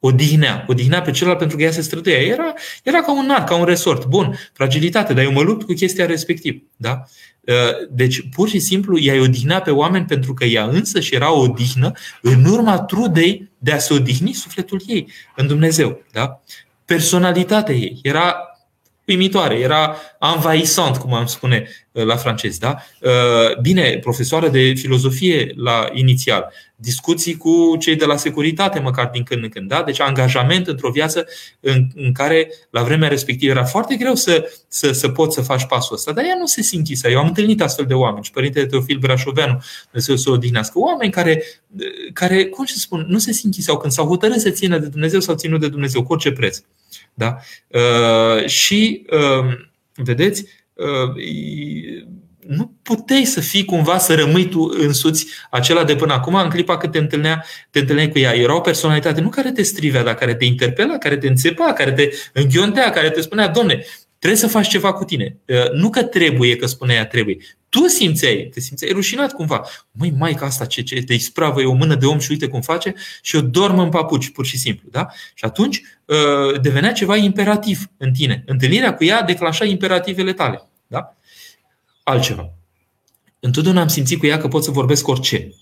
Odihnea, 0.00 0.64
odihnea 0.68 1.02
pe 1.02 1.10
celălalt 1.10 1.38
pentru 1.38 1.56
că 1.56 1.62
ea 1.62 1.70
se 1.70 1.80
străduia. 1.80 2.16
Era, 2.16 2.54
era 2.82 3.00
ca 3.00 3.12
un 3.12 3.30
arc, 3.30 3.48
ca 3.48 3.56
un 3.56 3.64
resort. 3.64 4.06
Bun, 4.06 4.38
fragilitate, 4.52 5.14
dar 5.14 5.24
eu 5.24 5.32
mă 5.32 5.42
lupt 5.42 5.66
cu 5.66 5.72
chestia 5.72 6.06
respectivă. 6.06 6.58
Da? 6.76 7.02
Uh, 7.40 7.54
deci, 7.90 8.28
pur 8.28 8.48
și 8.48 8.58
simplu, 8.58 8.98
ea 8.98 9.14
îi 9.14 9.20
odihnea 9.20 9.60
pe 9.60 9.70
oameni 9.70 10.04
pentru 10.04 10.34
că 10.34 10.44
ea 10.44 10.64
însă 10.64 11.00
și 11.00 11.14
era 11.14 11.32
o 11.32 11.40
odihnă 11.40 11.92
în 12.22 12.44
urma 12.44 12.78
trudei 12.78 13.50
de 13.58 13.72
a 13.72 13.78
se 13.78 13.94
odihni 13.94 14.32
sufletul 14.32 14.82
ei 14.86 15.12
în 15.36 15.46
Dumnezeu. 15.46 16.02
Da? 16.12 16.42
Personalitatea 16.84 17.74
ei 17.74 17.98
era 18.02 18.47
uimitoare, 19.08 19.54
era 19.54 19.96
envahissant, 20.34 20.96
cum 20.96 21.14
am 21.14 21.26
spune 21.26 21.68
uh, 21.92 22.04
la 22.04 22.16
francez. 22.16 22.58
Da? 22.58 22.76
Uh, 23.00 23.60
bine, 23.60 23.98
profesoară 23.98 24.48
de 24.48 24.72
filozofie 24.76 25.52
la 25.56 25.88
inițial, 25.92 26.52
discuții 26.76 27.36
cu 27.36 27.76
cei 27.78 27.96
de 27.96 28.04
la 28.04 28.16
securitate, 28.16 28.78
măcar 28.78 29.08
din 29.12 29.22
când 29.22 29.42
în 29.42 29.48
când. 29.48 29.68
Da? 29.68 29.82
Deci 29.82 30.00
angajament 30.00 30.66
într-o 30.66 30.90
viață 30.90 31.26
în, 31.60 31.86
în 31.94 32.12
care 32.12 32.50
la 32.70 32.82
vremea 32.82 33.08
respectivă 33.08 33.52
era 33.52 33.64
foarte 33.64 33.94
greu 33.94 34.14
să, 34.14 34.50
să, 34.68 34.92
să 34.92 35.08
poți 35.08 35.34
să 35.34 35.40
faci 35.40 35.66
pasul 35.66 35.94
ăsta, 35.96 36.12
dar 36.12 36.24
ea 36.24 36.36
nu 36.38 36.46
se 36.46 36.62
simțise. 36.62 37.10
Eu 37.10 37.18
am 37.18 37.26
întâlnit 37.26 37.62
astfel 37.62 37.86
de 37.86 37.94
oameni 37.94 38.24
și 38.24 38.30
Părintele 38.30 38.66
Teofil 38.66 38.98
Brașoveanu, 38.98 39.62
Dumnezeu 39.90 40.16
să 40.16 40.30
o 40.30 40.32
odihnească, 40.32 40.78
oameni 40.78 41.12
care, 41.12 41.42
care, 42.12 42.44
cum 42.44 42.64
să 42.64 42.78
spun, 42.78 43.04
nu 43.08 43.18
se 43.18 43.32
simțiseau 43.32 43.76
când 43.76 43.92
s-au 43.92 44.06
hotărât 44.06 44.40
să 44.40 44.50
țină 44.50 44.78
de 44.78 44.86
Dumnezeu 44.86 45.20
sau 45.20 45.34
ținut 45.34 45.60
de 45.60 45.68
Dumnezeu 45.68 46.02
cu 46.02 46.12
orice 46.12 46.32
preț. 46.32 46.60
Da? 47.14 47.38
Uh, 47.66 48.46
și, 48.46 49.06
uh, 49.10 49.54
vedeți, 49.94 50.46
uh, 50.74 51.22
nu 52.48 52.72
puteai 52.82 53.24
să 53.24 53.40
fii 53.40 53.64
cumva 53.64 53.98
să 53.98 54.14
rămâi 54.14 54.48
tu 54.48 54.74
însuți 54.78 55.26
acela 55.50 55.84
de 55.84 55.96
până 55.96 56.12
acum 56.12 56.34
în 56.34 56.48
clipa 56.48 56.76
când 56.76 56.92
te, 56.92 56.98
întâlnea, 56.98 57.44
te 57.70 57.78
întâlneai 57.78 58.10
cu 58.10 58.18
ea. 58.18 58.32
Era 58.34 58.56
o 58.56 58.60
personalitate 58.60 59.20
nu 59.20 59.28
care 59.28 59.52
te 59.52 59.62
strivea, 59.62 60.02
dar 60.02 60.14
care 60.14 60.34
te 60.34 60.44
interpela, 60.44 60.98
care 60.98 61.16
te 61.16 61.28
înțepa, 61.28 61.72
care 61.72 61.92
te 61.92 62.10
înghiontea, 62.32 62.90
care 62.90 63.10
te 63.10 63.20
spunea, 63.20 63.48
domne, 63.48 63.84
trebuie 64.18 64.40
să 64.40 64.46
faci 64.46 64.68
ceva 64.68 64.92
cu 64.92 65.04
tine. 65.04 65.36
Uh, 65.46 65.70
nu 65.70 65.90
că 65.90 66.02
trebuie, 66.02 66.56
că 66.56 66.66
spunea 66.66 66.94
ea 66.94 67.06
trebuie. 67.06 67.36
Tu 67.68 67.86
simțeai, 67.86 68.48
te 68.52 68.60
simțeai 68.60 68.92
rușinat 68.92 69.32
cumva. 69.32 69.64
Măi, 69.90 70.10
maica 70.10 70.46
asta 70.46 70.64
ce, 70.64 70.82
ce 70.82 71.02
te 71.02 71.14
ispravă, 71.14 71.60
e 71.60 71.64
o 71.64 71.72
mână 71.72 71.94
de 71.94 72.06
om 72.06 72.18
și 72.18 72.30
uite 72.30 72.48
cum 72.48 72.60
face 72.60 72.94
și 73.22 73.36
eu 73.36 73.42
dorm 73.42 73.78
în 73.78 73.88
papuci, 73.88 74.30
pur 74.30 74.46
și 74.46 74.58
simplu. 74.58 74.88
Da? 74.90 75.06
Și 75.34 75.44
atunci 75.44 75.82
uh, 76.04 76.60
devenea 76.60 76.92
ceva 76.92 77.16
imperativ 77.16 77.90
în 77.96 78.12
tine. 78.12 78.42
Întâlnirea 78.46 78.94
cu 78.94 79.04
ea 79.04 79.22
declanșa 79.22 79.64
imperativele 79.64 80.32
tale. 80.32 80.62
Da? 80.86 81.12
altceva. 82.08 82.52
Întotdeauna 83.40 83.80
am 83.80 83.88
simțit 83.88 84.18
cu 84.18 84.26
ea 84.26 84.38
că 84.38 84.48
pot 84.48 84.64
să 84.64 84.70
vorbesc 84.70 85.08
orice. 85.08 85.54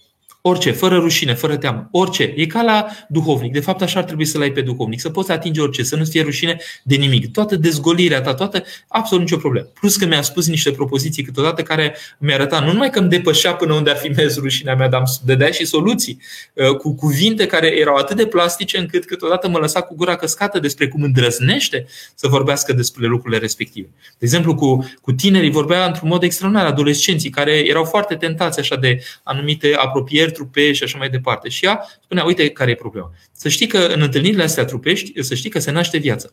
Orice, 0.49 0.71
fără 0.71 0.97
rușine, 0.97 1.35
fără 1.35 1.57
teamă, 1.57 1.89
orice. 1.91 2.33
E 2.37 2.47
ca 2.47 2.63
la 2.63 2.87
duhovnic. 3.09 3.53
De 3.53 3.61
fapt, 3.61 3.83
așa 3.83 3.99
ar 3.99 4.05
trebui 4.05 4.25
să-l 4.25 4.41
ai 4.41 4.51
pe 4.51 4.61
duhovnic, 4.61 5.01
să 5.01 5.11
poți 5.11 5.31
atinge 5.31 5.61
orice, 5.61 5.83
să 5.83 5.97
nu-ți 5.97 6.11
fie 6.11 6.23
rușine 6.23 6.57
de 6.83 6.95
nimic. 6.95 7.33
Toată 7.33 7.57
dezgolirea 7.57 8.21
ta, 8.21 8.35
toată, 8.35 8.63
absolut 8.89 9.25
nicio 9.25 9.37
problemă. 9.37 9.67
Plus 9.81 9.97
că 9.97 10.07
mi-a 10.07 10.23
spus 10.23 10.49
niște 10.49 10.71
propoziții 10.71 11.23
câteodată 11.23 11.63
care 11.63 11.97
mi-arăta 12.19 12.61
nu 12.61 12.73
numai 12.73 12.91
că 12.91 12.99
îmi 12.99 13.09
depășea 13.09 13.55
până 13.55 13.75
unde 13.75 13.91
ar 13.91 13.97
fi 13.97 14.09
mers 14.09 14.37
rușinea 14.37 14.75
mea, 14.75 14.89
dar 14.89 15.01
îmi 15.01 15.09
dădea 15.25 15.51
și 15.51 15.65
soluții 15.65 16.21
uh, 16.53 16.77
cu 16.77 16.95
cuvinte 16.95 17.47
care 17.47 17.67
erau 17.79 17.95
atât 17.95 18.17
de 18.17 18.27
plastice 18.27 18.79
încât 18.79 19.05
câteodată 19.05 19.49
mă 19.49 19.59
lăsa 19.59 19.81
cu 19.81 19.95
gura 19.95 20.17
căscată 20.17 20.59
despre 20.59 20.89
cum 20.89 21.03
îndrăznește 21.03 21.87
să 22.15 22.29
vorbească 22.29 22.73
despre 22.73 23.07
lucrurile 23.07 23.41
respective. 23.41 23.89
De 23.95 24.25
exemplu, 24.25 24.55
cu, 24.55 24.91
cu 25.01 25.13
tinerii 25.13 25.51
vorbea 25.51 25.87
într-un 25.87 26.09
mod 26.09 26.23
extraordinar, 26.23 26.67
adolescenții 26.67 27.31
care 27.31 27.69
erau 27.69 27.85
foarte 27.85 28.15
tentați 28.15 28.59
așa 28.59 28.77
de 28.77 29.03
anumite 29.23 29.75
apropieri 29.77 30.35
trupești 30.37 30.77
și 30.77 30.83
așa 30.83 30.99
mai 30.99 31.09
departe. 31.09 31.49
Și 31.49 31.64
ea 31.64 31.85
spunea, 32.05 32.25
uite 32.25 32.49
care 32.49 32.70
e 32.70 32.75
problema. 32.75 33.12
Să 33.33 33.49
știi 33.49 33.66
că 33.66 33.79
în 33.79 34.01
întâlnirile 34.01 34.42
astea 34.42 34.64
trupești, 34.64 35.22
să 35.22 35.35
știi 35.35 35.51
că 35.51 35.59
se 35.59 35.70
naște 35.70 35.99
viața. 35.99 36.29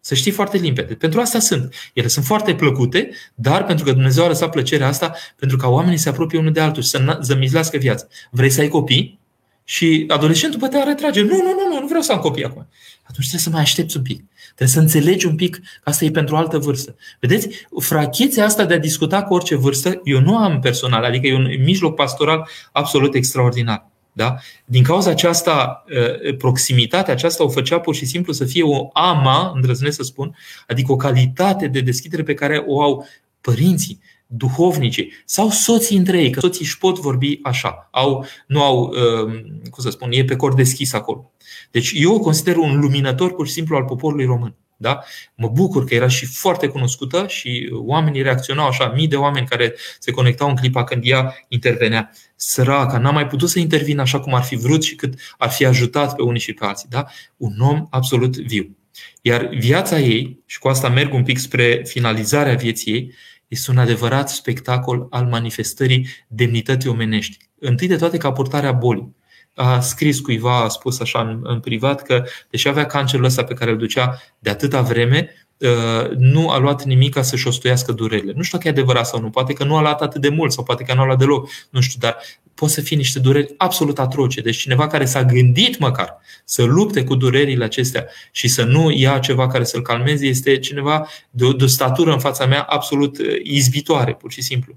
Să 0.00 0.14
știi 0.14 0.30
foarte 0.30 0.56
limpede. 0.56 0.94
Pentru 0.94 1.20
asta 1.20 1.38
sunt. 1.38 1.74
Ele 1.92 2.08
sunt 2.08 2.24
foarte 2.24 2.54
plăcute, 2.54 3.10
dar 3.34 3.64
pentru 3.64 3.84
că 3.84 3.92
Dumnezeu 3.92 4.24
a 4.24 4.28
lăsat 4.28 4.50
plăcerea 4.50 4.86
asta, 4.86 5.14
pentru 5.36 5.56
ca 5.56 5.68
oamenii 5.68 5.98
să 5.98 6.08
apropie 6.08 6.38
unul 6.38 6.52
de 6.52 6.60
altul 6.60 6.82
și 6.82 6.88
să 6.88 7.18
zămizlească 7.22 7.76
viața. 7.76 8.06
Vrei 8.30 8.50
să 8.50 8.60
ai 8.60 8.68
copii? 8.68 9.18
Și 9.64 10.04
adolescentul 10.08 10.58
poate 10.58 10.82
retrage. 10.82 11.20
Nu, 11.20 11.28
nu, 11.28 11.42
nu, 11.42 11.68
nu, 11.72 11.80
nu 11.80 11.86
vreau 11.86 12.02
să 12.02 12.12
am 12.12 12.18
copii 12.18 12.44
acum. 12.44 12.68
atunci 13.02 13.28
trebuie 13.28 13.40
să 13.40 13.50
mai 13.50 13.60
aștepți 13.60 13.96
un 13.96 14.02
pic. 14.02 14.24
Trebuie 14.54 14.76
să 14.76 14.80
înțelegi 14.80 15.26
un 15.26 15.34
pic 15.34 15.56
că 15.56 15.62
asta 15.84 16.04
e 16.04 16.10
pentru 16.10 16.34
o 16.34 16.38
altă 16.38 16.58
vârstă. 16.58 16.96
Vedeți, 17.20 17.48
frachețea 17.78 18.44
asta 18.44 18.64
de 18.64 18.74
a 18.74 18.78
discuta 18.78 19.22
cu 19.22 19.34
orice 19.34 19.54
vârstă, 19.54 20.00
eu 20.04 20.20
nu 20.20 20.36
am 20.36 20.60
personal, 20.60 21.04
adică 21.04 21.26
e 21.26 21.34
un 21.34 21.62
mijloc 21.62 21.94
pastoral 21.94 22.48
absolut 22.72 23.14
extraordinar. 23.14 23.88
Da? 24.12 24.36
Din 24.64 24.82
cauza 24.82 25.10
aceasta, 25.10 25.84
uh, 25.88 26.36
proximitatea 26.36 27.14
aceasta 27.14 27.44
o 27.44 27.48
făcea 27.48 27.80
pur 27.80 27.94
și 27.94 28.06
simplu 28.06 28.32
să 28.32 28.44
fie 28.44 28.62
o 28.62 28.88
ama, 28.92 29.52
îndrăznesc 29.54 29.96
să 29.96 30.02
spun, 30.02 30.36
adică 30.66 30.92
o 30.92 30.96
calitate 30.96 31.66
de 31.66 31.80
deschidere 31.80 32.22
pe 32.22 32.34
care 32.34 32.64
o 32.66 32.82
au 32.82 33.06
părinții, 33.40 34.00
duhovnicii 34.26 35.12
sau 35.24 35.50
soții 35.50 35.96
între 35.96 36.22
ei, 36.22 36.30
că 36.30 36.40
soții 36.40 36.64
își 36.64 36.78
pot 36.78 36.98
vorbi 36.98 37.38
așa, 37.42 37.88
au, 37.90 38.26
nu 38.46 38.62
au, 38.62 38.82
uh, 38.82 39.32
cum 39.70 39.82
să 39.82 39.90
spun, 39.90 40.12
e 40.12 40.24
pe 40.24 40.36
cor 40.36 40.54
deschis 40.54 40.92
acolo. 40.92 41.32
Deci 41.70 41.92
eu 41.94 42.14
o 42.14 42.18
consider 42.18 42.56
un 42.56 42.80
luminător 42.80 43.34
pur 43.34 43.46
și 43.46 43.52
simplu 43.52 43.76
al 43.76 43.84
poporului 43.84 44.24
român. 44.24 44.54
Da? 44.76 45.04
Mă 45.34 45.48
bucur 45.48 45.84
că 45.84 45.94
era 45.94 46.08
și 46.08 46.26
foarte 46.26 46.66
cunoscută 46.66 47.26
și 47.28 47.70
oamenii 47.72 48.22
reacționau 48.22 48.66
așa, 48.66 48.92
mii 48.96 49.08
de 49.08 49.16
oameni 49.16 49.46
care 49.46 49.74
se 49.98 50.10
conectau 50.10 50.48
în 50.48 50.56
clipa 50.56 50.84
când 50.84 51.02
ea 51.04 51.34
intervenea. 51.48 52.10
Săraca, 52.36 52.98
n-a 52.98 53.10
mai 53.10 53.26
putut 53.26 53.48
să 53.48 53.58
intervină 53.58 54.02
așa 54.02 54.20
cum 54.20 54.34
ar 54.34 54.42
fi 54.42 54.56
vrut 54.56 54.82
și 54.82 54.94
cât 54.94 55.14
ar 55.38 55.50
fi 55.50 55.64
ajutat 55.64 56.14
pe 56.14 56.22
unii 56.22 56.40
și 56.40 56.52
pe 56.52 56.64
alții. 56.64 56.88
Da? 56.90 57.06
Un 57.36 57.52
om 57.60 57.86
absolut 57.90 58.36
viu. 58.36 58.76
Iar 59.20 59.46
viața 59.46 59.98
ei, 59.98 60.42
și 60.46 60.58
cu 60.58 60.68
asta 60.68 60.88
merg 60.88 61.14
un 61.14 61.22
pic 61.22 61.38
spre 61.38 61.82
finalizarea 61.84 62.54
vieții 62.54 62.92
ei, 62.92 63.14
este 63.54 63.70
un 63.70 63.78
adevărat 63.78 64.30
spectacol 64.30 65.06
al 65.10 65.24
manifestării 65.24 66.08
demnității 66.28 66.90
omenești. 66.90 67.36
Întâi 67.58 67.88
de 67.88 67.96
toate 67.96 68.16
ca 68.16 68.32
purtarea 68.32 68.72
bolii 68.72 69.14
a 69.54 69.80
scris 69.80 70.20
cuiva, 70.20 70.62
a 70.62 70.68
spus 70.68 71.00
așa 71.00 71.20
în, 71.20 71.40
în 71.42 71.60
privat 71.60 72.02
că, 72.02 72.24
deși 72.50 72.68
avea 72.68 72.86
cancerul 72.86 73.24
ăsta 73.24 73.44
pe 73.44 73.54
care 73.54 73.70
îl 73.70 73.76
ducea 73.76 74.22
de 74.38 74.50
atâta 74.50 74.80
vreme, 74.80 75.30
uh, 75.58 76.10
nu 76.16 76.50
a 76.50 76.58
luat 76.58 76.84
nimic 76.84 77.14
ca 77.14 77.22
să-și 77.22 77.46
ostoiască 77.46 77.92
durerile. 77.92 78.32
Nu 78.36 78.42
știu 78.42 78.58
dacă 78.58 78.68
e 78.68 78.72
adevărat 78.72 79.06
sau 79.06 79.20
nu, 79.20 79.30
poate 79.30 79.52
că 79.52 79.64
nu 79.64 79.76
a 79.76 79.80
luat 79.80 80.02
atât 80.02 80.20
de 80.20 80.28
mult 80.28 80.52
sau 80.52 80.64
poate 80.64 80.84
că 80.84 80.94
nu 80.94 81.00
a 81.00 81.04
luat 81.04 81.18
deloc, 81.18 81.48
nu 81.70 81.80
știu, 81.80 81.98
dar 82.00 82.16
pot 82.54 82.70
să 82.70 82.80
fie 82.80 82.96
niște 82.96 83.18
dureri 83.18 83.54
absolut 83.56 83.98
atroce. 83.98 84.40
Deci 84.40 84.56
cineva 84.56 84.86
care 84.86 85.04
s-a 85.04 85.24
gândit 85.24 85.78
măcar 85.78 86.20
să 86.44 86.62
lupte 86.62 87.04
cu 87.04 87.14
durerile 87.14 87.64
acestea 87.64 88.06
și 88.32 88.48
să 88.48 88.64
nu 88.64 88.90
ia 88.90 89.18
ceva 89.18 89.46
care 89.46 89.64
să-l 89.64 89.82
calmeze 89.82 90.26
este 90.26 90.58
cineva 90.58 91.08
de 91.30 91.44
o, 91.44 91.52
de 91.52 91.64
o 91.64 91.66
statură 91.66 92.12
în 92.12 92.18
fața 92.18 92.46
mea 92.46 92.62
absolut 92.62 93.18
uh, 93.18 93.26
izbitoare, 93.42 94.14
pur 94.14 94.32
și 94.32 94.42
simplu. 94.42 94.76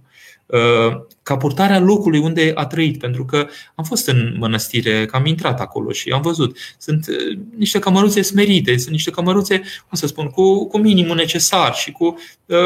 Uh, 1.27 1.33
ca 1.33 1.37
purtarea 1.37 1.79
locului 1.79 2.19
unde 2.19 2.51
a 2.55 2.65
trăit, 2.65 2.99
pentru 2.99 3.25
că 3.25 3.47
am 3.75 3.83
fost 3.83 4.07
în 4.07 4.35
mănăstire, 4.39 5.05
că 5.05 5.15
am 5.15 5.25
intrat 5.25 5.59
acolo 5.59 5.91
și 5.91 6.09
am 6.09 6.21
văzut. 6.21 6.57
Sunt 6.77 7.07
uh, 7.07 7.39
niște 7.57 7.79
cămăruțe 7.79 8.21
smerite, 8.21 8.77
sunt 8.77 8.91
niște 8.91 9.11
cămăruțe, 9.11 9.57
cum 9.57 9.97
să 9.97 10.07
spun, 10.07 10.27
cu, 10.27 10.67
cu 10.67 10.77
minimul 10.77 11.15
necesar 11.15 11.73
și 11.73 11.91
cu, 11.91 12.17
uh, 12.45 12.57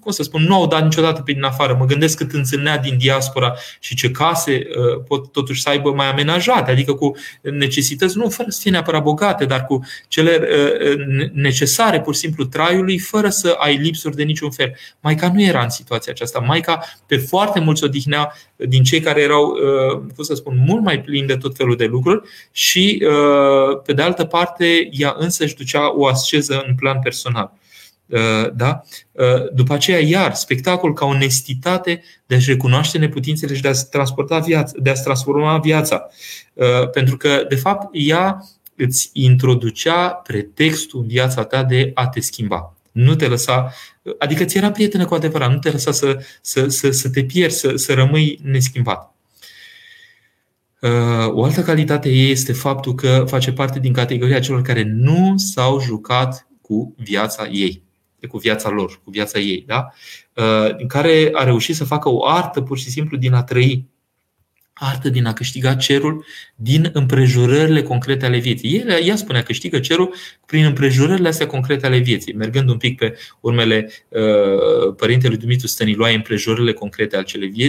cum 0.00 0.12
să 0.12 0.22
spun, 0.22 0.42
nu 0.42 0.54
au 0.54 0.66
dat 0.66 0.82
niciodată 0.82 1.22
pe 1.22 1.32
din 1.32 1.42
afară. 1.42 1.76
Mă 1.78 1.84
gândesc 1.84 2.16
cât 2.16 2.32
înțelnea 2.32 2.78
din 2.78 2.98
diaspora 2.98 3.54
și 3.80 3.94
ce 3.94 4.10
case 4.10 4.62
pot 5.08 5.32
totuși 5.32 5.62
să 5.62 5.68
aibă 5.68 5.92
mai 5.92 6.10
amenajate, 6.10 6.70
adică 6.70 6.92
cu 6.94 7.16
necesități, 7.42 8.16
nu 8.16 8.28
fără 8.28 8.48
să 8.50 8.58
fie 8.62 8.70
neapărat 8.70 9.02
bogate, 9.02 9.44
dar 9.44 9.64
cu 9.64 9.84
cele 10.08 10.40
necesare, 11.32 12.00
pur 12.00 12.14
și 12.14 12.20
simplu, 12.20 12.44
traiului, 12.44 12.98
fără 12.98 13.28
să 13.28 13.56
ai 13.58 13.76
lipsuri 13.76 14.16
de 14.16 14.22
niciun 14.22 14.50
fel. 14.50 14.74
Maica 15.00 15.32
nu 15.32 15.42
era 15.42 15.62
în 15.62 15.70
situația 15.70 16.12
aceasta. 16.12 16.38
Maica 16.38 16.80
pe 17.06 17.16
foarte 17.16 17.60
mulți 17.60 17.81
odihnea 17.84 18.32
din 18.56 18.82
cei 18.82 19.00
care 19.00 19.20
erau, 19.20 19.44
uh, 19.44 20.02
cum 20.14 20.24
să 20.24 20.34
spun, 20.34 20.62
mult 20.66 20.82
mai 20.82 21.00
plini 21.00 21.26
de 21.26 21.36
tot 21.36 21.56
felul 21.56 21.76
de 21.76 21.84
lucruri 21.84 22.28
și, 22.50 23.04
uh, 23.06 23.80
pe 23.84 23.92
de 23.92 24.02
altă 24.02 24.24
parte, 24.24 24.88
ea 24.90 25.14
însă 25.18 25.44
își 25.44 25.54
ducea 25.54 25.96
o 25.96 26.06
asceză 26.06 26.64
în 26.66 26.74
plan 26.74 26.98
personal. 27.02 27.52
Uh, 28.06 28.52
da? 28.54 28.82
După 29.52 29.72
aceea, 29.72 29.98
iar, 29.98 30.34
spectacol 30.34 30.92
ca 30.92 31.04
onestitate 31.04 32.02
de 32.26 32.34
a-și 32.34 32.50
recunoaște 32.50 32.98
neputințele 32.98 33.54
și 33.54 33.62
de 33.62 33.68
a-ți, 33.68 33.90
transporta 33.90 34.38
viața, 34.38 34.72
de 34.76 34.90
a-ți 34.90 35.02
transforma 35.02 35.58
viața. 35.58 36.08
Pentru 36.92 37.16
că, 37.16 37.44
de 37.48 37.56
fapt, 37.56 37.88
ea 37.92 38.44
îți 38.76 39.10
introducea 39.12 40.08
pretextul 40.08 41.00
în 41.00 41.06
viața 41.06 41.44
ta 41.44 41.64
de 41.64 41.90
a 41.94 42.08
te 42.08 42.20
schimba. 42.20 42.74
Nu 42.92 43.14
te 43.14 43.26
lăsa, 43.26 43.72
adică 44.18 44.44
ți 44.44 44.56
era 44.56 44.70
prietenă 44.70 45.04
cu 45.04 45.14
adevărat, 45.14 45.50
nu 45.50 45.58
te 45.58 45.70
lăsa 45.70 45.92
să, 45.92 46.24
să, 46.40 46.66
să, 46.68 46.90
să 46.90 47.10
te 47.10 47.24
pierzi, 47.24 47.58
să, 47.58 47.76
să 47.76 47.94
rămâi 47.94 48.38
neschimbat. 48.42 49.14
Uh, 50.80 51.28
o 51.28 51.44
altă 51.44 51.62
calitate 51.62 52.08
ei 52.08 52.30
este 52.30 52.52
faptul 52.52 52.94
că 52.94 53.24
face 53.26 53.52
parte 53.52 53.78
din 53.78 53.92
categoria 53.92 54.40
celor 54.40 54.62
care 54.62 54.82
nu 54.82 55.34
s-au 55.36 55.80
jucat 55.80 56.46
cu 56.60 56.94
viața 56.96 57.46
ei, 57.46 57.82
cu 58.28 58.38
viața 58.38 58.68
lor, 58.68 59.00
cu 59.04 59.10
viața 59.10 59.38
ei, 59.38 59.64
da? 59.66 59.88
Uh, 60.34 60.74
în 60.78 60.86
care 60.86 61.30
a 61.32 61.44
reușit 61.44 61.74
să 61.74 61.84
facă 61.84 62.08
o 62.08 62.26
artă 62.26 62.60
pur 62.60 62.78
și 62.78 62.90
simplu 62.90 63.16
din 63.16 63.32
a 63.32 63.42
trăi 63.42 63.84
artă 64.74 65.08
din 65.08 65.26
a 65.26 65.32
câștiga 65.32 65.74
cerul 65.74 66.24
din 66.54 66.90
împrejurările 66.92 67.82
concrete 67.82 68.26
ale 68.26 68.38
vieții. 68.38 68.76
El, 68.76 69.02
ea 69.04 69.16
spunea, 69.16 69.42
câștigă 69.42 69.78
cerul 69.78 70.14
prin 70.46 70.64
împrejurările 70.64 71.28
astea 71.28 71.46
concrete 71.46 71.86
ale 71.86 71.98
vieții. 71.98 72.34
Mergând 72.34 72.68
un 72.68 72.76
pic 72.76 72.98
pe 72.98 73.18
urmele 73.40 73.90
uh, 74.08 74.94
părintelui 74.96 75.36
Dumitru 75.36 75.66
Stăniloae, 75.66 76.14
împrejurările 76.14 76.72
concrete 76.72 77.24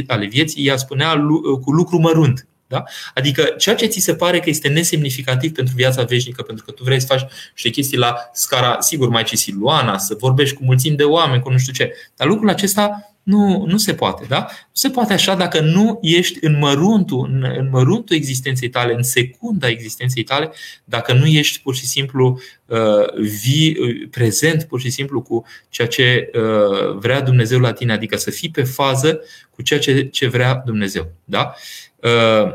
ale 0.07 0.25
vieții, 0.25 0.67
ea 0.67 0.77
spunea 0.77 1.13
lu- 1.13 1.59
cu 1.59 1.71
lucru 1.71 1.97
mărunt. 1.97 2.47
Da? 2.67 2.83
Adică 3.13 3.53
ceea 3.57 3.75
ce 3.75 3.85
ți 3.85 3.99
se 3.99 4.15
pare 4.15 4.39
că 4.39 4.49
este 4.49 4.67
nesemnificativ 4.67 5.51
pentru 5.51 5.73
viața 5.75 6.03
veșnică, 6.03 6.41
pentru 6.41 6.65
că 6.65 6.71
tu 6.71 6.83
vrei 6.83 6.99
să 6.99 7.05
faci 7.05 7.25
și 7.53 7.69
chestii 7.69 7.97
la 7.97 8.15
scara, 8.33 8.77
sigur, 8.79 9.09
mai 9.09 9.23
Siluana, 9.33 9.97
să 9.97 10.15
vorbești 10.19 10.55
cu 10.55 10.63
mulțimi 10.63 10.95
de 10.95 11.03
oameni, 11.03 11.41
cu 11.41 11.49
nu 11.49 11.57
știu 11.57 11.73
ce. 11.73 11.93
Dar 12.15 12.27
lucrul 12.27 12.49
acesta 12.49 13.12
nu, 13.23 13.65
nu 13.65 13.77
se 13.77 13.93
poate, 13.93 14.25
da? 14.27 14.39
Nu 14.49 14.71
se 14.71 14.89
poate 14.89 15.13
așa 15.13 15.35
dacă 15.35 15.59
nu 15.59 15.99
ești 16.01 16.37
în 16.41 16.57
măruntul, 16.57 17.29
în, 17.31 17.43
în 17.57 17.69
măruntul 17.69 18.15
existenței 18.15 18.69
tale, 18.69 18.93
în 18.93 19.03
secunda 19.03 19.67
existenței 19.67 20.23
tale, 20.23 20.51
dacă 20.83 21.13
nu 21.13 21.25
ești 21.25 21.61
pur 21.61 21.75
și 21.75 21.85
simplu 21.85 22.39
uh, 22.65 23.21
vii, 23.41 23.77
uh, 23.79 24.09
prezent 24.11 24.63
pur 24.63 24.79
și 24.79 24.89
simplu 24.89 25.21
cu 25.21 25.45
ceea 25.69 25.87
ce 25.87 26.29
uh, 26.33 26.95
vrea 26.95 27.21
Dumnezeu 27.21 27.59
la 27.59 27.73
tine, 27.73 27.93
adică 27.93 28.17
să 28.17 28.31
fii 28.31 28.49
pe 28.49 28.63
fază 28.63 29.19
cu 29.49 29.61
ceea 29.61 29.79
ce, 29.79 30.07
ce 30.07 30.27
vrea 30.27 30.61
Dumnezeu. 30.65 31.11
Da? 31.23 31.53
Uh, 31.95 32.51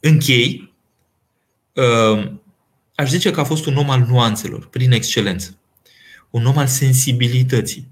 închei, 0.00 0.74
uh, 1.72 2.30
aș 2.94 3.10
zice 3.10 3.30
că 3.30 3.40
a 3.40 3.44
fost 3.44 3.66
un 3.66 3.76
om 3.76 3.90
al 3.90 4.06
nuanțelor, 4.08 4.68
prin 4.68 4.92
excelență. 4.92 5.56
Un 6.30 6.46
om 6.46 6.58
al 6.58 6.66
sensibilității 6.66 7.90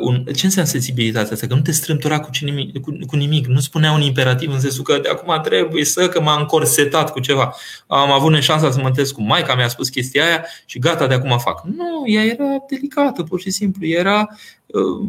un, 0.00 0.24
ce 0.24 0.44
înseamnă 0.44 0.70
sensibilitatea 0.70 1.32
asta? 1.32 1.46
Că 1.46 1.54
nu 1.54 1.60
te 1.60 1.72
strâmtura 1.72 2.20
cu, 2.20 2.30
nimic, 2.40 2.80
cu, 2.80 2.98
cu 3.06 3.16
nimic. 3.16 3.46
Nu 3.46 3.60
spunea 3.60 3.92
un 3.92 4.00
imperativ 4.00 4.52
în 4.52 4.60
sensul 4.60 4.84
că 4.84 4.98
de 4.98 5.08
acum 5.08 5.40
trebuie 5.42 5.84
să, 5.84 6.08
că 6.08 6.20
m-am 6.20 6.40
încorsetat 6.40 7.12
cu 7.12 7.20
ceva. 7.20 7.54
Am 7.86 8.10
avut 8.10 8.42
șansa 8.42 8.70
să 8.70 8.78
mă 8.80 8.86
întâlnesc 8.86 9.14
cu 9.14 9.22
maica, 9.22 9.54
mi-a 9.54 9.68
spus 9.68 9.88
chestia 9.88 10.24
aia 10.24 10.44
și 10.64 10.78
gata, 10.78 11.06
de 11.06 11.14
acum 11.14 11.38
fac. 11.38 11.64
Nu, 11.64 12.02
ea 12.06 12.24
era 12.24 12.44
delicată, 12.70 13.22
pur 13.22 13.40
și 13.40 13.50
simplu. 13.50 13.86
Era, 13.86 14.28
uh, 14.66 15.08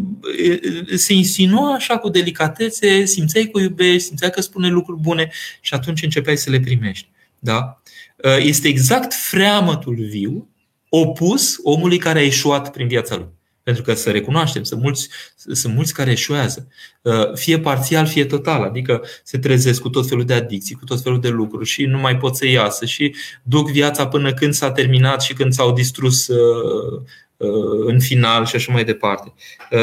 se 0.95 1.13
insinua 1.13 1.73
așa 1.73 1.97
cu 1.97 2.09
delicatețe, 2.09 3.05
simțeai 3.05 3.43
că 3.43 3.51
o 3.53 3.61
iubești, 3.61 4.07
simțeai 4.07 4.31
că 4.31 4.41
spune 4.41 4.69
lucruri 4.69 5.01
bune 5.01 5.31
și 5.61 5.73
atunci 5.73 6.03
începeai 6.03 6.37
să 6.37 6.49
le 6.49 6.59
primești. 6.59 7.09
Da? 7.39 7.81
Uh, 8.23 8.37
este 8.39 8.67
exact 8.67 9.13
freamătul 9.13 9.95
viu 9.95 10.47
opus 10.89 11.59
omului 11.63 11.97
care 11.97 12.19
a 12.19 12.23
ieșuat 12.23 12.71
prin 12.71 12.87
viața 12.87 13.15
lui. 13.15 13.37
Pentru 13.69 13.87
că 13.87 13.99
să 13.99 14.11
recunoaștem, 14.11 14.63
sunt 14.63 14.81
mulți, 14.81 15.09
sunt 15.35 15.73
mulți 15.73 15.93
care 15.93 16.11
eșuează, 16.11 16.67
uh, 17.01 17.33
fie 17.33 17.59
parțial, 17.59 18.05
fie 18.05 18.25
total, 18.25 18.63
adică 18.63 19.03
se 19.23 19.37
trezesc 19.37 19.81
cu 19.81 19.89
tot 19.89 20.07
felul 20.07 20.25
de 20.25 20.33
adicții, 20.33 20.75
cu 20.75 20.85
tot 20.85 21.01
felul 21.01 21.19
de 21.19 21.29
lucruri 21.29 21.69
și 21.69 21.85
nu 21.85 21.99
mai 21.99 22.17
pot 22.17 22.35
să 22.35 22.47
iasă 22.47 22.85
și 22.85 23.15
duc 23.43 23.71
viața 23.71 24.07
până 24.07 24.33
când 24.33 24.53
s-a 24.53 24.71
terminat 24.71 25.21
și 25.21 25.33
când 25.33 25.53
s-au 25.53 25.73
distrus 25.73 26.27
uh, 26.27 27.01
uh, 27.37 27.85
în 27.85 27.99
final 27.99 28.45
și 28.45 28.55
așa 28.55 28.71
mai 28.71 28.83
departe. 28.83 29.33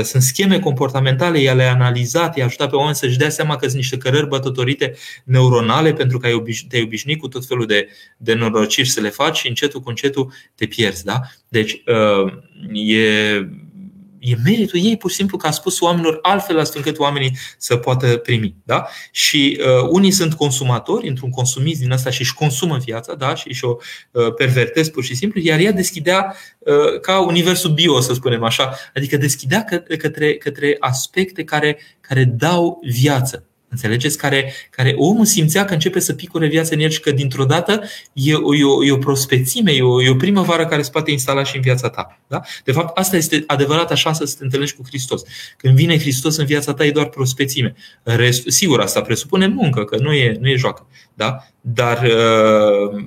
Sunt 0.02 0.22
scheme 0.22 0.58
comportamentale, 0.58 1.38
ele 1.40 1.64
analizate, 1.64 2.42
ajută 2.42 2.66
pe 2.66 2.76
oameni 2.76 2.96
să-și 2.96 3.18
dea 3.18 3.30
seama 3.30 3.56
că 3.56 3.64
sunt 3.64 3.76
niște 3.76 3.96
cărări 3.96 4.28
bătătorite 4.28 4.94
neuronale 5.24 5.92
pentru 5.92 6.18
că 6.18 6.28
te-ai 6.68 6.82
obișnuit 6.82 7.20
cu 7.20 7.28
tot 7.28 7.46
felul 7.46 7.66
de, 7.66 7.88
de 8.16 8.34
norociri 8.34 8.88
să 8.88 9.00
le 9.00 9.08
faci 9.08 9.36
și 9.36 9.48
încetul 9.48 9.80
cu 9.80 9.88
încetul 9.88 10.32
te 10.54 10.66
pierzi. 10.66 11.04
Da? 11.04 11.20
Deci 11.48 11.82
e 12.72 13.00
e 14.26 14.36
meritul 14.44 14.80
ei 14.82 14.96
pur 14.96 15.10
și 15.10 15.16
simplu 15.16 15.36
că 15.36 15.46
a 15.46 15.50
spus 15.50 15.80
oamenilor 15.80 16.18
altfel 16.22 16.58
astfel 16.58 16.82
încât 16.84 17.00
oamenii 17.00 17.36
să 17.58 17.76
poată 17.76 18.16
primi. 18.16 18.54
Da? 18.64 18.86
Și 19.10 19.60
uh, 19.60 19.88
unii 19.90 20.10
sunt 20.10 20.34
consumatori, 20.34 21.08
într-un 21.08 21.30
consumism 21.30 21.80
din 21.80 21.92
asta 21.92 22.10
și 22.10 22.20
își 22.20 22.34
consumă 22.34 22.76
viața 22.76 23.14
da? 23.14 23.34
și 23.34 23.52
și-o 23.52 23.76
uh, 24.10 24.34
pervertesc 24.34 24.90
pur 24.90 25.04
și 25.04 25.14
simplu, 25.14 25.40
iar 25.40 25.58
ea 25.58 25.72
deschidea 25.72 26.36
uh, 26.58 27.00
ca 27.00 27.20
universul 27.20 27.70
bio, 27.70 28.00
să 28.00 28.14
spunem 28.14 28.42
așa, 28.42 28.74
adică 28.94 29.16
deschidea 29.16 29.64
către, 29.98 30.36
către 30.36 30.76
aspecte 30.78 31.44
care, 31.44 31.78
care 32.00 32.24
dau 32.24 32.80
viață. 32.82 33.46
Înțelegeți? 33.68 34.18
Care, 34.18 34.52
care 34.70 34.94
omul 34.96 35.24
simțea 35.24 35.64
că 35.64 35.72
începe 35.72 36.00
să 36.00 36.12
picure 36.12 36.46
viața 36.46 36.74
în 36.74 36.80
el 36.80 36.90
și 36.90 37.00
că 37.00 37.10
dintr-o 37.10 37.44
dată 37.44 37.82
e 38.12 38.34
o, 38.34 38.54
e 38.54 38.64
o, 38.64 38.84
e 38.84 38.92
o 38.92 38.96
prospețime, 38.96 39.72
e 39.72 39.82
o, 39.82 40.02
e 40.02 40.10
o 40.10 40.14
primăvară 40.14 40.66
care 40.66 40.82
se 40.82 40.90
poate 40.90 41.10
instala 41.10 41.44
și 41.44 41.56
în 41.56 41.62
viața 41.62 41.88
ta. 41.88 42.20
Da? 42.26 42.40
De 42.64 42.72
fapt, 42.72 42.98
asta 42.98 43.16
este 43.16 43.44
adevărata 43.46 43.94
șansă 43.94 44.24
să 44.24 44.34
te 44.38 44.44
întâlnești 44.44 44.76
cu 44.76 44.82
Hristos. 44.86 45.22
Când 45.56 45.74
vine 45.74 45.98
Hristos 45.98 46.36
în 46.36 46.46
viața 46.46 46.74
ta, 46.74 46.84
e 46.84 46.90
doar 46.90 47.06
prospețime. 47.06 47.74
Rest, 48.02 48.50
sigur, 48.50 48.80
asta 48.80 49.00
presupune 49.00 49.46
muncă, 49.46 49.84
că 49.84 49.96
nu 49.98 50.12
e, 50.12 50.36
nu 50.40 50.48
e 50.48 50.56
joacă. 50.56 50.86
Da? 51.14 51.46
Dar 51.60 52.02
uh, 52.02 53.04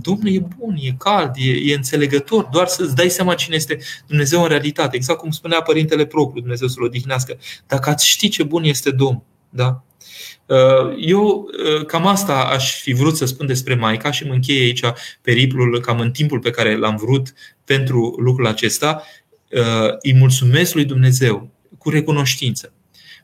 Domnul 0.00 0.34
e 0.34 0.46
bun, 0.58 0.76
e 0.80 0.94
cald, 0.98 1.30
e, 1.36 1.72
e 1.72 1.74
înțelegător, 1.74 2.48
doar 2.52 2.66
să-ți 2.66 2.94
dai 2.94 3.08
seama 3.08 3.34
cine 3.34 3.56
este 3.56 3.78
Dumnezeu 4.06 4.42
în 4.42 4.48
realitate. 4.48 4.96
Exact 4.96 5.18
cum 5.18 5.30
spunea 5.30 5.62
Părintele 5.62 6.04
Propriu, 6.04 6.40
Dumnezeu 6.40 6.68
să-l 6.68 6.82
odihnească. 6.82 7.38
Dacă 7.66 7.90
ați 7.90 8.08
ști 8.08 8.28
ce 8.28 8.42
bun 8.42 8.64
este 8.64 8.90
Domnul, 8.90 9.24
da? 9.54 9.82
Uh, 10.46 10.94
eu 10.98 11.48
uh, 11.78 11.86
cam 11.86 12.06
asta 12.06 12.34
aș 12.34 12.80
fi 12.80 12.92
vrut 12.92 13.16
să 13.16 13.24
spun 13.24 13.46
despre 13.46 13.74
Maica 13.74 14.10
și 14.10 14.26
mă 14.26 14.32
încheie 14.32 14.62
aici 14.62 14.82
periplul 15.20 15.80
cam 15.80 16.00
în 16.00 16.10
timpul 16.10 16.38
pe 16.38 16.50
care 16.50 16.76
l-am 16.76 16.96
vrut 16.96 17.32
pentru 17.64 18.14
lucrul 18.18 18.46
acesta. 18.46 19.02
Uh, 19.50 19.96
îi 20.02 20.14
mulțumesc 20.14 20.74
lui 20.74 20.84
Dumnezeu 20.84 21.50
cu 21.78 21.90
recunoștință 21.90 22.72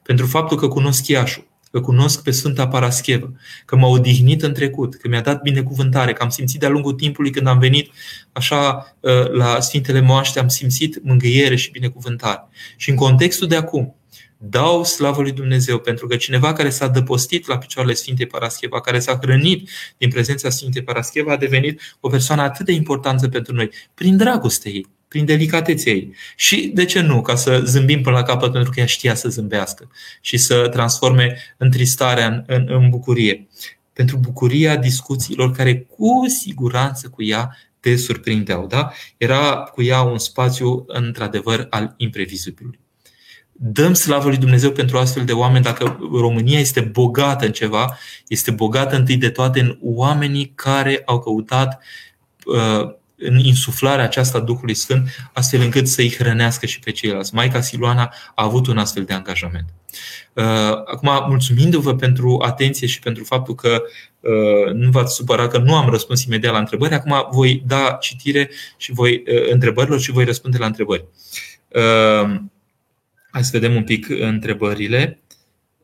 pentru 0.02 0.26
faptul 0.26 0.56
că 0.56 0.68
cunosc 0.68 1.06
Iașul, 1.06 1.46
că 1.70 1.80
cunosc 1.80 2.22
pe 2.22 2.30
Sfânta 2.30 2.68
Paraschevă, 2.68 3.32
că 3.64 3.76
m-a 3.76 3.88
odihnit 3.88 4.42
în 4.42 4.52
trecut, 4.52 4.94
că 4.94 5.08
mi-a 5.08 5.20
dat 5.20 5.42
binecuvântare, 5.42 6.12
că 6.12 6.22
am 6.22 6.28
simțit 6.28 6.60
de-a 6.60 6.68
lungul 6.68 6.92
timpului 6.92 7.30
când 7.30 7.46
am 7.46 7.58
venit 7.58 7.90
așa 8.32 8.92
la 9.32 9.60
Sfintele 9.60 10.00
Moaște, 10.00 10.38
am 10.38 10.48
simțit 10.48 11.04
mângâiere 11.04 11.56
și 11.56 11.70
binecuvântare. 11.70 12.48
Și 12.76 12.90
în 12.90 12.96
contextul 12.96 13.48
de 13.48 13.56
acum, 13.56 13.97
Dau 14.40 14.84
slavă 14.84 15.22
lui 15.22 15.32
Dumnezeu 15.32 15.78
pentru 15.78 16.06
că 16.06 16.16
cineva 16.16 16.52
care 16.52 16.70
s-a 16.70 16.88
dăpostit 16.88 17.46
la 17.46 17.58
picioarele 17.58 17.94
Sfintei 17.94 18.26
Parascheva, 18.26 18.80
care 18.80 18.98
s-a 18.98 19.18
hrănit 19.22 19.70
din 19.96 20.10
prezența 20.10 20.50
Sfintei 20.50 20.82
Parascheva, 20.82 21.32
a 21.32 21.36
devenit 21.36 21.96
o 22.00 22.08
persoană 22.08 22.42
atât 22.42 22.66
de 22.66 22.72
importantă 22.72 23.28
pentru 23.28 23.54
noi, 23.54 23.70
prin 23.94 24.16
dragostea 24.16 24.70
ei, 24.70 24.86
prin 25.08 25.24
delicatețea 25.24 25.92
ei. 25.92 26.14
Și 26.36 26.70
de 26.74 26.84
ce 26.84 27.00
nu? 27.00 27.22
Ca 27.22 27.34
să 27.34 27.62
zâmbim 27.64 28.02
până 28.02 28.16
la 28.16 28.22
capăt 28.22 28.52
pentru 28.52 28.70
că 28.70 28.80
ea 28.80 28.86
știa 28.86 29.14
să 29.14 29.28
zâmbească 29.28 29.90
și 30.20 30.36
să 30.36 30.68
transforme 30.68 31.36
întristarea 31.56 32.26
în, 32.26 32.42
în, 32.46 32.66
în 32.68 32.88
bucurie. 32.88 33.48
Pentru 33.92 34.16
bucuria 34.16 34.76
discuțiilor 34.76 35.52
care 35.52 35.80
cu 35.80 36.24
siguranță 36.26 37.08
cu 37.08 37.22
ea 37.22 37.56
te 37.80 37.96
surprindeau. 37.96 38.66
Da? 38.66 38.92
Era 39.16 39.56
cu 39.56 39.82
ea 39.82 40.02
un 40.02 40.18
spațiu 40.18 40.84
într-adevăr 40.86 41.66
al 41.70 41.94
imprevizibilului 41.96 42.78
dăm 43.60 43.94
slavă 43.94 44.28
lui 44.28 44.36
Dumnezeu 44.36 44.70
pentru 44.70 44.98
astfel 44.98 45.24
de 45.24 45.32
oameni. 45.32 45.64
Dacă 45.64 45.98
România 46.12 46.58
este 46.58 46.80
bogată 46.80 47.46
în 47.46 47.52
ceva, 47.52 47.98
este 48.28 48.50
bogată 48.50 48.96
întâi 48.96 49.16
de 49.16 49.30
toate 49.30 49.60
în 49.60 49.78
oamenii 49.82 50.52
care 50.54 51.02
au 51.04 51.18
căutat 51.18 51.82
uh, 52.44 52.96
în 53.16 53.38
insuflarea 53.38 54.04
aceasta 54.04 54.40
Duhului 54.40 54.74
Sfânt, 54.74 55.30
astfel 55.32 55.60
încât 55.60 55.88
să-i 55.88 56.14
hrănească 56.18 56.66
și 56.66 56.78
pe 56.78 56.90
ceilalți. 56.90 57.34
Maica 57.34 57.60
Siluana 57.60 58.14
a 58.34 58.44
avut 58.44 58.66
un 58.66 58.78
astfel 58.78 59.04
de 59.04 59.12
angajament. 59.12 59.68
Uh, 60.32 60.44
acum, 60.84 61.10
mulțumindu-vă 61.28 61.94
pentru 61.94 62.42
atenție 62.44 62.86
și 62.86 62.98
pentru 62.98 63.24
faptul 63.24 63.54
că 63.54 63.82
uh, 64.20 64.72
nu 64.72 64.90
v-ați 64.90 65.14
supărat 65.14 65.50
că 65.50 65.58
nu 65.58 65.74
am 65.74 65.90
răspuns 65.90 66.24
imediat 66.24 66.52
la 66.52 66.58
întrebări, 66.58 66.94
acum 66.94 67.28
voi 67.30 67.62
da 67.66 67.96
citire 68.00 68.50
și 68.76 68.92
voi 68.92 69.22
întrebărilor 69.50 70.00
și 70.00 70.10
voi 70.10 70.24
răspunde 70.24 70.58
la 70.58 70.66
întrebări. 70.66 71.04
Hai 73.38 73.46
să 73.46 73.58
vedem 73.58 73.74
un 73.76 73.84
pic 73.84 74.08
întrebările. 74.08 75.20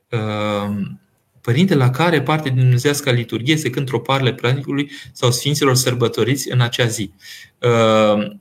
Ehm, 0.08 1.00
Părinte, 1.40 1.74
la 1.74 1.90
care 1.90 2.22
parte 2.22 2.48
din 2.48 2.58
Dumnezească 2.58 3.10
liturghie 3.10 3.56
se 3.56 3.70
cânt 3.70 3.86
troparele 3.86 4.34
praznicului 4.34 4.90
sau 5.12 5.30
Sfinților 5.30 5.74
sărbătoriți 5.74 6.50
în 6.50 6.60
acea 6.60 6.86
zi? 6.86 7.10
Ehm, 7.58 8.40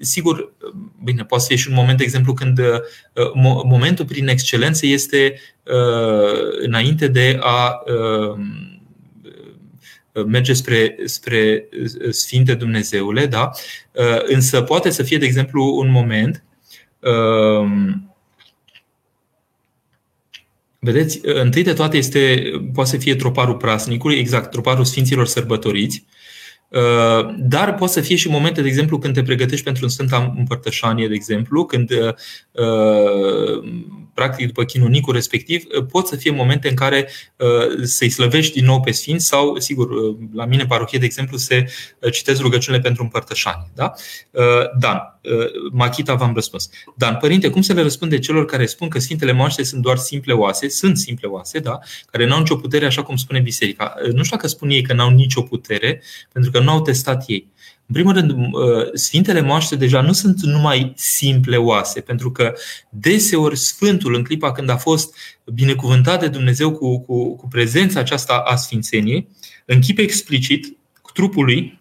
sigur, 0.00 0.52
bine, 1.04 1.24
poate 1.24 1.44
fi 1.48 1.56
și 1.56 1.68
un 1.68 1.74
moment, 1.74 1.98
de 1.98 2.04
exemplu, 2.04 2.32
când 2.34 2.58
uh, 2.58 3.30
momentul 3.64 4.04
prin 4.04 4.28
excelență 4.28 4.86
este 4.86 5.40
uh, 5.64 6.64
înainte 6.66 7.08
de 7.08 7.38
a 7.40 7.82
ehm, 7.86 8.82
merge 10.26 10.52
spre, 10.52 10.96
spre 11.04 11.68
Sfinte 12.10 12.54
Dumnezeule, 12.54 13.26
da? 13.26 13.50
Uh, 13.92 14.22
însă 14.22 14.62
poate 14.62 14.90
să 14.90 15.02
fie, 15.02 15.18
de 15.18 15.24
exemplu, 15.24 15.76
un 15.76 15.90
moment 15.90 16.44
Vedeți, 20.84 21.20
întâi 21.22 21.62
de 21.62 21.72
toate 21.72 21.96
este, 21.96 22.50
poate 22.72 22.90
să 22.90 22.96
fie 22.96 23.14
troparul 23.14 23.56
prasnicului, 23.56 24.16
exact, 24.16 24.50
troparul 24.50 24.84
Sfinților 24.84 25.26
Sărbătoriți, 25.26 26.04
uh, 26.68 27.34
dar 27.38 27.74
poate 27.74 27.92
să 27.92 28.00
fie 28.00 28.16
și 28.16 28.28
momente, 28.28 28.62
de 28.62 28.68
exemplu, 28.68 28.98
când 28.98 29.14
te 29.14 29.22
pregătești 29.22 29.64
pentru 29.64 29.84
un 29.84 29.90
Sfânta 29.90 30.34
Împărtășanie, 30.38 31.08
de 31.08 31.14
exemplu, 31.14 31.64
când 31.64 31.90
uh, 31.90 32.14
practic 34.14 34.46
după 34.46 34.64
chinunicul 34.64 35.12
respectiv, 35.14 35.64
uh, 35.76 35.86
pot 35.90 36.06
să 36.06 36.16
fie 36.16 36.30
momente 36.30 36.68
în 36.68 36.74
care 36.74 37.08
uh, 37.36 37.82
să-i 37.82 38.08
slăvești 38.08 38.52
din 38.52 38.64
nou 38.64 38.80
pe 38.80 38.90
Sfinți 38.90 39.26
sau, 39.26 39.58
sigur, 39.58 39.90
uh, 39.90 40.16
la 40.34 40.44
mine 40.44 40.66
parohie, 40.66 40.98
de 40.98 41.04
exemplu, 41.04 41.36
se 41.36 41.66
citesc 42.12 42.40
rugăciunile 42.40 42.82
pentru 42.82 43.02
împărtășani. 43.02 43.70
Da? 43.74 43.92
Dan, 44.78 44.98
Machita 45.72 46.14
v-am 46.14 46.34
răspuns. 46.34 46.70
Dan, 46.96 47.16
părinte, 47.16 47.50
cum 47.50 47.62
să 47.62 47.72
le 47.72 47.82
răspunde 47.82 48.18
celor 48.18 48.44
care 48.44 48.66
spun 48.66 48.88
că 48.88 48.98
Sfintele 48.98 49.32
Moaște 49.32 49.62
sunt 49.62 49.82
doar 49.82 49.96
simple 49.96 50.32
oase, 50.32 50.68
sunt 50.68 50.96
simple 50.98 51.28
oase, 51.28 51.58
da? 51.58 51.78
care 52.10 52.26
n-au 52.26 52.38
nicio 52.38 52.56
putere, 52.56 52.86
așa 52.86 53.02
cum 53.02 53.16
spune 53.16 53.40
Biserica. 53.40 53.94
Nu 54.12 54.22
știu 54.22 54.36
dacă 54.36 54.46
spun 54.48 54.70
ei 54.70 54.82
că 54.82 54.92
n-au 54.92 55.10
nicio 55.10 55.42
putere, 55.42 56.02
pentru 56.32 56.50
că 56.50 56.60
nu 56.60 56.70
au 56.70 56.82
testat 56.82 57.24
ei. 57.26 57.52
În 57.86 57.94
primul 57.94 58.12
rând, 58.12 58.30
uh, 58.30 58.38
Sfintele 58.92 59.40
Moaște 59.40 59.76
deja 59.76 60.00
nu 60.00 60.12
sunt 60.12 60.40
numai 60.40 60.92
simple 60.96 61.56
oase, 61.56 62.00
pentru 62.00 62.32
că 62.32 62.52
deseori 62.88 63.56
Sfântul, 63.56 64.14
în 64.14 64.22
clipa 64.22 64.52
când 64.52 64.68
a 64.68 64.76
fost 64.76 65.14
binecuvântat 65.44 66.20
de 66.20 66.28
Dumnezeu 66.28 66.72
cu, 66.72 67.00
cu, 67.00 67.36
cu 67.36 67.48
prezența 67.48 68.00
aceasta 68.00 68.42
a 68.46 68.56
Sfințeniei, 68.56 69.28
în 69.64 69.80
chip 69.80 69.98
explicit, 69.98 70.76
cu 71.02 71.10
trupul 71.12 71.44
lui, 71.44 71.80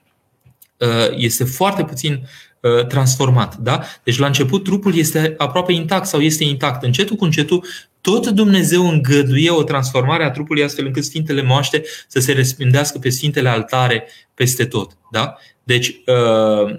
uh, 0.78 1.16
este 1.16 1.44
foarte 1.44 1.84
puțin 1.84 2.28
uh, 2.60 2.86
transformat. 2.88 3.58
Da? 3.58 3.84
Deci 4.04 4.18
la 4.18 4.26
început 4.26 4.64
trupul 4.64 4.96
este 4.96 5.34
aproape 5.38 5.72
intact 5.72 6.06
sau 6.06 6.22
este 6.22 6.44
intact. 6.44 6.84
Încetul 6.84 7.16
cu 7.16 7.24
încetul 7.24 7.66
tot 8.02 8.28
Dumnezeu 8.28 8.90
îngăduie 8.90 9.50
o 9.50 9.64
transformare 9.64 10.24
a 10.24 10.32
trupului 10.32 10.64
astfel 10.64 10.86
încât 10.86 11.04
Sfintele 11.04 11.42
Moaște 11.42 11.84
să 12.08 12.20
se 12.20 12.32
respindească 12.32 13.00
pe 13.00 13.10
Sfintele 13.10 13.50
Altare 13.50 14.08
peste 14.34 14.66
tot. 14.66 14.98
Da? 15.12 15.38
Deci, 15.64 15.88
uh, 15.88 16.76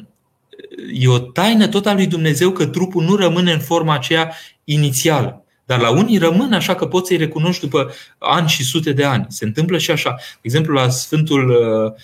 e 0.92 1.08
o 1.08 1.18
taină 1.18 1.66
tot 1.66 1.86
a 1.86 1.94
lui 1.94 2.06
Dumnezeu 2.06 2.50
că 2.50 2.66
trupul 2.66 3.02
nu 3.04 3.16
rămâne 3.16 3.52
în 3.52 3.60
forma 3.60 3.94
aceea 3.94 4.34
inițială. 4.64 5.44
Dar 5.66 5.80
la 5.80 5.90
unii 5.90 6.18
rămân 6.18 6.52
așa 6.52 6.74
că 6.74 6.86
poți 6.86 7.08
să-i 7.08 7.16
recunoști 7.16 7.60
după 7.60 7.92
ani 8.18 8.48
și 8.48 8.64
sute 8.64 8.92
de 8.92 9.04
ani. 9.04 9.26
Se 9.28 9.44
întâmplă 9.44 9.78
și 9.78 9.90
așa. 9.90 10.14
De 10.18 10.40
exemplu, 10.42 10.74
la 10.74 10.88
Sfântul 10.88 11.48
uh, 11.48 11.92
Uh, 11.92 12.00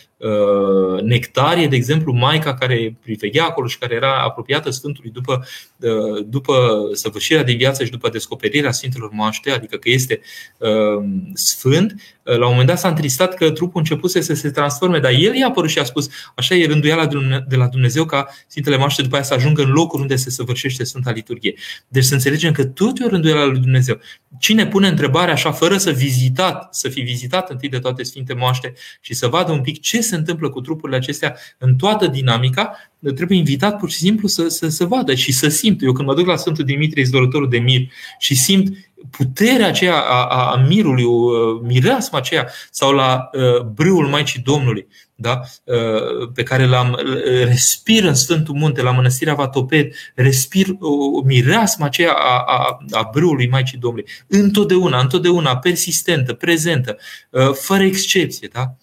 nectarie, 1.02 1.66
de 1.66 1.76
exemplu, 1.76 2.12
Maica 2.12 2.54
care 2.54 2.96
priveghea 3.02 3.44
acolo 3.44 3.66
și 3.66 3.78
care 3.78 3.94
era 3.94 4.22
apropiată 4.22 4.70
Sfântului 4.70 5.10
după, 5.10 5.46
uh, 5.76 6.24
după 6.26 6.54
săvârșirea 6.92 7.42
din 7.42 7.56
viață 7.56 7.84
și 7.84 7.90
după 7.90 8.08
descoperirea 8.08 8.72
Sfintelor 8.72 9.10
Moaște, 9.12 9.50
adică 9.50 9.76
că 9.76 9.90
este 9.90 10.20
uh, 10.58 11.04
Sfânt, 11.34 11.94
la 12.22 12.46
un 12.46 12.50
moment 12.50 12.66
dat 12.66 12.78
s-a 12.78 12.88
întristat 12.88 13.34
că 13.34 13.50
trupul 13.50 13.80
începuse 13.80 14.20
să 14.20 14.34
se 14.34 14.50
transforme, 14.50 14.98
dar 14.98 15.12
el 15.12 15.34
i-a 15.34 15.46
apărut 15.46 15.70
și 15.70 15.78
a 15.78 15.84
spus, 15.84 16.08
așa 16.34 16.54
e 16.54 16.66
rânduiala 16.66 17.06
de 17.48 17.56
la 17.56 17.66
Dumnezeu 17.66 18.04
ca 18.04 18.28
Sfintele 18.46 18.76
Moaște 18.76 19.02
după 19.02 19.14
aia 19.14 19.24
să 19.24 19.34
ajungă 19.34 19.62
în 19.62 19.70
locul 19.70 20.00
unde 20.00 20.16
se 20.16 20.30
săvârșește 20.30 20.84
Sfânta 20.84 21.10
Liturghie. 21.10 21.54
Deci 21.88 22.04
să 22.04 22.14
înțelegem 22.14 22.52
că 22.52 22.64
tot 22.64 22.98
e 23.00 23.04
o 23.04 23.08
rânduială 23.08 23.44
lui 23.44 23.60
Dumnezeu. 23.60 23.98
Cine 24.38 24.66
pune 24.66 24.88
întrebarea 24.88 25.34
așa, 25.34 25.52
fără 25.52 25.76
să 25.76 25.90
vizitat, 25.90 26.74
să 26.74 26.88
fi 26.88 27.00
vizitat 27.00 27.50
întâi 27.50 27.68
de 27.68 27.78
toate 27.78 28.02
Sfinte 28.02 28.34
Moaște 28.34 28.72
și 29.00 29.14
să 29.14 29.26
vadă 29.26 29.52
un 29.52 29.60
pic 29.60 29.80
ce 29.80 30.00
se 30.10 30.16
întâmplă 30.16 30.48
cu 30.48 30.60
trupurile 30.60 30.98
acestea 30.98 31.36
în 31.58 31.76
toată 31.76 32.06
dinamica, 32.06 32.72
trebuie 33.14 33.38
invitat 33.38 33.78
pur 33.78 33.90
și 33.90 33.98
simplu 33.98 34.28
să, 34.28 34.48
să, 34.48 34.68
să 34.68 34.84
vadă 34.84 35.14
și 35.14 35.32
să 35.32 35.48
simtă. 35.48 35.84
Eu 35.84 35.92
când 35.92 36.08
mă 36.08 36.14
duc 36.14 36.26
la 36.26 36.36
Sfântul 36.36 36.64
Dimitrie, 36.64 37.02
izolătorul 37.02 37.48
de 37.48 37.58
mir, 37.58 37.88
și 38.18 38.34
simt 38.34 38.76
puterea 39.10 39.66
aceea 39.66 39.94
a, 39.94 40.26
a, 40.26 40.50
a 40.50 40.56
mirului, 40.68 41.04
uh, 41.04 41.60
mireasma 41.62 42.18
aceea, 42.18 42.48
sau 42.70 42.92
la 42.92 43.30
uh, 43.32 43.62
brâul 43.62 44.06
Maicii 44.06 44.42
Domnului, 44.44 44.86
da? 45.14 45.40
Uh, 45.64 46.30
pe 46.34 46.42
care 46.42 46.66
l-am 46.66 46.98
respir 47.44 48.04
în 48.04 48.14
Sfântul 48.14 48.54
Munte, 48.54 48.82
la 48.82 48.90
Mănăstirea 48.90 49.34
Vatoped, 49.34 49.92
respir 50.14 50.66
o 50.80 51.22
mireasma 51.24 51.86
aceea 51.86 52.12
a, 52.12 52.44
a, 52.46 52.78
a 52.90 53.08
brâului 53.12 53.48
Maicii 53.48 53.78
Domnului. 53.78 54.10
Întotdeauna, 54.26 55.00
întotdeauna, 55.00 55.56
persistentă, 55.56 56.32
prezentă, 56.32 56.96
uh, 57.30 57.50
fără 57.52 57.82
excepție. 57.82 58.48
Da? 58.52 58.74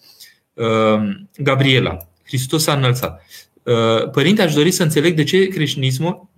Gabriela, 1.36 1.96
Hristos 2.26 2.66
a 2.66 2.72
înălțat. 2.72 3.22
Părinte, 4.12 4.42
aș 4.42 4.54
dori 4.54 4.70
să 4.70 4.82
înțeleg 4.82 5.16
de 5.16 5.24
ce 5.24 5.46
creștinismul 5.46 6.28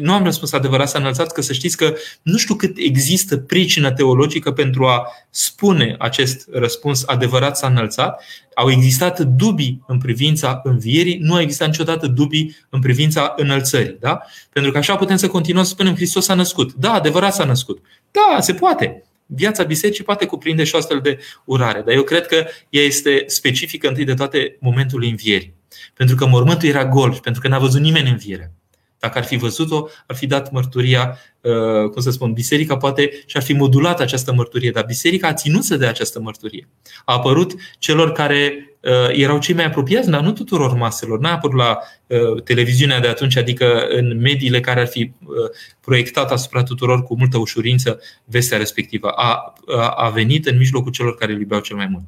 Nu 0.00 0.12
am 0.12 0.24
răspuns 0.24 0.52
adevărat 0.52 0.88
să 0.88 0.96
înălțați, 0.96 1.34
că 1.34 1.42
să 1.42 1.52
știți 1.52 1.76
că 1.76 1.94
nu 2.22 2.36
știu 2.36 2.54
cât 2.54 2.76
există 2.76 3.36
pricină 3.36 3.92
teologică 3.92 4.52
pentru 4.52 4.86
a 4.86 5.06
spune 5.30 5.96
acest 5.98 6.48
răspuns 6.52 7.02
adevărat 7.06 7.56
s-a 7.56 7.66
înălțat. 7.66 8.22
Au 8.54 8.70
existat 8.70 9.20
dubii 9.20 9.84
în 9.86 9.98
privința 9.98 10.60
învierii, 10.64 11.18
nu 11.20 11.34
a 11.34 11.40
existat 11.40 11.68
niciodată 11.68 12.06
dubii 12.06 12.56
în 12.68 12.80
privința 12.80 13.34
înălțării. 13.36 13.96
Da? 14.00 14.20
Pentru 14.52 14.72
că 14.72 14.78
așa 14.78 14.96
putem 14.96 15.16
să 15.16 15.28
continuăm 15.28 15.64
să 15.64 15.70
spunem 15.70 15.94
Hristos 15.94 16.24
s-a 16.24 16.34
născut. 16.34 16.72
Da, 16.72 16.92
adevărat 16.92 17.34
s-a 17.34 17.44
născut. 17.44 17.82
Da, 18.10 18.40
se 18.40 18.54
poate 18.54 19.02
viața 19.30 19.62
bisericii 19.62 20.04
poate 20.04 20.26
cuprinde 20.26 20.64
și 20.64 20.74
o 20.74 20.78
astfel 20.78 21.00
de 21.00 21.18
urare, 21.44 21.80
dar 21.80 21.94
eu 21.94 22.02
cred 22.02 22.26
că 22.26 22.46
ea 22.68 22.82
este 22.82 23.24
specifică 23.26 23.88
întâi 23.88 24.04
de 24.04 24.14
toate 24.14 24.56
momentului 24.60 25.10
învierii. 25.10 25.54
Pentru 25.94 26.16
că 26.16 26.26
mormântul 26.26 26.68
era 26.68 26.86
gol 26.86 27.14
și 27.14 27.20
pentru 27.20 27.40
că 27.40 27.48
n-a 27.48 27.58
văzut 27.58 27.80
nimeni 27.80 28.10
învierea. 28.10 28.50
Dacă 28.98 29.18
ar 29.18 29.24
fi 29.24 29.36
văzut-o, 29.36 29.88
ar 30.06 30.16
fi 30.16 30.26
dat 30.26 30.50
mărturia, 30.50 31.18
uh, 31.40 31.90
cum 31.90 32.02
să 32.02 32.10
spun, 32.10 32.32
biserica 32.32 32.76
poate 32.76 33.10
și 33.26 33.36
ar 33.36 33.42
fi 33.42 33.52
modulat 33.52 34.00
această 34.00 34.32
mărturie, 34.32 34.70
dar 34.70 34.84
biserica 34.84 35.28
a 35.28 35.32
ținut 35.32 35.64
să 35.64 35.76
dea 35.76 35.88
această 35.88 36.20
mărturie. 36.20 36.68
A 37.04 37.12
apărut 37.12 37.54
celor 37.78 38.12
care 38.12 38.72
uh, 38.80 39.08
erau 39.12 39.38
cei 39.38 39.54
mai 39.54 39.64
apropiați, 39.64 40.10
dar 40.10 40.20
nu 40.20 40.32
tuturor 40.32 40.74
maselor. 40.74 41.18
N-a 41.18 41.32
apărut 41.32 41.56
la 41.58 41.78
uh, 42.06 42.42
televiziunea 42.42 43.00
de 43.00 43.08
atunci, 43.08 43.36
adică 43.36 43.86
în 43.88 44.18
mediile 44.20 44.60
care 44.60 44.80
ar 44.80 44.86
fi 44.86 45.12
proiectat 45.80 46.30
asupra 46.30 46.62
tuturor 46.62 47.02
cu 47.02 47.16
multă 47.18 47.38
ușurință 47.38 48.00
vestea 48.24 48.58
respectivă. 48.58 49.08
A, 49.08 49.54
a 49.96 50.08
venit 50.08 50.46
în 50.46 50.56
mijlocul 50.56 50.92
celor 50.92 51.14
care 51.14 51.32
îl 51.32 51.40
iubeau 51.40 51.60
cel 51.60 51.76
mai 51.76 51.86
mult 51.86 52.04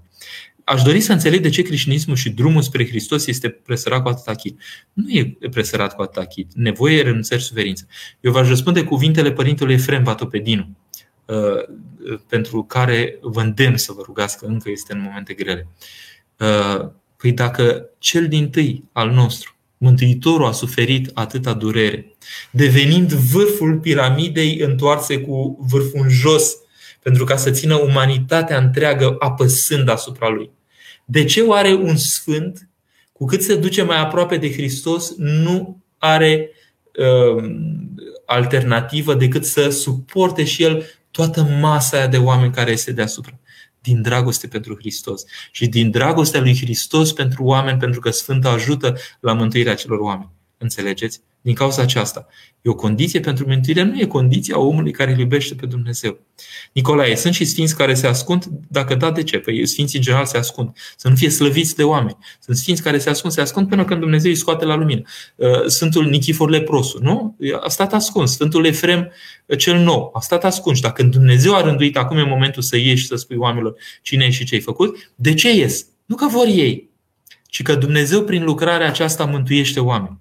aș 0.71 0.83
dori 0.83 1.01
să 1.01 1.13
înțeleg 1.13 1.41
de 1.41 1.49
ce 1.49 1.63
creștinismul 1.63 2.17
și 2.17 2.31
drumul 2.31 2.63
spre 2.63 2.87
Hristos 2.87 3.27
este 3.27 3.49
presărat 3.49 4.03
cu 4.03 4.09
atâta 4.09 4.35
chit. 4.35 4.61
Nu 4.93 5.11
e 5.11 5.37
presărat 5.51 5.95
cu 5.95 6.03
atâta 6.03 6.27
chit. 6.27 6.51
Nevoie, 6.55 7.03
renunțări, 7.03 7.43
suferință. 7.43 7.87
Eu 8.21 8.33
v-aș 8.33 8.49
răspunde 8.49 8.85
cuvintele 8.85 9.33
părintelui 9.33 9.75
Efrem 9.75 10.03
Vatopedinu, 10.03 10.77
uh, 11.25 12.17
pentru 12.29 12.63
care 12.63 13.19
vă 13.21 13.41
îndemn 13.41 13.77
să 13.77 13.93
vă 13.93 14.03
rugați 14.05 14.39
că 14.39 14.47
încă 14.47 14.71
este 14.71 14.93
în 14.93 15.01
momente 15.01 15.35
grele. 15.35 15.69
Uh, 16.39 16.91
păi 17.17 17.33
dacă 17.33 17.89
cel 17.99 18.29
din 18.29 18.51
tâi 18.51 18.85
al 18.93 19.11
nostru, 19.11 19.55
Mântuitorul 19.83 20.47
a 20.47 20.53
suferit 20.53 21.11
atâta 21.15 21.53
durere, 21.53 22.17
devenind 22.51 23.13
vârful 23.13 23.79
piramidei 23.79 24.59
întoarse 24.59 25.21
cu 25.21 25.59
vârful 25.71 26.01
în 26.03 26.09
jos, 26.09 26.57
pentru 27.03 27.25
ca 27.25 27.37
să 27.37 27.51
țină 27.51 27.75
umanitatea 27.75 28.59
întreagă 28.59 29.17
apăsând 29.19 29.89
asupra 29.89 30.29
lui. 30.29 30.51
De 31.11 31.25
ce 31.25 31.43
oare 31.43 31.73
un 31.73 31.97
sfânt, 31.97 32.69
cu 33.13 33.25
cât 33.25 33.43
se 33.43 33.57
duce 33.57 33.83
mai 33.83 34.01
aproape 34.01 34.37
de 34.37 34.53
Hristos, 34.53 35.15
nu 35.17 35.83
are 35.99 36.51
uh, 36.99 37.45
alternativă 38.27 39.15
decât 39.15 39.45
să 39.45 39.71
suporte 39.71 40.45
și 40.45 40.63
el 40.63 40.85
toată 41.11 41.43
masa 41.43 41.97
aia 41.97 42.07
de 42.07 42.17
oameni 42.17 42.53
care 42.53 42.71
este 42.71 42.93
deasupra? 42.93 43.39
Din 43.81 44.03
dragoste 44.03 44.47
pentru 44.47 44.77
Hristos 44.79 45.25
și 45.51 45.67
din 45.67 45.91
dragostea 45.91 46.41
lui 46.41 46.57
Hristos 46.57 47.13
pentru 47.13 47.45
oameni, 47.45 47.79
pentru 47.79 48.01
că 48.01 48.11
Sfântul 48.11 48.51
ajută 48.51 48.97
la 49.21 49.33
mântuirea 49.33 49.75
celor 49.75 49.99
oameni. 49.99 50.31
Înțelegeți? 50.59 51.21
Din 51.41 51.55
cauza 51.55 51.83
aceasta. 51.83 52.27
E 52.63 52.71
o 52.71 52.75
condiție 52.75 53.21
pentru 53.21 53.45
mântuire, 53.49 53.83
nu 53.83 54.01
e 54.01 54.05
condiția 54.05 54.59
omului 54.59 54.93
care 54.93 55.13
îl 55.13 55.19
iubește 55.19 55.55
pe 55.55 55.67
Dumnezeu. 55.67 56.19
Nicolae, 56.73 57.17
sunt 57.17 57.35
și 57.35 57.45
sfinți 57.45 57.77
care 57.77 57.95
se 57.95 58.07
ascund? 58.07 58.45
Dacă 58.69 58.95
da, 58.95 59.11
de 59.11 59.23
ce? 59.23 59.39
Păi 59.39 59.67
sfinții 59.67 59.99
în 59.99 60.05
general 60.05 60.27
se 60.27 60.37
ascund. 60.37 60.77
Să 60.97 61.09
nu 61.09 61.15
fie 61.15 61.31
slăviți 61.31 61.77
de 61.77 61.83
oameni. 61.83 62.17
Sunt 62.41 62.57
sfinți 62.57 62.83
care 62.83 62.99
se 62.99 63.11
ascund, 63.11 63.33
se 63.33 63.41
ascund 63.41 63.69
până 63.69 63.85
când 63.85 64.01
Dumnezeu 64.01 64.31
îi 64.31 64.37
scoate 64.37 64.65
la 64.65 64.75
lumină. 64.75 65.03
Uh, 65.37 65.65
Sfântul 65.67 66.05
Nichifor 66.09 66.51
Leprosu, 66.51 66.99
nu? 67.03 67.37
A 67.61 67.69
stat 67.69 67.93
ascuns. 67.93 68.33
Sfântul 68.33 68.65
Efrem 68.65 69.13
uh, 69.47 69.59
cel 69.59 69.79
nou, 69.79 70.11
a 70.15 70.21
stat 70.21 70.45
ascuns. 70.45 70.81
Dacă 70.81 71.03
Dumnezeu 71.03 71.55
a 71.55 71.61
rânduit 71.61 71.97
acum 71.97 72.17
e 72.17 72.23
momentul 72.23 72.63
să 72.63 72.77
ieși 72.77 73.01
și 73.01 73.07
să 73.07 73.17
spui 73.17 73.37
oamenilor 73.37 73.75
cine 74.03 74.25
e 74.25 74.31
și 74.31 74.45
ce 74.45 74.55
ai 74.55 74.61
făcut, 74.61 75.13
de 75.15 75.35
ce 75.35 75.55
ies? 75.55 75.87
Nu 76.07 76.15
că 76.15 76.27
vor 76.27 76.47
ei, 76.47 76.91
ci 77.47 77.63
că 77.63 77.75
Dumnezeu 77.75 78.23
prin 78.23 78.45
lucrarea 78.45 78.87
aceasta 78.87 79.25
mântuiește 79.25 79.81
oameni. 79.81 80.19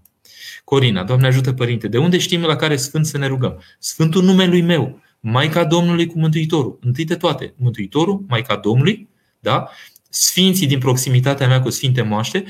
Corina, 0.70 1.04
Doamne 1.04 1.28
ajută 1.28 1.54
Părinte, 1.54 1.88
de 1.88 1.98
unde 1.98 2.18
știm 2.18 2.42
la 2.42 2.56
care 2.56 2.76
Sfânt 2.76 3.06
să 3.06 3.18
ne 3.18 3.28
rugăm? 3.28 3.62
Sfântul 3.80 4.24
numelui 4.24 4.62
meu, 4.62 5.02
Maica 5.20 5.64
Domnului 5.64 6.06
cu 6.06 6.20
Mântuitorul. 6.20 6.80
Întâi 6.82 7.06
de 7.06 7.16
toate, 7.16 7.54
Mântuitorul, 7.58 8.26
Maica 8.28 8.56
Domnului, 8.56 9.10
da? 9.40 9.70
Sfinții 10.10 10.68
din 10.68 10.80
proximitatea 10.80 11.48
mea 11.48 11.62
cu 11.62 11.70
Sfinte 11.70 12.02
Moaște, 12.02 12.44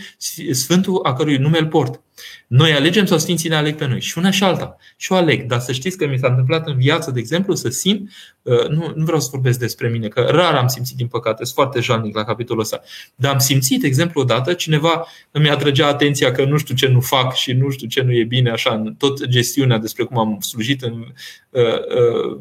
Sfântul 0.51 0.99
a 1.03 1.13
cărui 1.13 1.37
nume 1.37 1.57
îl 1.59 1.67
port. 1.67 2.01
Noi 2.47 2.71
alegem 2.71 3.05
sau 3.05 3.17
Sfinții 3.17 3.49
ne 3.49 3.55
aleg 3.55 3.75
pe 3.75 3.87
noi. 3.87 4.01
Și 4.01 4.17
una 4.17 4.31
și 4.31 4.43
alta. 4.43 4.77
Și 4.97 5.11
o 5.11 5.15
aleg. 5.15 5.43
Dar 5.43 5.59
să 5.59 5.71
știți 5.71 5.97
că 5.97 6.07
mi 6.07 6.17
s-a 6.17 6.27
întâmplat 6.27 6.67
în 6.67 6.77
viață, 6.77 7.11
de 7.11 7.19
exemplu, 7.19 7.55
să 7.55 7.69
simt, 7.69 8.09
uh, 8.41 8.67
nu, 8.67 8.91
nu 8.95 9.03
vreau 9.03 9.19
să 9.19 9.27
vorbesc 9.31 9.59
despre 9.59 9.87
mine, 9.87 10.07
că 10.07 10.21
rar 10.21 10.53
am 10.53 10.67
simțit, 10.67 10.95
din 10.95 11.07
păcate, 11.07 11.43
sunt 11.43 11.55
foarte 11.55 11.79
jalnic 11.79 12.15
la 12.15 12.23
capitolul 12.23 12.61
ăsta, 12.61 12.81
dar 13.15 13.33
am 13.33 13.39
simțit, 13.39 13.81
de 13.81 13.87
exemplu, 13.87 14.21
odată, 14.21 14.53
cineva 14.53 15.05
îmi 15.31 15.49
atrăgea 15.49 15.87
atenția 15.87 16.31
că 16.31 16.45
nu 16.45 16.57
știu 16.57 16.75
ce 16.75 16.87
nu 16.87 16.99
fac 16.99 17.35
și 17.35 17.53
nu 17.53 17.69
știu 17.69 17.87
ce 17.87 18.01
nu 18.01 18.11
e 18.11 18.23
bine, 18.23 18.49
așa, 18.49 18.73
în 18.73 18.95
tot 18.97 19.25
gestiunea 19.25 19.77
despre 19.77 20.03
cum 20.03 20.17
am 20.17 20.39
slujit 20.39 20.81
în 20.81 21.13
uh, 21.49 21.63
uh, 21.63 22.37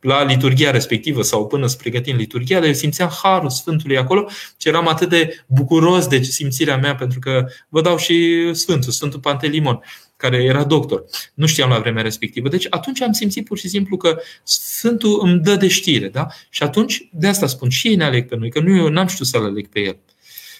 la 0.00 0.24
liturgia 0.24 0.70
respectivă 0.70 1.22
sau 1.22 1.46
până 1.46 1.66
să 1.66 1.76
pregătim 1.76 2.16
liturgia, 2.16 2.58
dar 2.58 2.66
eu 2.66 2.72
simțeam 2.72 3.10
harul 3.22 3.50
Sfântului 3.50 3.98
acolo 3.98 4.28
și 4.56 4.68
eram 4.68 4.88
atât 4.88 5.08
de 5.08 5.44
bucuros 5.46 6.06
de 6.06 6.22
simțirea 6.22 6.76
mea 6.76 6.94
pentru 6.94 7.18
că 7.18 7.46
vă 7.68 7.80
dau 7.80 7.96
și 7.96 8.48
Sfântul, 8.52 8.92
Sfântul 8.92 9.20
Pantelimon 9.20 9.82
care 10.16 10.36
era 10.36 10.64
doctor. 10.64 11.04
Nu 11.34 11.46
știam 11.46 11.70
la 11.70 11.78
vremea 11.78 12.02
respectivă. 12.02 12.48
Deci 12.48 12.66
atunci 12.70 13.00
am 13.00 13.12
simțit 13.12 13.44
pur 13.44 13.58
și 13.58 13.68
simplu 13.68 13.96
că 13.96 14.18
Sfântul 14.42 15.20
îmi 15.22 15.40
dă 15.40 15.56
de 15.56 15.68
știre. 15.68 16.08
Da? 16.08 16.26
Și 16.50 16.62
atunci, 16.62 17.08
de 17.12 17.26
asta 17.26 17.46
spun, 17.46 17.68
și 17.68 17.88
ei 17.88 17.96
ne 17.96 18.04
aleg 18.04 18.28
pe 18.28 18.36
noi, 18.36 18.50
că 18.50 18.60
nu 18.60 18.76
eu 18.76 18.88
n-am 18.88 19.06
știut 19.06 19.28
să-L 19.28 19.44
aleg 19.44 19.66
pe 19.66 19.80
El. 19.80 19.96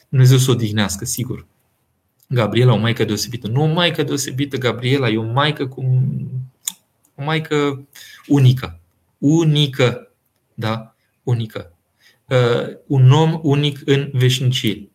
Dumnezeu 0.09 0.39
să 0.39 0.51
o 0.51 0.55
dignească, 0.55 1.05
sigur. 1.05 1.47
Gabriela, 2.29 2.73
o 2.73 2.77
maică 2.77 3.05
deosebită. 3.05 3.49
Nu 3.49 3.63
o 3.63 3.67
maică 3.67 4.03
deosebită, 4.03 4.57
Gabriela, 4.57 5.09
e 5.09 5.17
o 5.17 5.33
maică 5.33 5.67
cu 5.67 5.85
o 7.15 7.23
maică 7.23 7.87
unică 8.27 8.81
unică. 9.19 10.13
Da? 10.55 10.95
Unică. 11.23 11.73
Uh, 12.25 12.77
un 12.87 13.13
om 13.13 13.41
unic 13.43 13.81
în 13.85 14.11
veșnicie. 14.13 14.91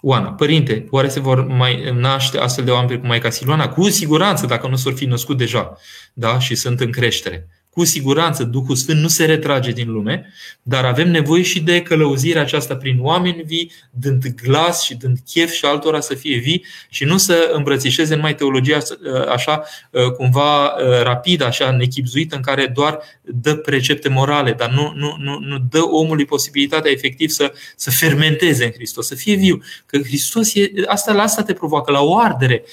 Oana, 0.00 0.32
părinte, 0.32 0.86
oare 0.90 1.08
se 1.08 1.20
vor 1.20 1.46
mai 1.46 1.92
naște 1.94 2.38
astfel 2.38 2.64
de 2.64 2.70
oameni 2.70 2.88
precum 2.88 3.08
Maica 3.08 3.30
Siluana? 3.30 3.68
Cu 3.68 3.88
siguranță, 3.88 4.46
dacă 4.46 4.68
nu 4.68 4.76
s-or 4.76 4.94
fi 4.94 5.04
născut 5.04 5.36
deja 5.36 5.76
da? 6.12 6.38
și 6.38 6.54
sunt 6.54 6.80
în 6.80 6.90
creștere. 6.90 7.48
Cu 7.74 7.84
siguranță 7.84 8.44
Duhul 8.44 8.76
Sfânt 8.76 9.00
nu 9.00 9.08
se 9.08 9.24
retrage 9.24 9.70
din 9.70 9.92
lume, 9.92 10.32
dar 10.62 10.84
avem 10.84 11.10
nevoie 11.10 11.42
și 11.42 11.60
de 11.60 11.82
călăuzirea 11.82 12.42
aceasta 12.42 12.76
prin 12.76 12.98
oameni 13.00 13.42
vii, 13.46 13.72
dând 13.90 14.34
glas 14.42 14.82
și 14.82 14.94
dând 14.94 15.18
chef 15.32 15.52
și 15.52 15.64
altora 15.64 16.00
să 16.00 16.14
fie 16.14 16.36
vii 16.38 16.64
și 16.88 17.04
nu 17.04 17.16
să 17.16 17.50
îmbrățișeze 17.52 18.14
numai 18.14 18.34
teologia 18.34 18.78
ă, 19.14 19.30
așa 19.30 19.64
ă, 19.94 20.10
cumva 20.10 20.66
ă, 20.66 21.02
rapid, 21.02 21.42
așa 21.42 21.70
nechipzuită, 21.70 22.36
în 22.36 22.42
care 22.42 22.66
doar 22.66 22.98
dă 23.22 23.54
precepte 23.56 24.08
morale, 24.08 24.52
dar 24.52 24.70
nu, 24.70 24.92
nu, 24.96 25.16
nu, 25.18 25.38
nu 25.38 25.58
dă 25.70 25.82
omului 25.82 26.24
posibilitatea 26.24 26.90
efectiv 26.90 27.30
să, 27.30 27.52
să 27.76 27.90
fermenteze 27.90 28.64
în 28.64 28.70
Hristos, 28.70 29.06
să 29.06 29.14
fie 29.14 29.34
viu. 29.34 29.62
Că 29.86 29.98
Hristos 29.98 30.54
e, 30.54 30.72
asta 30.86 31.12
la 31.12 31.22
asta 31.22 31.42
te 31.42 31.52
provoacă, 31.52 31.90
la 31.90 32.00
o 32.00 32.18
ardere 32.18 32.64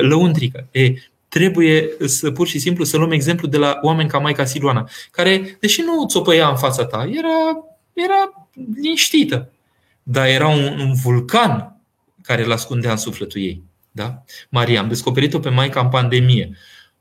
lăuntrică. 0.00 0.66
E, 0.70 0.92
trebuie 1.36 1.88
să 2.04 2.30
pur 2.30 2.46
și 2.46 2.58
simplu 2.58 2.84
să 2.84 2.96
luăm 2.96 3.10
exemplu 3.10 3.48
de 3.48 3.56
la 3.56 3.78
oameni 3.82 4.08
ca 4.08 4.18
Maica 4.18 4.44
Siluana, 4.44 4.88
care, 5.10 5.56
deși 5.60 5.80
nu 5.80 6.06
țopăia 6.06 6.48
în 6.48 6.56
fața 6.56 6.84
ta, 6.84 7.08
era, 7.12 7.64
era 7.92 8.48
liniștită, 8.74 9.50
dar 10.02 10.26
era 10.26 10.48
un, 10.48 10.78
un 10.80 10.94
vulcan 10.94 11.80
care 12.22 12.44
îl 12.44 12.52
ascundea 12.52 12.90
în 12.90 12.96
sufletul 12.96 13.40
ei. 13.40 13.62
Da? 13.90 14.22
Maria, 14.48 14.80
am 14.80 14.88
descoperit-o 14.88 15.38
pe 15.38 15.48
Maica 15.48 15.80
în 15.80 15.88
pandemie. 15.88 16.56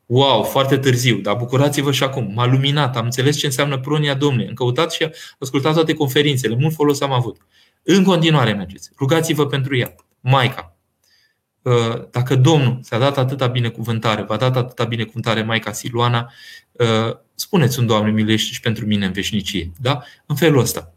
Wow, 0.05 0.43
foarte 0.43 0.77
târziu, 0.77 1.17
dar 1.17 1.35
bucurați-vă 1.35 1.91
și 1.91 2.03
acum. 2.03 2.31
M-a 2.33 2.45
luminat, 2.45 2.97
am 2.97 3.05
înțeles 3.05 3.37
ce 3.37 3.45
înseamnă 3.45 3.79
pronia 3.79 4.13
Domnului. 4.13 4.47
Am 4.47 4.53
căutat 4.53 4.91
și 4.91 5.03
am 5.03 5.11
ascultat 5.39 5.73
toate 5.73 5.93
conferințele. 5.93 6.55
Mult 6.59 6.73
folos 6.73 7.01
am 7.01 7.11
avut. 7.11 7.37
În 7.83 8.03
continuare 8.03 8.53
mergeți. 8.53 8.89
Rugați-vă 8.97 9.45
pentru 9.45 9.77
ea. 9.77 9.95
Maica, 10.19 10.69
Uh, 10.69 10.74
dacă 12.11 12.35
Domnul 12.35 12.79
ți-a 12.83 12.97
dat 12.99 13.17
atâta 13.17 13.47
binecuvântare, 13.47 14.21
v-a 14.21 14.37
dat 14.37 14.55
atâta 14.55 14.83
binecuvântare 14.83 15.43
Maica 15.43 15.71
Siluana, 15.71 16.31
uh, 16.71 17.17
spuneți 17.35 17.79
un 17.79 17.85
Doamne 17.85 18.11
milește 18.11 18.53
și 18.53 18.59
pentru 18.59 18.85
mine 18.85 19.05
în 19.05 19.11
veșnicie. 19.11 19.71
Da? 19.81 20.03
În 20.25 20.35
felul 20.35 20.59
ăsta. 20.59 20.93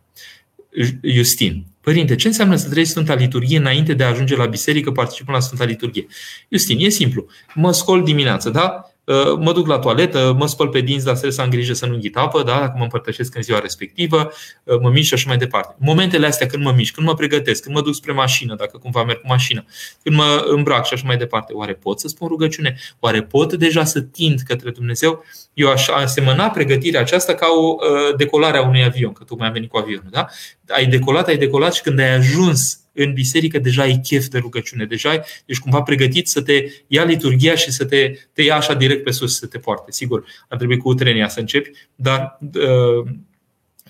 Justin. 1.03 1.67
Părinte, 1.81 2.15
ce 2.15 2.27
înseamnă 2.27 2.57
să 2.57 2.69
trăiești 2.69 2.93
Sfânta 2.93 3.15
Liturghie 3.15 3.59
înainte 3.59 3.95
de 3.95 4.05
a 4.05 4.09
ajunge 4.09 4.37
la 4.37 4.47
biserică 4.47 4.91
participând 4.91 5.37
la 5.37 5.43
Sfânta 5.43 5.65
Liturghie? 5.65 6.07
Justin, 6.49 6.79
e 6.81 6.89
simplu. 6.89 7.27
Mă 7.55 7.73
scol 7.73 8.03
dimineața, 8.03 8.51
da? 8.51 8.88
Uh, 9.09 9.39
mă 9.39 9.53
duc 9.53 9.67
la 9.67 9.79
toaletă, 9.79 10.35
mă 10.39 10.47
spăl 10.47 10.69
pe 10.69 10.81
dinți, 10.81 11.05
dar 11.05 11.13
trebuie 11.13 11.33
să 11.33 11.41
am 11.41 11.49
grijă 11.49 11.73
să 11.73 11.87
nu 11.87 11.95
înghit 11.95 12.17
apă, 12.17 12.43
da? 12.43 12.59
dacă 12.59 12.73
mă 12.77 12.83
împărtășesc 12.83 13.35
în 13.35 13.43
ziua 13.43 13.59
respectivă, 13.59 14.31
uh, 14.65 14.79
mă 14.81 14.91
mișc 14.91 15.07
și 15.07 15.15
așa 15.15 15.25
mai 15.29 15.37
departe. 15.37 15.75
Momentele 15.79 16.27
astea 16.27 16.47
când 16.47 16.65
mă 16.65 16.73
mișc, 16.77 16.95
când 16.95 17.07
mă 17.07 17.15
pregătesc, 17.15 17.63
când 17.63 17.75
mă 17.75 17.83
duc 17.83 17.95
spre 17.95 18.13
mașină, 18.13 18.55
dacă 18.55 18.79
cumva 18.79 19.05
merg 19.05 19.21
cu 19.21 19.27
mașină, 19.27 19.65
când 20.03 20.17
mă 20.17 20.45
îmbrac 20.47 20.87
și 20.87 20.95
așa 20.95 21.07
mai 21.07 21.17
departe, 21.17 21.53
oare 21.53 21.73
pot 21.73 22.01
să 22.01 22.09
spun 22.09 22.29
rugăciune? 22.29 22.77
Oare 23.01 23.23
pot 23.23 23.53
deja 23.55 23.85
să 23.85 24.01
tind 24.01 24.41
către 24.47 24.71
Dumnezeu? 24.71 25.25
Eu 25.55 25.71
aș 25.71 25.89
asemăna 25.89 26.51
pregătirea 26.51 27.01
aceasta 27.01 27.35
ca 27.35 27.47
o 27.47 27.77
decolare 28.17 28.59
a 28.59 28.67
unui 28.67 28.85
avion, 28.85 29.13
că 29.13 29.25
tocmai 29.25 29.47
am 29.47 29.53
venit 29.53 29.71
cu 29.71 29.79
avionul. 29.79 30.09
Da? 30.11 30.27
Ai 30.69 30.87
decolat, 30.87 31.29
ai 31.29 31.37
decolat 31.37 31.75
și 31.75 31.83
când 31.83 31.99
ai 31.99 32.15
ajuns 32.15 32.79
în 32.99 33.13
biserică 33.13 33.59
deja 33.59 33.83
ai 33.83 34.01
chef 34.03 34.27
de 34.27 34.39
rugăciune, 34.39 34.85
deja 34.85 35.23
ești 35.47 35.63
cumva 35.63 35.83
pregătit 35.83 36.29
să 36.29 36.43
te 36.43 36.65
ia 36.87 37.05
liturgia 37.05 37.55
și 37.55 37.71
să 37.71 37.85
te, 37.85 38.13
te 38.33 38.43
ia 38.43 38.57
așa 38.57 38.75
direct 38.75 39.05
pe 39.05 39.11
sus, 39.11 39.39
să 39.39 39.47
te 39.47 39.59
poarte. 39.59 39.93
Sigur, 39.93 40.25
ar 40.49 40.57
trebui 40.57 40.77
cu 40.77 40.89
utrenia 40.89 41.29
să 41.29 41.41
începi, 41.41 41.71
dar 41.95 42.39
uh, 42.41 43.11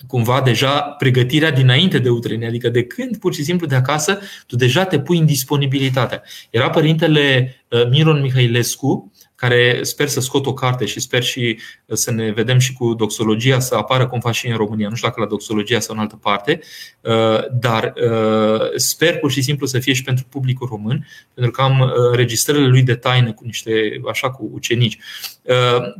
cumva 0.07 0.41
deja 0.41 0.81
pregătirea 0.81 1.51
dinainte 1.51 1.99
de 1.99 2.09
utrenie, 2.09 2.47
adică 2.47 2.69
de 2.69 2.83
când 2.83 3.17
pur 3.17 3.33
și 3.33 3.43
simplu 3.43 3.67
de 3.67 3.75
acasă, 3.75 4.19
tu 4.47 4.55
deja 4.55 4.85
te 4.85 4.99
pui 4.99 5.17
în 5.17 5.25
disponibilitate. 5.25 6.21
Era 6.49 6.69
părintele 6.69 7.55
uh, 7.67 7.87
Miron 7.89 8.21
Mihailescu, 8.21 9.11
care 9.39 9.79
sper 9.81 10.07
să 10.07 10.19
scot 10.19 10.45
o 10.45 10.53
carte 10.53 10.85
și 10.85 10.99
sper 10.99 11.23
și 11.23 11.59
uh, 11.85 11.95
să 11.95 12.11
ne 12.11 12.31
vedem 12.31 12.57
și 12.57 12.73
cu 12.73 12.93
doxologia 12.93 13.59
să 13.59 13.75
apară 13.75 14.07
cumva 14.07 14.31
și 14.31 14.47
în 14.47 14.57
România, 14.57 14.89
nu 14.89 14.95
știu 14.95 15.07
dacă 15.07 15.21
la 15.21 15.27
doxologia 15.27 15.79
sau 15.79 15.95
în 15.95 16.01
altă 16.01 16.15
parte, 16.15 16.59
uh, 17.01 17.39
dar 17.59 17.93
uh, 17.95 18.61
sper 18.75 19.17
pur 19.17 19.31
și 19.31 19.41
simplu 19.41 19.65
să 19.65 19.79
fie 19.79 19.93
și 19.93 20.03
pentru 20.03 20.25
publicul 20.29 20.67
român, 20.71 21.07
pentru 21.33 21.51
că 21.51 21.61
am 21.61 21.93
registrările 22.13 22.67
lui 22.67 22.81
de 22.81 22.95
taină 22.95 23.33
cu 23.33 23.45
niște, 23.45 24.01
așa, 24.09 24.29
cu 24.29 24.49
ucenici. 24.53 24.97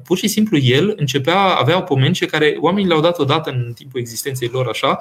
Pur 0.03 0.17
și 0.17 0.27
simplu 0.27 0.57
el 0.57 0.93
începea, 0.97 1.39
avea 1.39 1.77
o 1.77 1.81
pomence 1.81 2.25
care 2.25 2.57
oamenii 2.59 2.87
le-au 2.87 3.01
dat 3.01 3.19
odată 3.19 3.49
în 3.49 3.73
timpul 3.75 3.99
existenței 3.99 4.49
lor 4.51 4.67
așa 4.67 4.99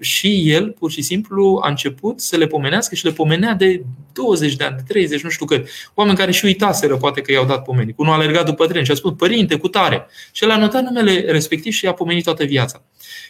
și 0.00 0.50
el 0.50 0.70
pur 0.70 0.90
și 0.90 1.02
simplu 1.02 1.60
a 1.62 1.68
început 1.68 2.20
să 2.20 2.36
le 2.36 2.46
pomenească 2.46 2.94
și 2.94 3.04
le 3.04 3.10
pomenea 3.10 3.54
de 3.54 3.82
20 4.12 4.56
de 4.56 4.64
ani, 4.64 4.76
de 4.76 4.82
30, 4.86 5.22
nu 5.22 5.28
știu 5.28 5.46
cât. 5.46 5.68
Oameni 5.94 6.16
care 6.16 6.30
și 6.30 6.44
uitaseră 6.44 6.96
poate 6.96 7.20
că 7.20 7.32
i-au 7.32 7.46
dat 7.46 7.62
pomenic. 7.62 7.98
Unul 7.98 8.12
a 8.12 8.14
alergat 8.14 8.44
după 8.44 8.66
tren 8.66 8.84
și 8.84 8.90
a 8.90 8.94
spus, 8.94 9.12
părinte, 9.16 9.56
cu 9.56 9.68
tare. 9.68 10.06
Și 10.32 10.44
el 10.44 10.50
a 10.50 10.58
notat 10.58 10.82
numele 10.82 11.20
respectiv 11.20 11.72
și 11.72 11.84
i-a 11.84 11.92
pomenit 11.92 12.24
toată 12.24 12.44
viața. 12.44 12.82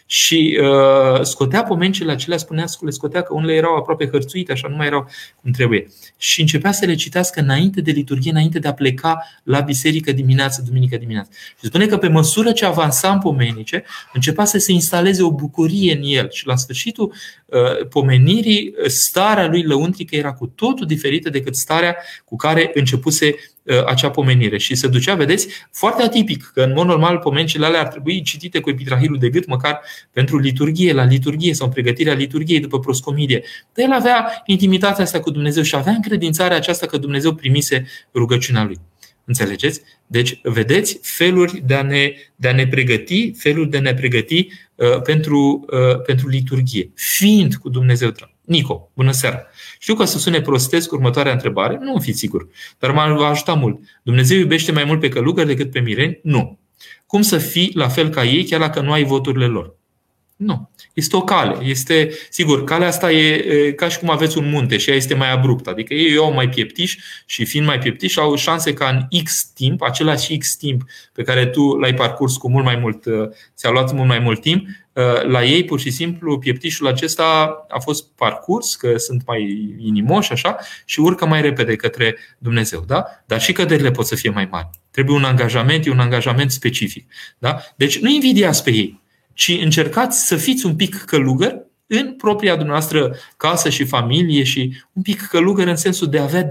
Și 0.07 0.59
uh, 0.63 1.23
scotea 1.23 1.63
pomencile 1.63 2.13
acelea, 2.13 2.39
spunea 2.39 2.65
că 2.65 2.85
le 2.85 2.91
scotea 2.91 3.23
că 3.23 3.35
unele 3.35 3.53
erau 3.53 3.77
aproape 3.77 4.09
hărțuite, 4.09 4.53
așa 4.53 4.69
nu 4.69 4.77
mai 4.77 4.87
erau 4.87 5.09
cum 5.43 5.51
trebuie. 5.51 5.87
Și 6.17 6.41
începea 6.41 6.73
să 6.73 6.87
le 6.87 6.95
citească 6.95 7.41
înainte 7.41 7.81
de 7.81 7.91
liturghie, 7.91 8.31
înainte 8.31 8.59
de 8.59 8.69
a 8.69 8.75
pleca 8.75 9.27
la 9.43 9.61
biserică 9.61 10.10
dimineață, 10.13 10.63
duminică 10.67 10.97
dimineață. 10.97 11.31
Și 11.59 11.67
spune 11.67 11.87
că 11.87 11.97
pe 11.97 12.09
măsură 12.09 12.53
ce 12.53 12.65
avansa 12.65 13.13
în 13.13 13.19
pomenice, 13.19 13.85
începea 14.13 14.45
să 14.45 14.59
se 14.59 14.73
instaleze 14.73 15.23
o 15.23 15.33
bucurie 15.33 15.97
în 15.97 16.03
el. 16.05 16.31
Și 16.31 16.47
la 16.47 16.57
sfârșitul 16.57 17.13
uh, 17.47 17.87
pomenirii, 17.89 18.75
starea 18.87 19.47
lui 19.47 19.63
lăuntrică 19.63 20.17
era 20.17 20.33
cu 20.33 20.47
totul 20.47 20.87
diferită 20.87 21.31
decât 21.31 21.57
starea 21.57 21.97
cu 22.25 22.37
care 22.37 22.71
începuse 22.75 23.35
Uh, 23.71 23.85
acea 23.87 24.11
pomenire 24.11 24.59
și 24.59 24.75
se 24.75 24.89
ducea, 24.89 25.15
vedeți, 25.15 25.49
foarte 25.71 26.03
atipic, 26.03 26.51
că 26.55 26.63
în 26.63 26.73
mod 26.73 26.87
normal 26.87 27.19
pomencile 27.19 27.67
alea 27.67 27.81
ar 27.81 27.89
trebui 27.89 28.23
citite 28.23 28.61
cu 28.61 28.71
epitrahilul 28.71 29.19
de 29.19 29.29
gât, 29.29 29.47
măcar 29.47 29.81
pentru 30.13 30.39
liturgie, 30.39 30.93
la 30.93 31.05
liturgie 31.05 31.55
sau 31.55 31.67
în 31.67 31.73
pregătirea 31.73 32.15
liturgiei 32.15 32.61
după 32.61 32.79
proscomidie. 32.79 33.43
Dar 33.73 33.87
el 33.87 33.93
avea 33.93 34.43
intimitatea 34.47 35.05
asta 35.05 35.21
cu 35.21 35.31
Dumnezeu 35.31 35.63
și 35.63 35.77
avea 35.77 35.93
încredințarea 35.93 36.57
aceasta 36.57 36.87
că 36.87 36.97
Dumnezeu 36.97 37.35
primise 37.35 37.87
rugăciunea 38.15 38.65
lui. 38.65 38.79
Înțelegeți? 39.31 39.81
Deci, 40.07 40.41
vedeți 40.43 40.99
feluri 41.03 41.63
de 41.67 41.75
a 41.75 41.83
ne, 41.83 42.13
de 42.37 42.49
a 42.49 42.53
ne 42.53 42.67
pregăti, 42.67 43.33
feluri 43.33 43.71
de 43.71 43.77
a 43.77 43.81
ne 43.81 43.95
pregăti 43.95 44.49
uh, 44.75 45.03
pentru, 45.03 45.65
uh, 45.71 46.03
pentru 46.07 46.29
liturgie, 46.29 46.91
fiind 46.95 47.55
cu 47.55 47.69
Dumnezeu. 47.69 48.13
Nico, 48.45 48.91
bună 48.95 49.11
seara! 49.11 49.47
Știu 49.79 49.95
că 49.95 50.03
o 50.03 50.05
să 50.05 50.19
sune 50.19 50.41
prostesc 50.41 50.93
următoarea 50.93 51.33
întrebare, 51.33 51.79
nu 51.81 51.99
fi 51.99 52.13
sigur, 52.13 52.49
dar 52.79 52.91
m-a 52.91 53.29
ajutat 53.29 53.59
mult. 53.59 53.79
Dumnezeu 54.03 54.39
iubește 54.39 54.73
mai 54.73 54.85
mult 54.85 55.01
pe 55.01 55.09
călugări 55.09 55.47
decât 55.47 55.71
pe 55.71 55.81
mireni? 55.81 56.19
Nu. 56.23 56.59
Cum 57.07 57.23
să 57.23 57.39
fii 57.39 57.71
la 57.75 57.89
fel 57.89 58.09
ca 58.09 58.25
ei, 58.25 58.45
chiar 58.45 58.61
dacă 58.61 58.81
nu 58.81 58.93
ai 58.93 59.05
voturile 59.05 59.47
lor? 59.47 59.77
Nu. 60.41 60.71
Este 60.95 61.17
o 61.17 61.21
cale. 61.21 61.65
Este, 61.65 62.11
sigur, 62.31 62.65
calea 62.65 62.89
asta 62.89 63.13
e 63.13 63.73
ca 63.73 63.89
și 63.89 63.99
cum 63.99 64.11
aveți 64.11 64.39
un 64.39 64.49
munte 64.49 64.77
și 64.77 64.91
ea 64.91 64.97
este 64.97 65.15
mai 65.15 65.33
abruptă. 65.33 65.71
Adică 65.71 65.95
ei 65.95 66.17
au 66.17 66.33
mai 66.33 66.49
pieptiși 66.49 67.01
și 67.27 67.45
fiind 67.45 67.67
mai 67.67 67.79
pieptiși 67.79 68.19
au 68.19 68.35
șanse 68.35 68.73
ca 68.73 68.89
în 68.89 69.23
X 69.23 69.45
timp, 69.45 69.83
același 69.83 70.37
X 70.37 70.57
timp 70.57 70.83
pe 71.13 71.23
care 71.23 71.47
tu 71.47 71.77
l-ai 71.77 71.95
parcurs 71.95 72.37
cu 72.37 72.51
mult 72.51 72.65
mai 72.65 72.77
mult, 72.77 73.05
ți-a 73.57 73.71
luat 73.71 73.93
mult 73.93 74.09
mai 74.09 74.19
mult 74.19 74.41
timp, 74.41 74.67
la 75.23 75.45
ei 75.45 75.65
pur 75.65 75.81
și 75.81 75.91
simplu 75.91 76.39
pieptișul 76.39 76.87
acesta 76.87 77.57
a 77.69 77.79
fost 77.79 78.09
parcurs, 78.15 78.75
că 78.75 78.97
sunt 78.97 79.23
mai 79.27 79.75
inimoși 79.79 80.33
așa 80.33 80.57
și 80.85 81.01
urcă 81.01 81.27
mai 81.27 81.41
repede 81.41 81.77
către 81.77 82.17
Dumnezeu. 82.39 82.85
Da? 82.87 83.05
Dar 83.27 83.41
și 83.41 83.53
căderile 83.53 83.91
pot 83.91 84.07
să 84.07 84.15
fie 84.15 84.31
mai 84.31 84.49
mari. 84.51 84.69
Trebuie 84.91 85.17
un 85.17 85.25
angajament, 85.25 85.87
e 85.87 85.91
un 85.91 86.01
angajament 86.01 86.51
specific. 86.51 87.13
Da? 87.39 87.61
Deci 87.77 87.99
nu 87.99 88.11
invidiați 88.11 88.65
pe 88.65 88.71
ei 88.71 89.01
ci 89.41 89.59
încercați 89.61 90.27
să 90.27 90.37
fiți 90.37 90.67
un 90.67 90.77
pic 90.77 90.97
călugăr 90.97 91.57
în 91.87 92.15
propria 92.15 92.55
dumneavoastră 92.55 93.17
casă 93.37 93.69
și 93.69 93.85
familie 93.85 94.43
și 94.43 94.83
un 94.93 95.03
pic 95.03 95.21
călugăr 95.27 95.67
în 95.67 95.77
sensul 95.77 96.09
de 96.09 96.19
a 96.19 96.23
avea 96.23 96.43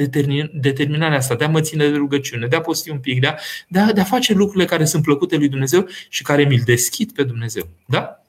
determinarea 0.53 1.17
asta, 1.17 1.35
de 1.35 1.43
a 1.43 1.49
mă 1.49 1.61
ține 1.61 1.89
de 1.89 1.95
rugăciune, 1.95 2.47
de 2.47 2.55
a 2.55 2.61
posti 2.61 2.89
un 2.89 2.99
pic, 2.99 3.19
de 3.19 3.27
a, 3.27 3.35
de 3.67 3.79
a, 3.79 3.93
de 3.93 4.01
a 4.01 4.03
face 4.03 4.33
lucrurile 4.33 4.65
care 4.65 4.85
sunt 4.85 5.03
plăcute 5.03 5.35
lui 5.35 5.47
Dumnezeu 5.47 5.87
și 6.09 6.23
care 6.23 6.43
mi-l 6.43 6.61
deschid 6.65 7.11
pe 7.11 7.23
Dumnezeu. 7.23 7.67
Da? 7.85 8.23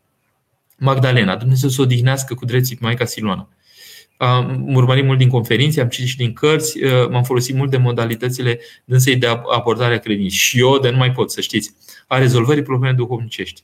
Magdalena, 0.78 1.36
Dumnezeu 1.36 1.68
să 1.68 1.80
o 1.80 1.84
odihnească 1.84 2.34
cu 2.34 2.44
dreții 2.44 2.78
Maica 2.80 3.04
Siloana. 3.04 3.48
Am 4.16 4.74
urmărit 4.74 5.04
mult 5.04 5.18
din 5.18 5.28
conferințe, 5.28 5.80
am 5.80 5.88
citit 5.88 6.08
și 6.08 6.16
din 6.16 6.32
cărți, 6.32 6.82
uh, 6.82 7.08
m-am 7.10 7.22
folosit 7.22 7.54
mult 7.54 7.70
de 7.70 7.76
modalitățile 7.76 8.60
dânsei 8.84 9.16
de 9.16 9.26
abordare 9.26 9.94
a 9.94 9.98
credinței. 9.98 10.38
Și 10.38 10.58
eu, 10.58 10.78
de 10.78 10.90
nu 10.90 10.96
mai 10.96 11.12
pot, 11.12 11.30
să 11.30 11.40
știți, 11.40 11.74
a 12.06 12.18
rezolvării 12.18 12.62
probleme 12.62 12.94
duhovnicești 12.94 13.62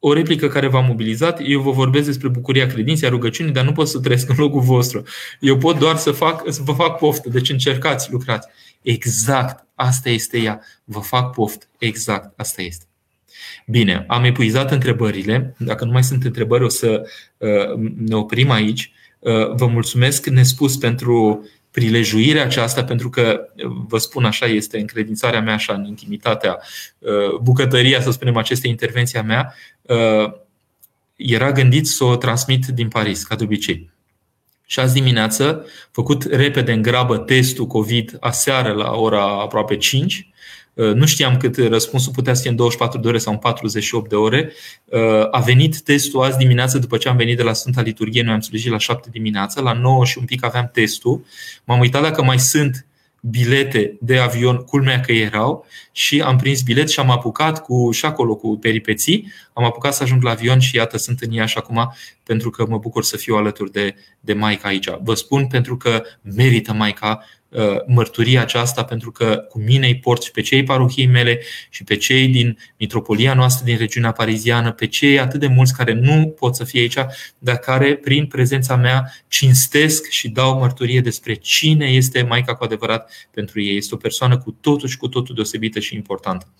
o 0.00 0.12
replică 0.12 0.48
care 0.48 0.66
v-a 0.66 0.80
mobilizat. 0.80 1.40
Eu 1.44 1.60
vă 1.60 1.70
vorbesc 1.70 2.06
despre 2.06 2.28
bucuria 2.28 2.66
credinței, 2.66 3.08
a 3.08 3.10
rugăciunii, 3.10 3.52
dar 3.52 3.64
nu 3.64 3.72
pot 3.72 3.88
să 3.88 4.00
trăiesc 4.00 4.28
în 4.28 4.36
locul 4.38 4.60
vostru. 4.60 5.02
Eu 5.40 5.56
pot 5.56 5.78
doar 5.78 5.96
să, 5.96 6.10
fac, 6.10 6.42
să 6.52 6.60
vă 6.64 6.72
fac 6.72 6.98
poftă. 6.98 7.28
Deci 7.28 7.50
încercați, 7.50 8.12
lucrați. 8.12 8.48
Exact, 8.82 9.66
asta 9.74 10.08
este 10.08 10.38
ea. 10.38 10.60
Vă 10.84 10.98
fac 10.98 11.34
poftă. 11.34 11.66
Exact, 11.78 12.32
asta 12.36 12.62
este. 12.62 12.84
Bine, 13.66 14.04
am 14.08 14.24
epuizat 14.24 14.70
întrebările. 14.70 15.54
Dacă 15.58 15.84
nu 15.84 15.90
mai 15.90 16.04
sunt 16.04 16.24
întrebări, 16.24 16.64
o 16.64 16.68
să 16.68 17.02
uh, 17.36 17.90
ne 17.96 18.14
oprim 18.14 18.50
aici. 18.50 18.92
Uh, 19.18 19.54
vă 19.54 19.66
mulțumesc 19.66 20.26
nespus 20.26 20.76
pentru 20.76 21.44
prilejuirea 21.70 22.42
aceasta, 22.42 22.84
pentru 22.84 23.10
că, 23.10 23.40
vă 23.88 23.98
spun 23.98 24.24
așa, 24.24 24.46
este 24.46 24.78
încredințarea 24.78 25.40
mea 25.40 25.54
așa 25.54 25.74
în 25.74 25.84
intimitatea, 25.84 26.58
uh, 26.98 27.38
bucătăria, 27.42 28.00
să 28.00 28.10
spunem, 28.10 28.36
acestei 28.36 28.70
intervenții 28.70 29.18
a 29.18 29.22
mea, 29.22 29.54
uh, 29.82 30.32
era 31.16 31.52
gândit 31.52 31.86
să 31.86 32.04
o 32.04 32.16
transmit 32.16 32.66
din 32.66 32.88
Paris, 32.88 33.22
ca 33.22 33.34
de 33.34 33.44
obicei. 33.44 33.90
Și 34.66 34.80
azi 34.80 34.94
dimineață, 34.94 35.66
făcut 35.90 36.22
repede 36.22 36.72
în 36.72 36.82
grabă 36.82 37.18
testul 37.18 37.66
COVID 37.66 38.16
aseară 38.20 38.72
la 38.72 38.92
ora 38.92 39.24
aproape 39.24 39.76
5, 39.76 40.14
Uh, 40.14 40.29
nu 40.74 41.06
știam 41.06 41.36
cât 41.36 41.56
răspunsul 41.56 42.12
putea 42.12 42.34
să 42.34 42.40
fie 42.40 42.50
în 42.50 42.56
24 42.56 43.00
de 43.00 43.08
ore 43.08 43.18
sau 43.18 43.32
în 43.32 43.38
48 43.38 44.08
de 44.08 44.14
ore. 44.14 44.52
Uh, 44.84 45.00
a 45.30 45.40
venit 45.40 45.80
testul 45.80 46.22
azi 46.22 46.38
dimineață 46.38 46.78
după 46.78 46.96
ce 46.96 47.08
am 47.08 47.16
venit 47.16 47.36
de 47.36 47.42
la 47.42 47.52
Sfânta 47.52 47.80
Liturghie. 47.80 48.22
Noi 48.22 48.34
am 48.34 48.40
slujit 48.40 48.70
la 48.70 48.78
7 48.78 49.08
dimineața, 49.12 49.60
la 49.60 49.72
9 49.72 50.04
și 50.04 50.18
un 50.18 50.24
pic 50.24 50.44
aveam 50.44 50.70
testul. 50.72 51.24
M-am 51.64 51.80
uitat 51.80 52.02
dacă 52.02 52.22
mai 52.22 52.38
sunt 52.38 52.84
bilete 53.22 53.96
de 54.00 54.18
avion, 54.18 54.56
culmea 54.56 55.00
că 55.00 55.12
erau, 55.12 55.66
și 55.92 56.20
am 56.20 56.36
prins 56.36 56.62
bilet 56.62 56.88
și 56.88 57.00
am 57.00 57.10
apucat 57.10 57.62
cu 57.62 57.90
și 57.90 58.04
acolo 58.04 58.34
cu 58.34 58.58
peripeții, 58.58 59.32
am 59.52 59.64
apucat 59.64 59.94
să 59.94 60.02
ajung 60.02 60.22
la 60.22 60.30
avion 60.30 60.58
și 60.58 60.76
iată 60.76 60.96
sunt 60.96 61.20
în 61.20 61.32
Iași 61.32 61.56
acum 61.56 61.94
pentru 62.22 62.50
că 62.50 62.66
mă 62.68 62.78
bucur 62.78 63.04
să 63.04 63.16
fiu 63.16 63.34
alături 63.34 63.72
de, 63.72 63.94
de 64.20 64.32
Maica 64.32 64.68
aici. 64.68 64.88
Vă 65.02 65.14
spun 65.14 65.46
pentru 65.46 65.76
că 65.76 66.02
merită 66.22 66.72
Maica 66.72 67.24
Uh, 67.24 67.39
mărturia 67.86 68.40
aceasta 68.40 68.84
pentru 68.84 69.10
că 69.10 69.44
cu 69.48 69.58
mine 69.58 69.86
îi 69.86 69.96
port 69.96 70.22
și 70.22 70.30
pe 70.30 70.40
cei 70.40 70.62
parohiei 70.62 71.06
mele 71.06 71.40
și 71.70 71.84
pe 71.84 71.96
cei 71.96 72.28
din 72.28 72.58
mitropolia 72.78 73.34
noastră 73.34 73.64
din 73.64 73.76
regiunea 73.76 74.12
pariziană, 74.12 74.72
pe 74.72 74.86
cei 74.86 75.18
atât 75.18 75.40
de 75.40 75.46
mulți 75.46 75.74
care 75.76 75.92
nu 75.92 76.34
pot 76.38 76.56
să 76.56 76.64
fie 76.64 76.80
aici, 76.80 76.96
dar 77.38 77.56
care 77.56 77.94
prin 77.94 78.26
prezența 78.26 78.76
mea 78.76 79.12
cinstesc 79.28 80.08
și 80.08 80.28
dau 80.28 80.58
mărturie 80.58 81.00
despre 81.00 81.34
cine 81.34 81.86
este 81.86 82.22
Maica 82.22 82.54
cu 82.54 82.64
adevărat 82.64 83.12
pentru 83.30 83.60
ei. 83.60 83.76
Este 83.76 83.94
o 83.94 83.98
persoană 83.98 84.38
cu 84.38 84.56
totul 84.60 84.88
și 84.88 84.96
cu 84.96 85.08
totul 85.08 85.34
deosebită 85.34 85.80
și 85.80 85.94
importantă. 85.94 86.52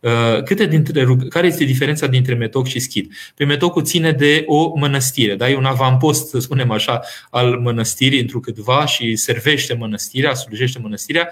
Uh, 0.00 0.42
câte 0.42 0.66
dintre, 0.66 1.06
care 1.28 1.46
este 1.46 1.64
diferența 1.64 2.06
dintre 2.06 2.34
metoc 2.34 2.66
și 2.66 2.78
schid? 2.78 3.12
Pe 3.34 3.44
metocul 3.44 3.84
ține 3.84 4.12
de 4.12 4.44
o 4.46 4.78
mănăstire, 4.78 5.34
da? 5.34 5.50
e 5.50 5.56
un 5.56 5.64
avampost, 5.64 6.28
să 6.28 6.38
spunem 6.38 6.70
așa, 6.70 7.00
al 7.30 7.58
mănăstirii 7.58 8.20
într-o 8.20 8.40
câtva 8.40 8.86
și 8.86 9.16
servește 9.16 9.74
mănăstirea 9.74 10.29
mănăstirea, 10.30 10.34
slujește 10.34 10.78
mănăstirea. 10.78 11.30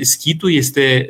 Schitul 0.00 0.52
este, 0.52 1.08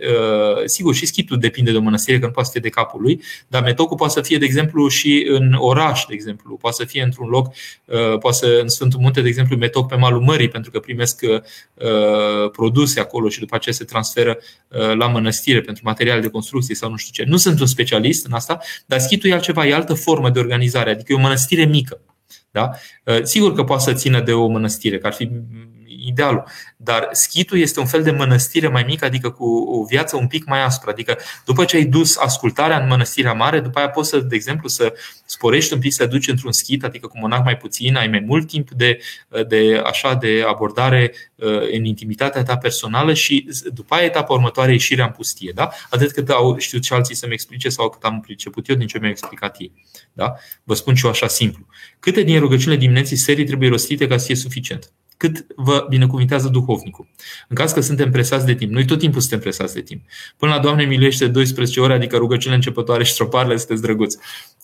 sigur, 0.64 0.94
și 0.94 1.07
schitul 1.07 1.38
depinde 1.38 1.70
de 1.70 1.76
o 1.76 1.80
mănăstire, 1.80 2.18
că 2.18 2.26
nu 2.26 2.32
poate 2.32 2.46
să 2.48 2.53
fie 2.53 2.68
de 2.70 2.74
capul 2.74 3.03
lui, 3.03 3.22
dar 3.48 3.62
metocul 3.62 3.96
poate 3.96 4.12
să 4.12 4.20
fie, 4.20 4.38
de 4.38 4.44
exemplu, 4.44 4.88
și 4.88 5.26
în 5.28 5.55
oraș, 5.59 6.05
de 6.09 6.14
exemplu, 6.14 6.57
poate 6.57 6.76
să 6.76 6.84
fie 6.84 7.03
într-un 7.03 7.28
loc, 7.28 7.55
poate 8.20 8.36
să 8.36 8.59
în 8.62 8.68
Sfântul 8.68 9.01
Munte, 9.01 9.20
de 9.20 9.28
exemplu, 9.28 9.57
metoc 9.57 9.88
pe 9.88 9.96
malul 9.96 10.20
mării, 10.20 10.48
pentru 10.48 10.70
că 10.70 10.78
primesc 10.78 11.24
produse 12.53 13.01
acolo 13.01 13.28
și 13.28 13.38
după 13.38 13.55
aceea 13.55 13.74
se 13.74 13.84
transferă 13.84 14.38
la 14.94 15.07
mănăstire 15.07 15.61
pentru 15.61 15.82
materiale 15.86 16.20
de 16.20 16.28
construcție 16.28 16.74
sau 16.74 16.90
nu 16.90 16.96
știu 16.96 17.24
ce. 17.24 17.30
Nu 17.30 17.36
sunt 17.36 17.61
un 17.61 17.66
specialist 17.66 18.26
în 18.26 18.32
asta, 18.32 18.59
dar 18.86 18.98
schitul 18.98 19.30
e 19.30 19.32
altceva, 19.32 19.66
e 19.66 19.74
altă 19.74 19.94
formă 19.94 20.30
de 20.30 20.38
organizare, 20.38 20.90
adică 20.90 21.12
e 21.12 21.16
o 21.16 21.20
mănăstire 21.20 21.64
mică. 21.64 22.01
Da? 22.51 22.70
Sigur 23.22 23.55
că 23.55 23.64
poate 23.64 23.82
să 23.82 23.92
țină 23.92 24.20
de 24.20 24.32
o 24.32 24.46
mănăstire, 24.46 24.98
că 24.98 25.07
ar 25.07 25.12
fi 25.12 25.30
idealul. 26.07 26.44
Dar 26.76 27.09
schitul 27.12 27.59
este 27.59 27.80
un 27.80 27.86
fel 27.86 28.03
de 28.03 28.11
mănăstire 28.11 28.68
mai 28.68 28.84
mică, 28.86 29.05
adică 29.05 29.30
cu 29.30 29.44
o 29.44 29.84
viață 29.84 30.16
un 30.16 30.26
pic 30.26 30.44
mai 30.44 30.64
aspră. 30.64 30.90
Adică 30.90 31.18
după 31.44 31.64
ce 31.64 31.76
ai 31.76 31.84
dus 31.84 32.16
ascultarea 32.16 32.78
în 32.80 32.88
mănăstirea 32.88 33.32
mare, 33.32 33.61
după 33.61 33.78
aia 33.78 33.88
poți 33.88 34.09
să, 34.09 34.18
de 34.18 34.34
exemplu, 34.34 34.68
să 34.68 34.92
sporești 35.24 35.72
un 35.72 35.78
pic, 35.78 35.92
să 35.92 36.07
duci 36.07 36.28
într-un 36.28 36.53
schit, 36.53 36.84
adică 36.84 37.07
cu 37.07 37.18
monah 37.18 37.40
mai 37.44 37.57
puțin, 37.57 37.96
ai 37.96 38.09
mai 38.09 38.24
mult 38.26 38.48
timp 38.48 38.70
de, 38.70 38.98
de, 39.48 39.82
așa, 39.84 40.14
de 40.14 40.44
abordare 40.46 41.14
uh, 41.34 41.61
în 41.72 41.84
intimitatea 41.84 42.42
ta 42.42 42.57
personală 42.57 43.14
și 43.14 43.48
după 43.72 43.94
aia 43.94 44.05
etapa 44.05 44.32
următoare 44.32 44.72
ieșirea 44.72 45.05
în 45.05 45.11
pustie. 45.11 45.53
Da? 45.55 45.70
Atât 45.90 46.12
cât 46.12 46.28
au 46.30 46.59
știut 46.59 46.84
și 46.84 46.92
alții 46.92 47.14
să-mi 47.14 47.32
explice 47.32 47.68
sau 47.68 47.88
cât 47.90 48.03
am 48.03 48.20
priceput 48.20 48.68
eu 48.68 48.76
din 48.76 48.86
ce 48.86 48.98
mi-au 48.98 49.11
explicat 49.11 49.57
ei. 49.59 49.72
Da? 50.12 50.34
Vă 50.64 50.74
spun 50.74 50.94
și 50.94 51.05
eu 51.05 51.11
așa 51.11 51.26
simplu. 51.26 51.66
Câte 51.98 52.22
din 52.22 52.38
rugăciunile 52.38 52.80
dimineții 52.80 53.16
serii 53.16 53.44
trebuie 53.44 53.68
rostite 53.68 54.07
ca 54.07 54.16
să 54.16 54.26
fie 54.26 54.34
suficient? 54.34 54.92
Cât 55.20 55.46
vă 55.56 55.86
binecuvintează 55.88 56.48
duhovnicul. 56.48 57.06
În 57.48 57.56
caz 57.56 57.72
că 57.72 57.80
suntem 57.80 58.10
presați 58.10 58.46
de 58.46 58.54
timp, 58.54 58.72
noi 58.72 58.84
tot 58.84 58.98
timpul 58.98 59.20
suntem 59.20 59.38
presați 59.38 59.74
de 59.74 59.80
timp. 59.80 60.02
Până 60.36 60.54
la 60.54 60.58
Doamne 60.58 60.84
miluiește 60.84 61.26
12 61.26 61.80
ore, 61.80 61.92
adică 61.92 62.16
rugăciunile 62.16 62.54
începătoare 62.54 63.04
și 63.04 63.14
troparele, 63.14 63.56
sunteți 63.56 63.82
drăguți 63.82 64.18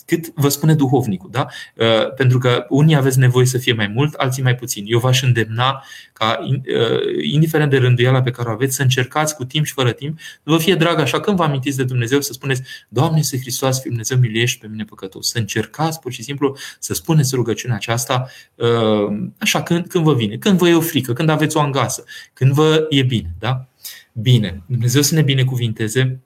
cât 0.06 0.32
vă 0.34 0.48
spune 0.48 0.74
duhovnicul. 0.74 1.30
Da? 1.32 1.46
Uh, 1.74 2.14
pentru 2.14 2.38
că 2.38 2.66
unii 2.68 2.96
aveți 2.96 3.18
nevoie 3.18 3.46
să 3.46 3.58
fie 3.58 3.72
mai 3.72 3.86
mult, 3.86 4.14
alții 4.14 4.42
mai 4.42 4.54
puțin. 4.54 4.84
Eu 4.86 4.98
v-aș 4.98 5.22
îndemna 5.22 5.84
ca, 6.12 6.38
uh, 6.48 7.24
indiferent 7.30 7.70
de 7.70 7.76
rânduiala 7.76 8.22
pe 8.22 8.30
care 8.30 8.48
o 8.48 8.52
aveți, 8.52 8.76
să 8.76 8.82
încercați 8.82 9.36
cu 9.36 9.44
timp 9.44 9.64
și 9.64 9.72
fără 9.72 9.92
timp, 9.92 10.18
să 10.18 10.40
vă 10.42 10.58
fie 10.58 10.74
drag 10.74 10.98
așa 11.00 11.20
când 11.20 11.36
vă 11.36 11.42
amintiți 11.42 11.76
de 11.76 11.84
Dumnezeu 11.84 12.20
să 12.20 12.32
spuneți 12.32 12.62
Doamne, 12.88 13.22
să 13.22 13.36
Hristos, 13.36 13.80
fi 13.80 13.88
Dumnezeu, 13.88 14.18
miliești 14.18 14.60
pe 14.60 14.66
mine 14.66 14.84
păcătos. 14.84 15.28
Să 15.28 15.38
încercați 15.38 16.00
pur 16.00 16.12
și 16.12 16.22
simplu 16.22 16.56
să 16.78 16.94
spuneți 16.94 17.34
rugăciunea 17.34 17.76
aceasta 17.76 18.28
uh, 18.54 19.28
așa 19.38 19.62
când, 19.62 19.86
când 19.86 20.04
vă 20.04 20.14
vine, 20.14 20.36
când 20.36 20.58
vă 20.58 20.68
e 20.68 20.74
o 20.74 20.80
frică, 20.80 21.12
când 21.12 21.28
aveți 21.28 21.56
o 21.56 21.60
angasă, 21.60 22.04
când 22.32 22.52
vă 22.52 22.86
e 22.88 23.02
bine. 23.02 23.34
Da? 23.38 23.68
Bine. 24.12 24.62
Dumnezeu 24.66 25.02
să 25.02 25.14
ne 25.14 25.22
binecuvinteze 25.22 26.20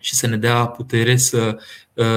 și 0.00 0.14
să 0.14 0.26
ne 0.26 0.36
dea 0.36 0.66
putere 0.66 1.16
să, 1.16 1.58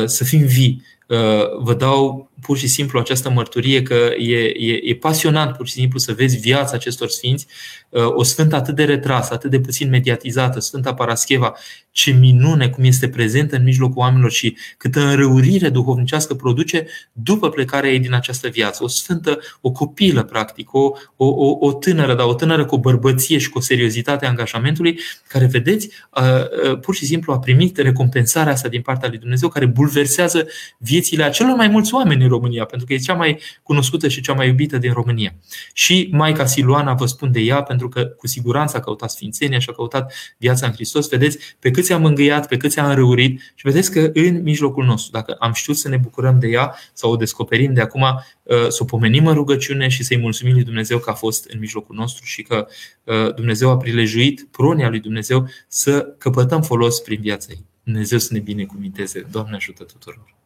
să 0.05 0.23
fim 0.23 0.45
vii. 0.45 0.83
Uh, 1.07 1.57
vă 1.59 1.73
dau 1.73 2.31
pur 2.43 2.57
și 2.57 2.67
simplu 2.67 2.99
această 2.99 3.29
mărturie 3.29 3.83
că 3.83 4.11
e, 4.17 4.37
e, 4.37 4.79
e 4.83 4.95
pasionant 4.95 5.55
pur 5.55 5.67
și 5.67 5.73
simplu 5.73 5.99
să 5.99 6.13
vezi 6.13 6.37
viața 6.37 6.75
acestor 6.75 7.09
sfinți, 7.09 7.47
uh, 7.89 8.07
o 8.07 8.23
sfântă 8.23 8.55
atât 8.55 8.75
de 8.75 8.83
retrasă, 8.83 9.33
atât 9.33 9.49
de 9.49 9.59
puțin 9.59 9.89
mediatizată, 9.89 10.59
Sfânta 10.59 10.93
Parascheva, 10.93 11.55
ce 11.91 12.11
minune 12.11 12.69
cum 12.69 12.83
este 12.83 13.09
prezentă 13.09 13.55
în 13.55 13.63
mijlocul 13.63 14.01
oamenilor 14.01 14.31
și 14.31 14.57
câtă 14.77 14.99
înrăurire 14.99 15.69
duhovnicească 15.69 16.33
produce 16.33 16.87
după 17.11 17.49
plecarea 17.49 17.91
ei 17.91 17.99
din 17.99 18.13
această 18.13 18.47
viață. 18.47 18.83
O 18.83 18.87
sfântă, 18.87 19.39
o 19.61 19.71
copilă, 19.71 20.23
practic, 20.23 20.73
o, 20.73 20.91
o, 21.15 21.25
o, 21.25 21.57
o 21.59 21.73
tânără, 21.73 22.15
dar 22.15 22.25
o 22.25 22.33
tânără 22.33 22.65
cu 22.65 22.75
o 22.75 22.79
bărbăție 22.79 23.37
și 23.37 23.49
cu 23.49 23.57
o 23.57 23.61
seriozitate 23.61 24.25
a 24.25 24.29
angajamentului, 24.29 24.99
care, 25.27 25.45
vedeți, 25.45 25.89
uh, 26.15 26.79
pur 26.79 26.95
și 26.95 27.05
simplu 27.05 27.33
a 27.33 27.39
primit 27.39 27.77
recompensarea 27.77 28.53
asta 28.53 28.69
din 28.69 28.81
partea 28.81 29.09
lui 29.09 29.17
Dumnezeu, 29.17 29.49
care 29.49 29.65
bulversează 29.65 30.47
viețile 30.77 31.23
a 31.23 31.29
celor 31.29 31.55
mai 31.55 31.67
mulți 31.67 31.93
oameni 31.93 32.23
în 32.23 32.29
România, 32.33 32.65
pentru 32.65 32.87
că 32.87 32.93
e 32.93 32.97
cea 32.97 33.13
mai 33.13 33.39
cunoscută 33.63 34.07
și 34.07 34.21
cea 34.21 34.33
mai 34.33 34.47
iubită 34.47 34.77
din 34.77 34.91
România. 34.93 35.35
Și 35.73 36.09
Maica 36.11 36.45
Siluana 36.45 36.93
vă 36.93 37.05
spun 37.05 37.31
de 37.31 37.39
ea, 37.39 37.63
pentru 37.63 37.89
că 37.89 38.03
cu 38.03 38.27
siguranță 38.27 38.77
a 38.77 38.79
căutat 38.79 39.11
sfințenia 39.11 39.59
și 39.59 39.69
a 39.69 39.73
căutat 39.73 40.13
viața 40.37 40.65
în 40.65 40.71
Hristos. 40.73 41.09
Vedeți 41.09 41.37
pe 41.59 41.71
cât 41.71 41.83
ți-a 41.83 41.97
mângâiat, 41.97 42.47
pe 42.47 42.57
cât 42.57 42.71
ți-a 42.71 42.89
înrăurit 42.89 43.39
și 43.55 43.67
vedeți 43.67 43.91
că 43.91 44.11
în 44.13 44.41
mijlocul 44.41 44.85
nostru, 44.85 45.11
dacă 45.11 45.35
am 45.39 45.53
știut 45.53 45.77
să 45.77 45.89
ne 45.89 45.97
bucurăm 45.97 46.39
de 46.39 46.47
ea 46.47 46.75
sau 46.93 47.11
o 47.11 47.15
descoperim 47.15 47.73
de 47.73 47.81
acum, 47.81 48.01
uh, 48.01 48.67
să 48.67 48.77
o 48.79 48.85
pomenim 48.85 49.27
în 49.27 49.33
rugăciune 49.33 49.87
și 49.87 50.03
să-i 50.03 50.17
mulțumim 50.17 50.53
lui 50.53 50.63
Dumnezeu 50.63 50.99
că 50.99 51.09
a 51.09 51.13
fost 51.13 51.49
în 51.49 51.59
mijlocul 51.59 51.95
nostru 51.95 52.25
și 52.25 52.41
că 52.41 52.67
uh, 53.03 53.35
Dumnezeu 53.35 53.69
a 53.69 53.77
prilejuit 53.77 54.47
pronia 54.51 54.89
lui 54.89 54.99
Dumnezeu 54.99 55.47
să 55.67 56.15
căpătăm 56.17 56.61
folos 56.61 56.99
prin 56.99 57.19
viața 57.21 57.47
ei. 57.49 57.65
Dumnezeu 57.83 58.17
să 58.17 58.33
ne 58.33 58.39
binecuvinteze. 58.39 59.27
Doamne 59.31 59.55
ajută 59.55 59.83
tuturor! 59.83 60.42